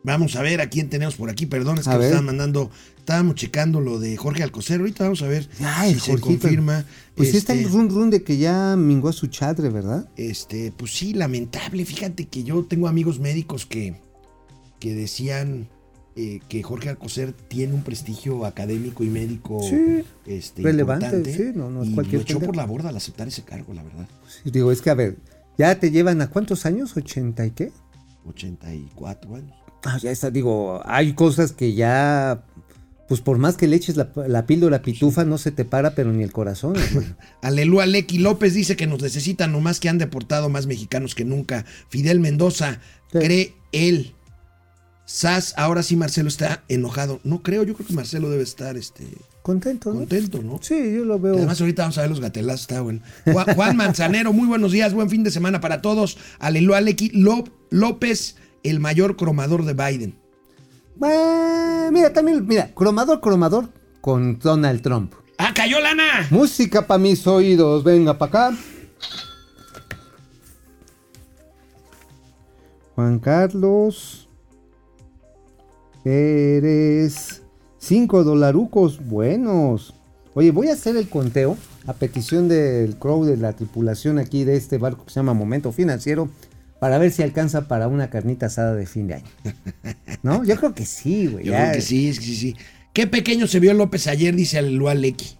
vamos 0.03 0.35
a 0.35 0.41
ver 0.41 0.61
a 0.61 0.69
quién 0.69 0.89
tenemos 0.89 1.15
por 1.15 1.29
aquí. 1.29 1.45
Perdón, 1.45 1.77
es 1.79 1.85
que 1.87 1.93
nos 1.93 2.03
estaban 2.05 2.25
mandando, 2.25 2.71
estábamos 2.97 3.35
checando 3.35 3.79
lo 3.81 3.99
de 3.99 4.17
Jorge 4.17 4.43
Alcocer. 4.43 4.79
Ahorita 4.79 5.03
vamos 5.03 5.21
a 5.21 5.27
ver 5.27 5.47
Ay, 5.63 5.93
si 5.95 5.99
se 5.99 6.19
confirma. 6.19 6.85
Pues 7.15 7.31
sí 7.31 7.37
está 7.37 7.53
Este, 7.53 7.65
el 7.65 7.71
run 7.71 7.89
run 7.89 8.09
de 8.09 8.23
que 8.23 8.37
ya 8.37 8.75
mingó 8.75 9.09
a 9.09 9.13
su 9.13 9.27
chadre, 9.27 9.69
¿verdad? 9.69 10.09
Este, 10.15 10.71
pues 10.71 10.91
sí, 10.93 11.13
lamentable. 11.13 11.85
Fíjate 11.85 12.25
que 12.27 12.43
yo 12.43 12.63
tengo 12.65 12.87
amigos 12.87 13.19
médicos 13.19 13.65
que, 13.65 13.95
que 14.79 14.93
decían 14.95 15.67
eh, 16.15 16.39
que 16.49 16.61
Jorge 16.63 16.89
Alcocer 16.89 17.31
tiene 17.33 17.73
un 17.73 17.83
prestigio 17.83 18.45
académico 18.45 19.03
y 19.03 19.09
médico 19.09 19.61
Sí, 19.61 20.03
este, 20.25 20.61
relevante, 20.61 21.05
importante, 21.05 21.37
sí, 21.37 21.51
no- 21.55 21.69
no 21.69 21.83
es 21.83 21.89
y 21.89 21.93
cualquier 21.93 22.21
lo 22.21 22.21
echó 22.23 22.39
por 22.39 22.55
la 22.57 22.65
borda 22.65 22.89
al 22.89 22.97
aceptar 22.97 23.27
ese 23.29 23.43
cargo, 23.43 23.73
la 23.73 23.83
verdad. 23.83 24.07
Sí, 24.43 24.51
digo, 24.51 24.71
es 24.73 24.81
que 24.81 24.89
a 24.89 24.93
ver, 24.95 25.17
ya 25.57 25.79
te 25.79 25.89
llevan 25.91 26.21
a 26.21 26.29
cuántos 26.29 26.65
años, 26.65 26.97
80 26.97 27.45
y 27.45 27.51
qué? 27.51 27.71
84 28.25 29.35
años. 29.35 29.55
Ah, 29.83 29.97
ya 30.01 30.11
está, 30.11 30.29
digo, 30.29 30.81
hay 30.85 31.13
cosas 31.13 31.51
que 31.53 31.73
ya, 31.73 32.43
pues 33.07 33.19
por 33.21 33.37
más 33.39 33.57
que 33.57 33.67
le 33.67 33.75
eches 33.75 33.97
la, 33.97 34.09
la 34.27 34.45
píldora 34.45 34.81
pitufa, 34.81 35.25
no 35.25 35.37
se 35.37 35.51
te 35.51 35.65
para, 35.65 35.95
pero 35.95 36.11
ni 36.13 36.23
el 36.23 36.31
corazón. 36.31 36.75
Aleluya, 37.41 37.85
Lecky 37.87 38.19
López 38.19 38.53
dice 38.53 38.75
que 38.75 38.87
nos 38.87 39.01
necesitan 39.01 39.51
nomás 39.51 39.79
que 39.79 39.89
han 39.89 39.97
deportado 39.97 40.49
más 40.49 40.67
mexicanos 40.67 41.15
que 41.15 41.25
nunca. 41.25 41.65
Fidel 41.89 42.19
Mendoza, 42.19 42.79
Sí. 43.11 43.19
cree 43.19 43.53
él. 43.71 44.13
Sas, 45.05 45.53
ahora 45.57 45.83
sí 45.83 45.95
Marcelo 45.97 46.29
está 46.29 46.63
enojado. 46.69 47.19
No 47.25 47.41
creo, 47.43 47.63
yo 47.63 47.73
creo 47.73 47.85
que 47.87 47.93
Marcelo 47.93 48.29
debe 48.29 48.43
estar 48.43 48.77
este, 48.77 49.05
Contento, 49.41 49.91
¿no? 49.91 49.99
contento, 49.99 50.41
¿no? 50.41 50.59
Sí, 50.61 50.75
yo 50.95 51.03
lo 51.03 51.19
veo. 51.19 51.35
Además, 51.35 51.59
ahorita 51.59 51.81
vamos 51.81 51.97
a 51.97 52.01
ver 52.01 52.09
los 52.11 52.21
gatelazos, 52.21 52.61
está 52.61 52.79
bueno. 52.81 53.01
Juan, 53.25 53.55
Juan 53.55 53.75
Manzanero, 53.75 54.31
muy 54.31 54.47
buenos 54.47 54.71
días, 54.71 54.93
buen 54.93 55.09
fin 55.09 55.23
de 55.23 55.31
semana 55.31 55.59
para 55.59 55.81
todos. 55.81 56.17
Aleluya, 56.39 56.79
Ló- 57.13 57.43
López, 57.71 58.37
el 58.63 58.79
mayor 58.79 59.15
cromador 59.15 59.65
de 59.65 59.73
Biden. 59.73 60.15
Eh, 61.03 61.89
mira, 61.91 62.13
también, 62.13 62.45
mira, 62.45 62.73
cromador, 62.73 63.21
cromador 63.21 63.69
con 64.01 64.39
Donald 64.39 64.81
Trump. 64.81 65.13
¡Ah, 65.37 65.53
cayó 65.55 65.79
lana! 65.79 66.27
Música 66.29 66.85
para 66.85 66.99
mis 66.99 67.25
oídos, 67.25 67.83
venga 67.83 68.17
para 68.17 68.47
acá. 68.49 68.57
Juan 72.95 73.19
Carlos 73.19 74.27
Pérez. 76.03 77.41
Cinco 77.79 78.23
dolarucos 78.23 79.03
buenos. 79.03 79.95
Oye, 80.33 80.51
voy 80.51 80.67
a 80.67 80.73
hacer 80.73 80.95
el 80.95 81.09
conteo 81.09 81.57
a 81.87 81.93
petición 81.93 82.47
del 82.47 82.95
crow 82.97 83.25
de 83.25 83.37
la 83.37 83.53
tripulación 83.53 84.19
aquí 84.19 84.43
de 84.43 84.55
este 84.55 84.77
barco 84.77 85.05
que 85.05 85.11
se 85.11 85.19
llama 85.19 85.33
Momento 85.33 85.71
Financiero 85.71 86.29
para 86.81 86.97
ver 86.97 87.11
si 87.11 87.21
alcanza 87.21 87.67
para 87.67 87.87
una 87.87 88.09
carnita 88.09 88.47
asada 88.47 88.73
de 88.73 88.87
fin 88.87 89.05
de 89.05 89.13
año. 89.13 89.27
¿No? 90.23 90.43
Yo 90.43 90.55
creo 90.55 90.73
que 90.73 90.87
sí, 90.87 91.27
güey. 91.27 91.45
Yo 91.45 91.51
ya. 91.51 91.59
creo 91.59 91.73
que 91.73 91.81
sí, 91.81 92.11
sí, 92.11 92.35
sí. 92.35 92.55
Qué 92.91 93.05
pequeño 93.05 93.45
se 93.45 93.59
vio 93.59 93.75
López 93.75 94.07
ayer, 94.07 94.35
dice 94.35 94.57
Aleluya 94.57 94.95
Lecky. 94.95 95.37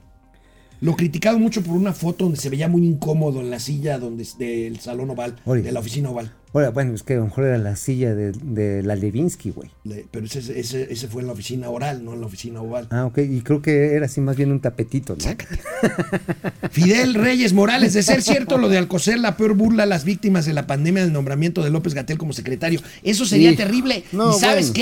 Lo 0.82 0.96
criticado 0.96 1.38
mucho 1.40 1.62
por 1.62 1.76
una 1.76 1.94
foto 1.94 2.24
donde 2.26 2.40
se 2.40 2.50
veía 2.50 2.68
muy 2.68 2.86
incómodo 2.86 3.40
en 3.40 3.50
la 3.52 3.60
silla 3.60 4.00
donde, 4.00 4.28
del 4.40 4.80
salón 4.80 5.12
oval, 5.12 5.36
Oye. 5.46 5.62
de 5.62 5.72
la 5.72 5.80
oficina 5.80 6.10
oval. 6.10 6.34
Ahora, 6.54 6.72
bueno, 6.72 6.94
es 6.96 7.04
que 7.04 7.14
a 7.14 7.18
lo 7.18 7.26
mejor 7.26 7.46
era 7.46 7.58
la 7.60 7.76
silla 7.78 8.14
de, 8.14 8.32
de 8.34 8.84
la 8.84 8.96
Levinsky, 8.96 9.52
güey. 9.52 9.70
Le- 9.86 10.06
Pero 10.12 10.26
ese, 10.26 10.40
ese, 10.60 10.92
ese 10.92 11.08
fue 11.08 11.22
en 11.22 11.28
la 11.28 11.34
oficina 11.34 11.70
oral, 11.70 12.04
no 12.04 12.14
en 12.14 12.20
la 12.20 12.26
oficina 12.26 12.62
oval. 12.62 12.88
Ah, 12.90 13.06
ok. 13.06 13.20
Y 13.20 13.40
creo 13.42 13.62
que 13.62 13.94
era 13.96 14.08
así 14.08 14.20
más 14.20 14.36
bien 14.36 14.52
un 14.52 14.60
tapetito, 14.60 15.16
¿no? 15.16 15.24
Fidel 16.72 17.14
Reyes 17.14 17.54
Morales, 17.54 17.94
de 17.94 18.04
ser 18.04 18.22
cierto 18.22 18.58
lo 18.58 18.68
de 18.70 18.78
Alcocer, 18.78 19.20
la 19.20 19.38
peor 19.38 19.54
burla 19.56 19.84
a 19.84 19.86
las 19.86 20.04
víctimas 20.04 20.46
de 20.46 20.54
la 20.54 20.68
pandemia 20.68 21.04
del 21.04 21.14
nombramiento 21.14 21.64
de 21.64 21.70
López 21.70 21.94
Gatel 21.94 22.18
como 22.18 22.34
secretario. 22.34 22.82
Eso 23.04 23.26
sería 23.26 23.52
Sí. 23.52 23.56
terrible. 23.58 24.04
No, 24.12 24.36
¿Y 24.36 24.40
sabes 24.40 24.72
bueno. 24.72 24.74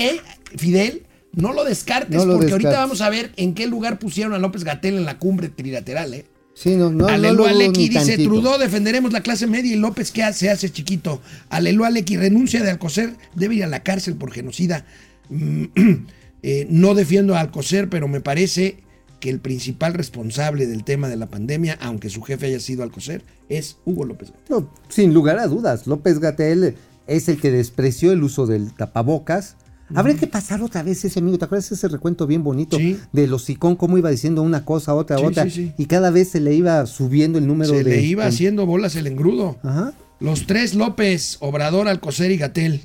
qué, 0.54 0.58
Fidel? 0.58 1.04
No 1.34 1.54
lo 1.54 1.64
descartes, 1.64 2.16
No 2.16 2.26
lo 2.26 2.38
porque 2.38 2.52
ahorita 2.52 2.72
vamos 2.72 3.02
a 3.02 3.10
ver 3.10 3.32
en 3.36 3.54
qué 3.54 3.68
lugar 3.68 4.00
pusieron 4.00 4.34
a 4.34 4.40
López 4.40 4.64
Gatel 4.64 4.96
en 4.96 5.06
la 5.06 5.20
cumbre 5.20 5.50
trilateral, 5.50 6.14
¿eh? 6.14 6.26
Sí, 6.60 6.76
no, 6.76 6.90
no, 6.90 7.08
Lecky 7.08 7.84
ni 7.84 7.90
dice, 7.90 8.18
tantito. 8.18 8.30
Trudeau 8.30 8.60
defenderemos 8.60 9.14
la 9.14 9.22
clase 9.22 9.48
media 9.48 9.74
y 9.74 9.78
López 9.78 10.12
¿qué 10.12 10.24
hace? 10.24 10.40
Se 10.40 10.50
hace 10.50 10.70
chiquito. 10.70 11.22
Aleluya 11.50 11.90
Lecky 11.90 12.18
renuncia 12.18 12.62
de 12.62 12.70
Alcocer, 12.70 13.16
debe 13.34 13.56
ir 13.56 13.64
a 13.64 13.68
la 13.68 13.82
cárcel 13.82 14.16
por 14.16 14.32
genocida. 14.32 14.86
Mm, 15.30 15.66
eh, 16.44 16.68
no 16.70 16.96
defiendo 16.96 17.36
a 17.36 17.40
Alcocer, 17.40 17.90
pero 17.90 18.10
me 18.10 18.20
parece 18.20 18.84
que 19.22 19.30
el 19.30 19.40
principal 19.40 19.94
responsable 19.94 20.68
del 20.68 20.84
tema 20.84 21.08
de 21.08 21.16
la 21.16 21.28
pandemia, 21.28 21.78
aunque 21.82 22.10
su 22.10 22.22
jefe 22.24 22.48
haya 22.48 22.60
sido 22.60 22.84
Alcocer, 22.84 23.24
es 23.48 23.78
Hugo 23.86 24.04
López. 24.04 24.34
No, 24.50 24.70
sin 24.90 25.14
lugar 25.14 25.40
a 25.40 25.48
dudas, 25.48 25.88
López 25.88 26.20
Gatel 26.20 26.76
es 27.08 27.30
el 27.30 27.40
que 27.40 27.52
despreció 27.52 28.12
el 28.12 28.22
uso 28.22 28.48
del 28.48 28.74
tapabocas. 28.74 29.56
Habría 29.96 30.16
que 30.18 30.28
pasar 30.28 30.62
otra 30.62 30.84
vez 30.84 31.04
ese 31.06 31.20
amigo. 31.20 31.38
¿Te 31.38 31.46
acuerdas 31.46 31.72
ese 31.72 31.88
recuento 31.88 32.28
bien 32.28 32.44
bonito 32.44 32.78
Sí. 32.78 32.98
del 33.12 33.34
hocicón, 33.34 33.76
cómo 33.76 33.98
iba 33.98 34.10
diciendo 34.10 34.42
una 34.42 34.66
cosa, 34.66 34.94
otra, 34.96 35.18
Sí, 35.18 35.26
otra? 35.26 35.44
sí, 35.46 35.50
sí. 35.52 35.74
Y 35.78 35.86
cada 35.86 36.10
vez 36.12 36.30
se 36.30 36.40
le 36.40 36.54
iba 36.54 36.86
subiendo 36.86 37.40
el 37.40 37.48
número 37.48 37.72
Se 37.72 37.84
de. 37.84 37.96
le 37.98 38.02
iba 38.04 38.24
de- 38.24 38.30
haciendo 38.30 38.66
bolas 38.66 38.96
el 38.96 39.08
engrudo. 39.08 39.58
Ajá. 39.64 39.94
Los 40.20 40.46
tres 40.48 40.76
López, 40.76 41.38
Obrador, 41.40 41.88
Alcocer 41.88 42.30
y 42.32 42.38
Gatel. 42.38 42.82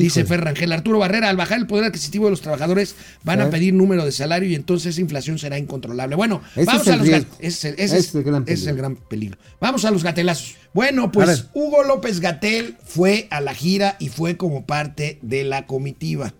Dice. 0.00 0.24
Ferrangel 0.24 0.72
Arturo 0.72 0.98
Barrera, 0.98 1.28
al 1.28 1.36
bajar 1.36 1.58
el 1.58 1.66
poder 1.66 1.84
adquisitivo 1.84 2.26
de 2.26 2.30
los 2.32 2.40
trabajadores 2.40 2.94
van 3.24 3.40
a 3.40 3.50
pedir 3.50 3.74
número 3.74 4.04
de 4.04 4.12
salario 4.12 4.48
y 4.48 4.54
entonces 4.54 4.94
esa 4.94 5.00
inflación 5.00 5.38
será 5.38 5.58
incontrolable. 5.58 6.16
Bueno, 6.16 6.42
Ese 6.54 6.64
vamos 6.66 6.88
a 6.88 6.96
los 6.96 7.06
gat- 7.08 7.26
ese 7.38 7.46
es 7.48 7.64
el- 7.64 7.74
ese 7.74 7.84
Ese 7.84 7.98
es- 7.98 8.08
es 8.08 8.14
el 8.14 8.22
gran 8.24 8.42
ese 8.44 8.52
es 8.52 8.58
el 8.60 8.64
peligro. 8.66 8.82
gran 8.82 8.96
peligro. 9.08 9.38
Vamos 9.60 9.84
a 9.84 9.90
los 9.90 10.02
gatelazos. 10.02 10.56
Bueno, 10.74 11.10
pues. 11.12 11.46
Hugo 11.54 11.82
López 11.84 12.20
Gatel 12.20 12.76
fue 12.84 13.28
a 13.30 13.40
la 13.40 13.54
gira 13.54 13.96
y 13.98 14.08
fue 14.08 14.36
como 14.36 14.66
parte 14.66 15.18
de 15.22 15.44
la 15.44 15.66
comitiva. 15.66 16.34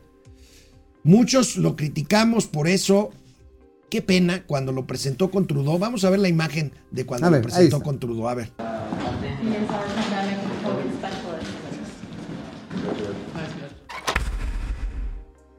Muchos 1.05 1.57
lo 1.57 1.77
criticamos 1.77 2.47
por 2.47 2.69
eso. 2.69 3.11
Qué 3.89 4.03
pena 4.03 4.43
cuando 4.45 4.73
lo 4.73 4.87
presentó 4.87 5.31
con 5.31 5.47
Trudeau. 5.47 5.79
Vamos 5.79 6.05
a 6.05 6.11
ver 6.11 6.19
la 6.19 6.29
imagen 6.29 6.73
de 6.91 7.07
cuando 7.07 7.31
lo 7.31 7.41
presentó 7.41 7.81
con 7.83 8.01
Trudeau. 8.01 8.29
A 8.29 8.35
ver. 8.35 8.51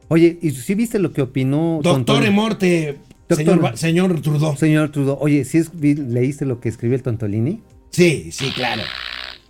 Oye, 0.10 0.40
¿y 0.42 0.52
si 0.52 0.76
viste 0.76 1.00
lo 1.00 1.12
que 1.14 1.22
opinó 1.22 1.80
Doctor 1.84 1.94
Tontolini? 2.06 2.34
Morte, 2.34 2.98
Doctor- 3.28 3.78
señor, 3.78 3.78
señor 3.78 4.22
Trudeau. 4.22 4.56
Señor 4.58 4.92
Trudeau, 4.92 5.18
oye, 5.20 5.44
¿sí 5.46 5.58
es- 5.58 5.72
leíste 5.74 6.46
lo 6.46 6.60
que 6.60 6.70
escribió 6.70 6.96
el 6.96 7.04
Tontolini? 7.04 7.62
Sí, 7.92 8.30
sí, 8.32 8.52
claro. 8.56 8.84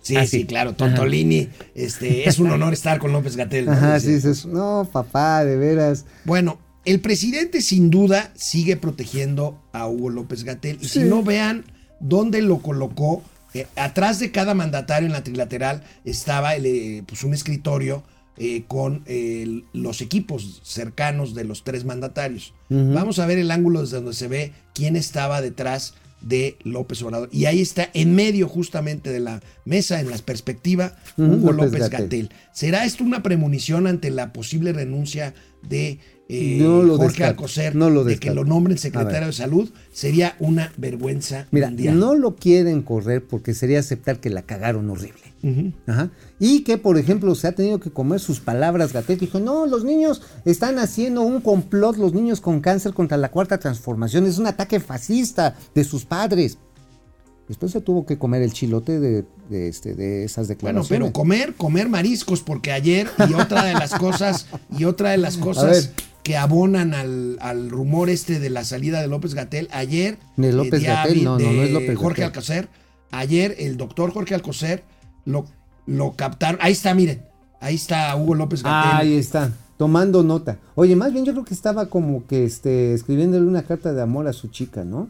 Sí, 0.00 0.16
Ah, 0.16 0.26
sí, 0.26 0.38
sí. 0.40 0.44
claro. 0.46 0.72
Tontolini, 0.74 1.48
este, 1.74 2.28
es 2.28 2.38
un 2.38 2.50
honor 2.50 2.72
estar 2.72 2.98
con 2.98 3.12
López 3.12 3.36
Gatel. 3.36 3.66
¿no? 3.66 3.72
Ajá, 3.72 4.00
Sí. 4.00 4.06
sí, 4.06 4.12
dices, 4.14 4.46
no, 4.46 4.88
papá, 4.90 5.44
de 5.44 5.56
veras. 5.56 6.06
Bueno, 6.24 6.58
el 6.84 7.00
presidente 7.00 7.60
sin 7.60 7.90
duda 7.90 8.32
sigue 8.34 8.76
protegiendo 8.76 9.60
a 9.72 9.86
Hugo 9.86 10.08
López 10.10 10.44
Gatel. 10.44 10.78
Y 10.80 10.88
si 10.88 11.00
no 11.00 11.22
vean 11.22 11.64
dónde 12.00 12.40
lo 12.42 12.58
colocó, 12.58 13.22
eh, 13.54 13.66
atrás 13.76 14.18
de 14.18 14.30
cada 14.30 14.54
mandatario 14.54 15.06
en 15.06 15.12
la 15.12 15.22
trilateral 15.22 15.82
estaba 16.04 16.54
el, 16.54 16.66
eh, 16.66 17.02
pues 17.06 17.22
un 17.24 17.34
escritorio 17.34 18.02
eh, 18.38 18.64
con 18.68 19.02
eh, 19.06 19.62
los 19.72 20.00
equipos 20.00 20.60
cercanos 20.62 21.34
de 21.34 21.44
los 21.44 21.64
tres 21.64 21.84
mandatarios. 21.84 22.54
Vamos 22.68 23.18
a 23.18 23.26
ver 23.26 23.38
el 23.38 23.50
ángulo 23.50 23.80
desde 23.80 23.96
donde 23.96 24.12
se 24.12 24.28
ve 24.28 24.52
quién 24.74 24.94
estaba 24.94 25.40
detrás 25.40 25.94
de 26.20 26.56
López 26.64 27.02
Obrador. 27.02 27.28
Y 27.32 27.46
ahí 27.46 27.60
está, 27.60 27.88
en 27.94 28.14
medio 28.14 28.48
justamente 28.48 29.10
de 29.10 29.20
la 29.20 29.40
mesa, 29.64 30.00
en 30.00 30.10
la 30.10 30.18
perspectiva, 30.18 30.96
Hugo 31.16 31.52
López. 31.52 31.88
Gatel. 31.90 32.30
¿Será 32.52 32.84
esto 32.84 33.04
una 33.04 33.22
premonición 33.22 33.86
ante 33.86 34.10
la 34.10 34.32
posible 34.32 34.72
renuncia 34.72 35.34
de 35.68 35.98
eh, 36.28 36.58
No 36.60 36.82
lo 36.82 36.96
Jorge 36.96 37.08
descarto, 37.08 37.42
Alcocer 37.42 37.74
no 37.74 37.90
lo 37.90 38.04
de 38.04 38.18
que 38.18 38.32
lo 38.32 38.44
nombren 38.44 38.78
secretario 38.78 39.28
de 39.28 39.32
salud? 39.32 39.70
Sería 39.92 40.36
una 40.38 40.72
vergüenza 40.76 41.46
Mira, 41.50 41.68
mundial. 41.68 41.98
no 41.98 42.14
lo 42.14 42.36
quieren 42.36 42.82
correr 42.82 43.24
porque 43.24 43.54
sería 43.54 43.80
aceptar 43.80 44.20
que 44.20 44.30
la 44.30 44.42
cagaron 44.42 44.90
horrible. 44.90 45.27
Ajá. 45.86 46.10
Y 46.38 46.64
que, 46.64 46.78
por 46.78 46.98
ejemplo, 46.98 47.34
se 47.34 47.46
ha 47.46 47.52
tenido 47.52 47.78
que 47.80 47.90
comer 47.90 48.20
sus 48.20 48.40
palabras 48.40 48.92
Gatel, 48.92 49.18
dijo, 49.18 49.38
no, 49.40 49.66
los 49.66 49.84
niños 49.84 50.22
están 50.44 50.78
haciendo 50.78 51.22
un 51.22 51.40
complot, 51.40 51.96
los 51.96 52.12
niños 52.12 52.40
con 52.40 52.60
cáncer 52.60 52.92
contra 52.94 53.16
la 53.16 53.30
cuarta 53.30 53.58
transformación, 53.58 54.26
es 54.26 54.38
un 54.38 54.46
ataque 54.46 54.80
fascista 54.80 55.54
de 55.74 55.84
sus 55.84 56.04
padres. 56.04 56.58
Después 57.46 57.72
se 57.72 57.80
tuvo 57.80 58.04
que 58.04 58.18
comer 58.18 58.42
el 58.42 58.52
chilote 58.52 59.00
de, 59.00 59.24
de, 59.48 59.68
este, 59.68 59.94
de 59.94 60.24
esas 60.24 60.48
Bueno, 60.48 60.54
declaraciones. 60.58 60.88
pero 60.88 61.12
comer, 61.12 61.54
comer 61.54 61.88
mariscos, 61.88 62.42
porque 62.42 62.72
ayer, 62.72 63.08
y 63.26 63.32
otra 63.32 63.64
de 63.64 63.72
las 63.72 63.94
cosas, 63.94 64.46
y 64.76 64.84
otra 64.84 65.12
de 65.12 65.16
las 65.16 65.38
cosas 65.38 65.92
que 66.22 66.36
abonan 66.36 66.92
al, 66.92 67.38
al 67.40 67.70
rumor 67.70 68.10
este 68.10 68.38
de 68.38 68.50
la 68.50 68.64
salida 68.64 69.00
de 69.00 69.08
López 69.08 69.32
Gatel, 69.32 69.68
ayer 69.72 70.18
De 70.36 70.52
López 70.52 70.82
Gatell, 70.82 71.24
no, 71.24 71.38
no, 71.38 71.50
no 71.50 71.62
es 71.62 71.70
López 71.70 71.96
Jorge. 71.96 72.24
Alcocer, 72.24 72.68
ayer 73.12 73.54
el 73.60 73.78
doctor 73.78 74.12
Jorge 74.12 74.34
Alcocer 74.34 74.84
lo, 75.28 75.46
lo 75.86 76.14
captaron, 76.16 76.58
ahí 76.62 76.72
está, 76.72 76.94
miren, 76.94 77.22
ahí 77.60 77.74
está 77.74 78.14
Hugo 78.16 78.34
López 78.34 78.62
Gatel. 78.62 78.90
Ahí 79.00 79.16
está, 79.16 79.52
tomando 79.76 80.22
nota. 80.22 80.58
Oye, 80.74 80.96
más 80.96 81.12
bien 81.12 81.24
yo 81.24 81.32
creo 81.32 81.44
que 81.44 81.54
estaba 81.54 81.88
como 81.88 82.26
que 82.26 82.44
este, 82.44 82.94
escribiéndole 82.94 83.46
una 83.46 83.62
carta 83.62 83.92
de 83.92 84.02
amor 84.02 84.26
a 84.26 84.32
su 84.32 84.48
chica, 84.48 84.84
¿no? 84.84 85.08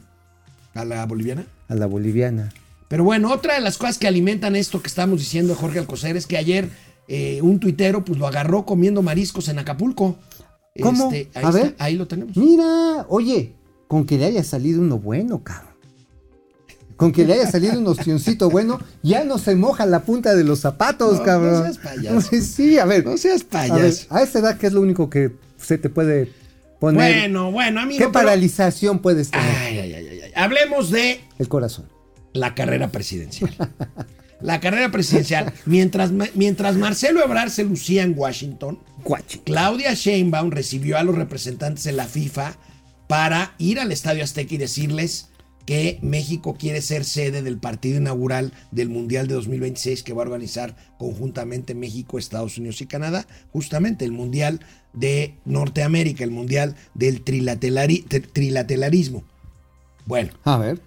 a 0.75 0.85
la 0.85 1.05
boliviana. 1.07 1.47
A 1.69 1.75
la 1.75 1.87
boliviana. 1.87 2.53
Pero 2.89 3.05
bueno, 3.05 3.33
otra 3.33 3.55
de 3.55 3.61
las 3.61 3.79
cosas 3.79 3.99
que 3.99 4.07
alimentan 4.07 4.57
esto 4.57 4.81
que 4.81 4.87
estamos 4.89 5.19
diciendo 5.19 5.53
de 5.55 5.61
Jorge 5.61 5.79
Alcocer 5.81 6.17
es 6.17 6.27
que 6.27 6.37
ayer 6.39 6.71
eh, 7.09 7.41
un 7.43 7.59
tuitero 7.59 8.05
pues 8.05 8.19
lo 8.19 8.27
agarró 8.27 8.65
comiendo 8.65 9.03
mariscos 9.03 9.49
en 9.49 9.59
Acapulco. 9.59 10.17
¿Cómo? 10.81 11.11
Este, 11.13 11.31
ahí, 11.39 11.45
A 11.45 11.49
está, 11.49 11.63
ver. 11.63 11.77
ahí 11.79 11.97
lo 11.97 12.07
tenemos. 12.07 12.37
Mira, 12.37 13.07
oye, 13.09 13.57
con 13.89 14.05
que 14.07 14.17
le 14.19 14.27
haya 14.27 14.45
salido 14.45 14.81
uno 14.81 14.99
bueno, 14.99 15.43
cabrón. 15.43 15.68
Con 16.99 17.13
que 17.13 17.25
le 17.25 17.33
haya 17.35 17.51
salido 17.51 17.79
un 17.79 17.87
ostioncito 17.87 18.51
bueno, 18.51 18.79
ya 19.03 19.25
no 19.25 19.39
se 19.39 19.55
moja 19.55 19.87
la 19.87 20.01
punta 20.01 20.35
de 20.35 20.45
los 20.45 20.59
zapatos, 20.61 21.19
No, 21.21 21.25
cabrón. 21.25 21.55
no 21.55 21.63
seas 21.73 21.79
payaso. 21.79 22.29
Sí, 22.43 22.79
a 22.79 22.85
ver. 22.85 23.07
No 23.07 23.17
seas 23.17 23.47
a, 23.53 23.63
ver, 23.63 23.71
payaso. 23.71 24.07
a 24.11 24.21
esa 24.23 24.39
edad, 24.41 24.59
¿qué 24.59 24.67
es 24.67 24.73
lo 24.75 24.81
único 24.83 25.09
que 25.09 25.31
se 25.57 25.79
te 25.79 25.89
puede 25.89 26.31
poner? 26.81 27.21
Bueno, 27.31 27.51
bueno, 27.53 27.81
amigo. 27.81 27.99
¿Qué 27.99 28.05
pero- 28.05 28.13
paralización 28.13 28.99
puedes 28.99 29.31
tener? 29.31 29.47
Ay, 29.59 29.79
ay, 29.79 29.95
ay. 29.95 30.21
Hablemos 30.35 30.91
de 30.91 31.21
El 31.39 31.49
corazón. 31.49 31.87
la 32.35 32.55
carrera 32.57 32.89
presidencial. 32.91 33.57
La 34.41 34.61
carrera 34.61 34.91
presidencial. 34.91 35.53
Mientras, 35.67 36.11
mientras 36.35 36.77
Marcelo 36.77 37.25
Ebrard 37.25 37.51
se 37.51 37.65
lucía 37.65 38.03
en 38.03 38.15
Washington, 38.17 38.79
Guachi. 39.05 39.39
Claudia 39.39 39.95
Sheinbaum 39.95 40.51
recibió 40.51 40.99
a 40.99 41.03
los 41.05 41.15
representantes 41.17 41.85
de 41.85 41.93
la 41.93 42.07
FIFA 42.07 42.57
para 43.09 43.55
ir 43.59 43.81
al 43.81 43.91
Estadio 43.93 44.23
Azteca 44.23 44.55
y 44.55 44.59
decirles 44.59 45.29
que 45.69 45.99
México 46.01 46.57
quiere 46.59 46.81
ser 46.81 47.05
sede 47.05 47.43
del 47.43 47.59
partido 47.59 47.99
inaugural 47.99 48.55
del 48.71 48.89
Mundial 48.89 49.29
de 49.29 49.35
2026 49.35 50.03
que 50.03 50.15
va 50.15 50.23
a 50.23 50.27
organizar 50.27 50.75
conjuntamente 50.99 51.75
México, 51.75 52.19
Estados 52.19 52.57
Unidos 52.57 52.81
y 52.81 52.87
Canadá, 52.87 53.27
justamente 53.53 54.07
el 54.07 54.13
Mundial 54.13 54.61
de 54.95 55.35
Norteamérica, 55.45 56.25
el 56.25 56.31
Mundial 56.31 56.75
del 56.95 57.23
trilaterari- 57.23 58.03
tri- 58.09 58.27
trilaterarismo. 58.33 59.25
Bueno, 60.07 60.31
A 60.45 60.57
ver. 60.57 60.81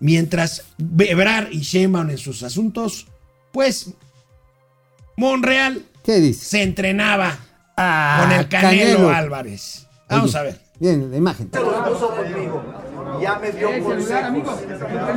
mientras 0.00 0.64
Ebrard 0.98 1.52
y 1.52 1.60
Sheinbaum 1.60 2.10
en 2.10 2.18
sus 2.18 2.42
asuntos, 2.42 3.06
pues 3.52 3.90
Monreal 5.16 5.84
¿Qué 6.02 6.18
dices? 6.18 6.48
se 6.48 6.62
entrenaba 6.64 7.38
Ah, 7.76 8.24
con 8.24 8.32
el 8.40 8.48
Canelo, 8.48 9.08
Álvarez. 9.08 9.86
Vamos 10.08 10.30
Oye, 10.34 10.38
a 10.38 10.42
ver. 10.42 10.60
Bien, 10.80 11.10
la 11.12 11.16
imagen. 11.16 11.46
puso 11.48 12.08
conmigo. 12.10 12.82
Ya 13.20 13.38
me 13.38 13.52
dio 13.52 13.82
consejos 13.82 14.62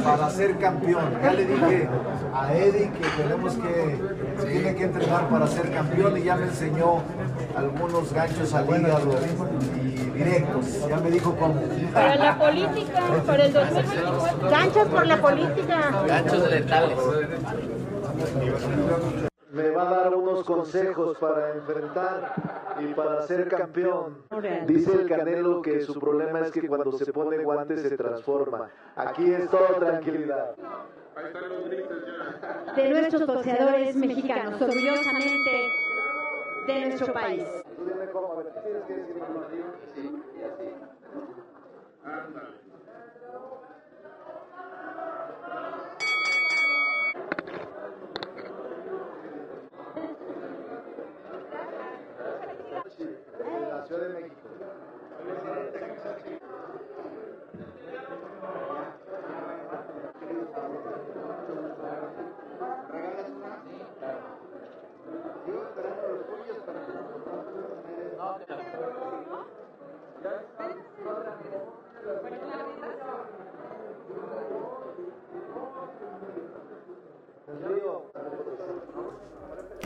para 0.03 0.29
ser 0.29 0.57
campeón. 0.57 1.13
Ya 1.21 1.33
le 1.33 1.45
dije 1.45 1.89
a 2.33 2.53
Eddie 2.53 2.91
que 2.91 3.21
tenemos 3.21 3.53
que, 3.55 3.99
se 4.39 4.47
tiene 4.47 4.75
que 4.75 4.83
entrenar 4.83 5.29
para 5.29 5.47
ser 5.47 5.71
campeón 5.71 6.17
y 6.17 6.23
ya 6.23 6.35
me 6.35 6.45
enseñó 6.45 7.01
algunos 7.55 8.13
ganchos 8.13 8.53
al 8.53 8.65
hígado 8.65 9.15
y 9.75 10.17
directos. 10.17 10.87
Ya 10.89 10.97
me 10.97 11.11
dijo 11.11 11.35
cómo. 11.35 11.61
Para 11.93 12.15
la 12.15 12.37
política, 12.37 13.01
para 13.25 13.45
el 13.45 13.53
2024. 13.53 14.49
Ganchos 14.49 14.87
por 14.87 15.07
la 15.07 15.21
política. 15.21 15.91
Me 19.57 19.71
va 19.71 19.89
a 19.89 19.91
dar 19.91 20.15
unos 20.15 20.43
consejos 20.43 21.17
para 21.17 21.53
enfrentar 21.55 22.35
y 22.79 22.93
para 22.93 23.23
ser 23.23 23.47
campeón. 23.47 24.23
Dice 24.67 24.93
el 24.93 25.09
Canelo 25.09 25.63
que 25.63 25.81
su 25.81 25.99
problema 25.99 26.41
es 26.41 26.51
que 26.51 26.67
cuando 26.67 26.91
se 26.91 27.11
pone 27.11 27.39
guantes 27.39 27.81
se 27.81 27.97
transforma. 27.97 28.69
Aquí 28.95 29.33
es 29.33 29.49
todo 29.49 29.65
tranquilidad. 29.79 30.55
De 32.75 32.89
nuestros 32.91 33.25
boxeadores 33.25 33.95
mexicanos, 33.95 34.61
orgullosamente 34.61 35.69
de 36.67 36.85
nuestro 36.85 37.13
país. 37.13 37.43
Tú 37.75 37.85
dime 37.85 38.11
cómo, 38.11 38.33
a 38.33 38.35
ver, 38.35 38.53
¿qué 38.53 38.59
tienes 38.59 38.83
que 38.83 38.93
decir? 38.93 39.15
En 53.39 53.69
la 53.69 53.85
Ciudad 53.85 54.01
de 54.01 54.09
México. 54.09 54.47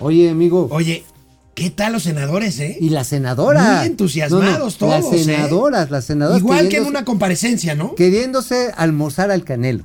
Oye, 0.02 0.30
amigo. 0.30 0.68
Oye, 0.72 1.04
¿qué 1.54 1.70
tal 1.70 1.94
los 1.94 2.04
senadores, 2.04 2.60
eh? 2.60 2.78
Y 2.80 2.90
la 2.90 3.04
senadora. 3.04 3.78
Muy 3.78 3.88
entusiasmados 3.88 4.78
todos, 4.78 5.04
Las 5.04 5.14
¿eh? 5.14 5.24
senadoras, 5.24 5.92
las 5.92 6.06
senadoras. 6.06 6.42
Igual 6.42 6.70
que 6.70 6.78
en 6.78 6.86
una 6.86 7.06
comparecencia, 7.06 7.76
¿no? 7.76 7.96
Queriéndose 7.96 8.72
almorzar 8.76 9.32
al 9.32 9.44
Canelo. 9.44 9.84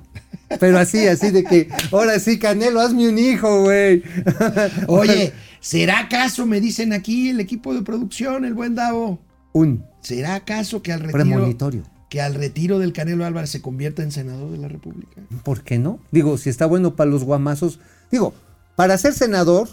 Pero 0.61 0.79
así, 0.79 1.07
así 1.07 1.31
de 1.31 1.45
que, 1.45 1.69
ahora 1.91 2.19
sí, 2.19 2.39
Canelo, 2.39 2.81
hazme 2.81 3.09
un 3.09 3.19
hijo, 3.19 3.63
güey. 3.63 4.03
Oye, 4.87 5.33
¿será 5.61 5.99
acaso, 6.01 6.47
me 6.47 6.61
dicen 6.61 6.93
aquí 6.93 7.31
el 7.31 7.41
equipo 7.41 7.75
de 7.75 7.83
producción, 7.83 8.45
el 8.45 8.55
buen 8.55 8.75
Davo? 8.75 9.19
Un 9.53 9.85
¿Será 10.03 10.37
acaso 10.37 10.83
que 10.83 10.93
al 10.93 11.01
retiro, 11.01 11.25
premonitorio. 11.25 11.83
que 12.09 12.21
al 12.21 12.35
retiro 12.35 12.79
del 12.79 12.93
Canelo 12.93 13.25
Álvarez 13.25 13.51
se 13.51 13.61
convierta 13.61 14.05
en 14.05 14.13
senador 14.13 14.53
de 14.53 14.59
la 14.59 14.69
República? 14.69 15.21
¿Por 15.43 15.63
qué 15.65 15.79
no? 15.79 15.99
Digo, 16.13 16.39
si 16.39 16.49
está 16.49 16.65
bueno 16.67 16.95
para 16.95 17.11
los 17.11 17.25
guamazos. 17.25 17.81
Digo, 18.13 18.33
para 18.77 18.97
ser 18.99 19.15
senador 19.15 19.69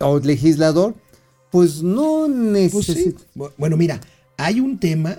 o 0.00 0.18
legislador, 0.18 0.94
pues 1.50 1.82
no 1.82 2.26
Pues 2.26 2.86
sí. 2.86 2.92
necesita. 2.92 3.20
Bu- 3.34 3.52
Bueno, 3.56 3.76
mira, 3.76 4.00
hay 4.36 4.60
un 4.60 4.78
tema 4.78 5.16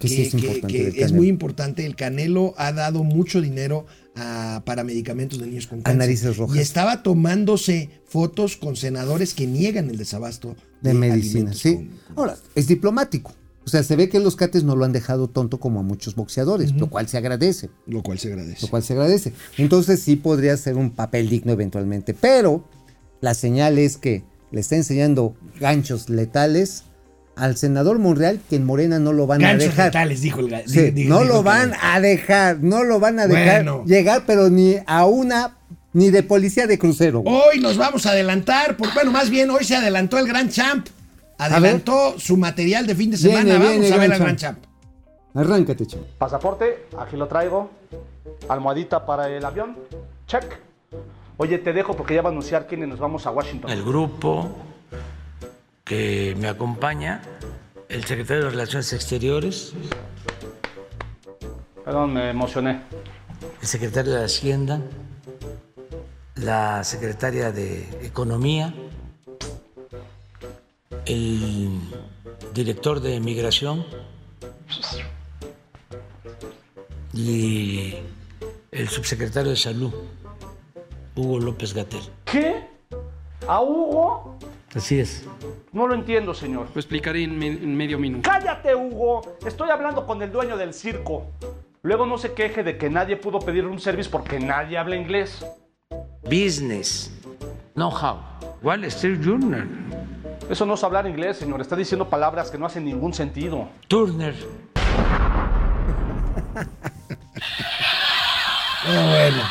Que 0.00 0.22
es 0.26 0.34
que 0.34 1.08
muy 1.12 1.28
importante. 1.28 1.84
El 1.84 1.96
Canelo 1.96 2.54
ha 2.56 2.72
dado 2.72 3.02
mucho 3.04 3.40
dinero 3.40 3.84
a, 4.14 4.62
para 4.64 4.84
medicamentos 4.84 5.38
de 5.40 5.46
niños 5.46 5.66
con 5.66 5.80
cáncer. 5.82 5.98
narices 5.98 6.36
rojas. 6.36 6.56
Y 6.56 6.60
estaba 6.60 7.02
tomándose 7.02 7.90
fotos 8.06 8.56
con 8.56 8.76
senadores 8.76 9.34
que 9.34 9.46
niegan 9.46 9.90
el 9.90 9.96
desabasto 9.96 10.54
de 10.82 10.94
medicina, 10.94 11.50
alimentos 11.50 11.58
sí. 11.60 11.74
con- 11.74 12.16
Ahora, 12.16 12.36
es 12.54 12.66
diplomático. 12.68 13.32
O 13.64 13.70
sea, 13.70 13.82
se 13.82 13.96
ve 13.96 14.08
que 14.08 14.18
los 14.18 14.34
cates 14.36 14.64
no 14.64 14.76
lo 14.76 14.84
han 14.84 14.92
dejado 14.92 15.28
tonto 15.28 15.58
como 15.60 15.80
a 15.80 15.82
muchos 15.82 16.14
boxeadores, 16.14 16.72
lo 16.72 16.88
cual 16.88 17.06
se 17.08 17.18
agradece. 17.18 17.68
Lo 17.86 18.02
cual 18.02 18.18
se 18.18 18.28
agradece. 18.28 18.62
Lo 18.62 18.68
cual 18.68 18.82
se 18.82 18.92
agradece. 18.94 19.32
Entonces 19.58 20.00
sí 20.00 20.16
podría 20.16 20.56
ser 20.56 20.76
un 20.76 20.90
papel 20.90 21.28
digno 21.28 21.52
eventualmente. 21.52 22.14
Pero 22.14 22.64
la 23.20 23.34
señal 23.34 23.78
es 23.78 23.96
que 23.96 24.22
le 24.50 24.60
está 24.60 24.76
enseñando 24.76 25.34
ganchos 25.60 26.08
letales 26.08 26.84
al 27.36 27.56
senador 27.56 27.98
Monreal 27.98 28.40
que 28.50 28.56
en 28.56 28.64
Morena 28.64 28.98
no 28.98 29.12
lo 29.12 29.26
van 29.26 29.44
a 29.44 29.48
Ganchos 29.48 29.68
dejar. 29.68 29.86
letales, 29.86 30.20
dijo 30.22 30.40
el 30.40 30.62
Sí, 30.66 30.80
no 30.86 30.90
dijo 30.92 31.24
lo 31.24 31.42
van 31.42 31.72
a 31.80 32.00
dejar, 32.00 32.58
no 32.62 32.82
lo 32.84 32.98
van 32.98 33.20
a 33.20 33.26
dejar 33.28 33.64
Bueno. 33.64 33.84
llegar, 33.86 34.24
pero 34.26 34.50
ni 34.50 34.76
a 34.86 35.06
una, 35.06 35.56
ni 35.92 36.10
de 36.10 36.22
policía 36.24 36.66
de 36.66 36.78
crucero. 36.78 37.20
güey. 37.20 37.34
Hoy 37.34 37.60
nos 37.60 37.76
vamos 37.76 38.06
a 38.06 38.10
adelantar, 38.10 38.76
por, 38.76 38.92
bueno, 38.94 39.12
más 39.12 39.30
bien 39.30 39.50
hoy 39.50 39.62
se 39.64 39.76
adelantó 39.76 40.18
el 40.18 40.26
Gran 40.26 40.48
Champ. 40.48 40.88
Adelantó 41.38 42.18
su 42.18 42.36
material 42.36 42.86
de 42.88 42.96
fin 42.96 43.12
de 43.12 43.16
semana. 43.16 43.44
Viene, 43.44 43.58
vamos 43.58 43.80
viene, 43.80 43.94
a 43.94 43.98
ver 43.98 44.12
al 44.12 44.18
Gran 44.18 44.36
Champ. 44.36 44.58
Champ. 44.60 45.36
Arráncate, 45.36 45.86
chavo. 45.86 46.04
Pasaporte, 46.18 46.86
aquí 46.98 47.16
lo 47.16 47.28
traigo. 47.28 47.70
Almohadita 48.48 49.06
para 49.06 49.28
el 49.28 49.44
avión. 49.44 49.76
Check. 50.26 50.44
Oye, 51.38 51.58
te 51.58 51.72
dejo 51.72 51.94
porque 51.96 52.14
ya 52.14 52.22
va 52.22 52.30
a 52.30 52.32
anunciar 52.32 52.66
quiénes 52.66 52.88
nos 52.88 52.98
vamos 52.98 53.26
a 53.26 53.30
Washington. 53.30 53.70
El 53.70 53.84
grupo 53.84 54.48
que 55.84 56.36
me 56.38 56.48
acompaña, 56.48 57.22
el 57.88 58.04
secretario 58.04 58.44
de 58.44 58.50
Relaciones 58.50 58.92
Exteriores, 58.92 59.72
Perdón, 61.84 62.12
me 62.12 62.30
emocioné. 62.30 62.82
el 63.62 63.66
secretario 63.66 64.12
de 64.14 64.24
Hacienda, 64.24 64.80
la 66.34 66.82
secretaria 66.84 67.52
de 67.52 67.88
Economía, 68.02 68.74
el 71.06 71.80
director 72.52 73.00
de 73.00 73.20
Migración. 73.20 73.86
Y 77.14 77.94
el 78.70 78.88
subsecretario 78.88 79.50
de 79.50 79.56
Salud, 79.56 79.92
Hugo 81.18 81.40
López 81.40 81.74
Gatel. 81.74 82.00
¿Qué? 82.24 82.64
¿A 83.48 83.60
Hugo? 83.60 84.38
Así 84.74 85.00
es. 85.00 85.24
No 85.72 85.88
lo 85.88 85.94
entiendo, 85.94 86.32
señor. 86.32 86.68
Lo 86.72 86.80
explicaré 86.80 87.24
en, 87.24 87.36
me- 87.36 87.46
en 87.48 87.76
medio 87.76 87.98
minuto. 87.98 88.28
Cállate, 88.30 88.74
Hugo. 88.74 89.22
Estoy 89.44 89.70
hablando 89.70 90.06
con 90.06 90.22
el 90.22 90.30
dueño 90.30 90.56
del 90.56 90.72
circo. 90.72 91.26
Luego 91.82 92.06
no 92.06 92.18
se 92.18 92.34
queje 92.34 92.62
de 92.62 92.78
que 92.78 92.88
nadie 92.88 93.16
pudo 93.16 93.40
pedir 93.40 93.66
un 93.66 93.80
service 93.80 94.08
porque 94.08 94.38
nadie 94.38 94.78
habla 94.78 94.94
inglés. 94.96 95.44
Business, 96.22 97.10
know-how, 97.74 98.18
Wall 98.62 98.84
Street 98.84 99.20
Journal, 99.22 99.66
Eso 100.50 100.66
no 100.66 100.74
es 100.74 100.84
hablar 100.84 101.06
inglés, 101.06 101.38
señor. 101.38 101.60
Está 101.60 101.74
diciendo 101.74 102.08
palabras 102.08 102.50
que 102.50 102.58
no 102.58 102.66
hacen 102.66 102.84
ningún 102.84 103.12
sentido. 103.14 103.68
Turner. 103.88 104.34
Oh, 108.86 109.08
bueno. 109.10 109.42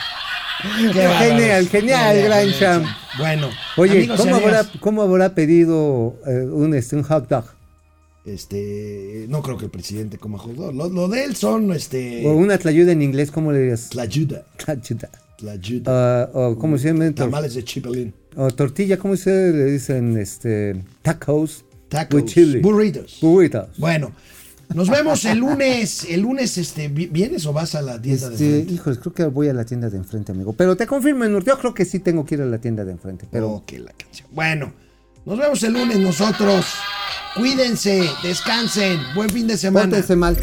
Genial, 0.61 1.67
genial, 1.69 2.21
gran 2.23 2.51
champ. 2.51 2.85
Bueno. 3.17 3.49
Oye, 3.77 3.91
amigos 3.99 4.19
¿cómo 4.19 4.35
habrá, 4.35 4.59
amigas, 4.59 4.71
cómo 4.79 5.01
habrá 5.03 5.35
pedido 5.35 6.19
eh, 6.27 6.45
un, 6.51 6.73
este, 6.73 6.95
un 6.95 7.03
hot 7.03 7.27
dog? 7.29 7.45
Este, 8.25 9.25
no 9.29 9.41
creo 9.41 9.57
que 9.57 9.65
el 9.65 9.71
presidente 9.71 10.17
coma 10.17 10.37
hot 10.37 10.53
dog. 10.55 10.73
Lo, 10.75 10.89
lo 10.89 11.07
de 11.07 11.23
él 11.23 11.35
son, 11.35 11.71
este, 11.71 12.25
O 12.27 12.33
una 12.33 12.57
tlayuda 12.57 12.91
en 12.91 13.01
inglés, 13.01 13.31
¿cómo 13.31 13.51
le 13.51 13.59
dirías? 13.59 13.89
tlayuda, 13.89 14.45
Tlayuda. 14.57 15.09
tlayuda. 15.37 16.23
Ah, 16.23 16.29
o 16.33 16.57
¿cómo 16.57 16.77
se 16.77 16.87
llama? 16.89 17.11
Tamales 17.13 17.53
de 17.53 17.63
chipelín. 17.63 18.13
o 18.35 18.49
tortilla, 18.51 18.97
¿cómo 18.97 19.15
se 19.15 19.29
le 19.31 19.65
dicen? 19.65 20.17
Este, 20.17 20.83
tacos. 21.01 21.63
Tacos. 21.89 22.21
With 22.21 22.25
chili. 22.29 22.59
Burritos. 22.59 23.19
Burritos. 23.21 23.69
Bueno, 23.77 24.11
nos 24.73 24.89
vemos 24.89 25.23
el 25.25 25.39
lunes. 25.39 26.05
El 26.09 26.21
lunes, 26.21 26.57
este, 26.57 26.87
¿vi- 26.87 27.07
¿vienes 27.07 27.45
o 27.45 27.53
vas 27.53 27.73
a 27.75 27.81
la 27.81 28.01
tienda 28.01 28.29
de 28.29 28.35
Este, 28.35 28.45
enfrente? 28.49 28.73
híjoles, 28.73 28.99
creo 28.99 29.13
que 29.13 29.25
voy 29.25 29.47
a 29.49 29.53
la 29.53 29.65
tienda 29.65 29.89
de 29.89 29.97
enfrente, 29.97 30.31
amigo. 30.31 30.53
Pero 30.53 30.75
te 30.75 30.85
confirmo, 30.87 31.25
yo 31.39 31.57
creo 31.59 31.73
que 31.73 31.85
sí 31.85 31.99
tengo 31.99 32.25
que 32.25 32.35
ir 32.35 32.41
a 32.41 32.45
la 32.45 32.57
tienda 32.59 32.83
de 32.85 32.91
enfrente. 32.91 33.27
Pero 33.31 33.63
que 33.65 33.79
la 33.79 33.91
canción. 33.93 34.27
Bueno, 34.31 34.73
nos 35.25 35.37
vemos 35.39 35.61
el 35.63 35.73
lunes 35.73 35.97
nosotros. 35.99 36.65
Cuídense, 37.35 38.09
descansen, 38.23 38.99
buen 39.15 39.29
fin 39.29 39.47
de 39.47 39.57
semana. 39.57 39.87
pórtense 39.87 40.15
mal. 40.15 40.37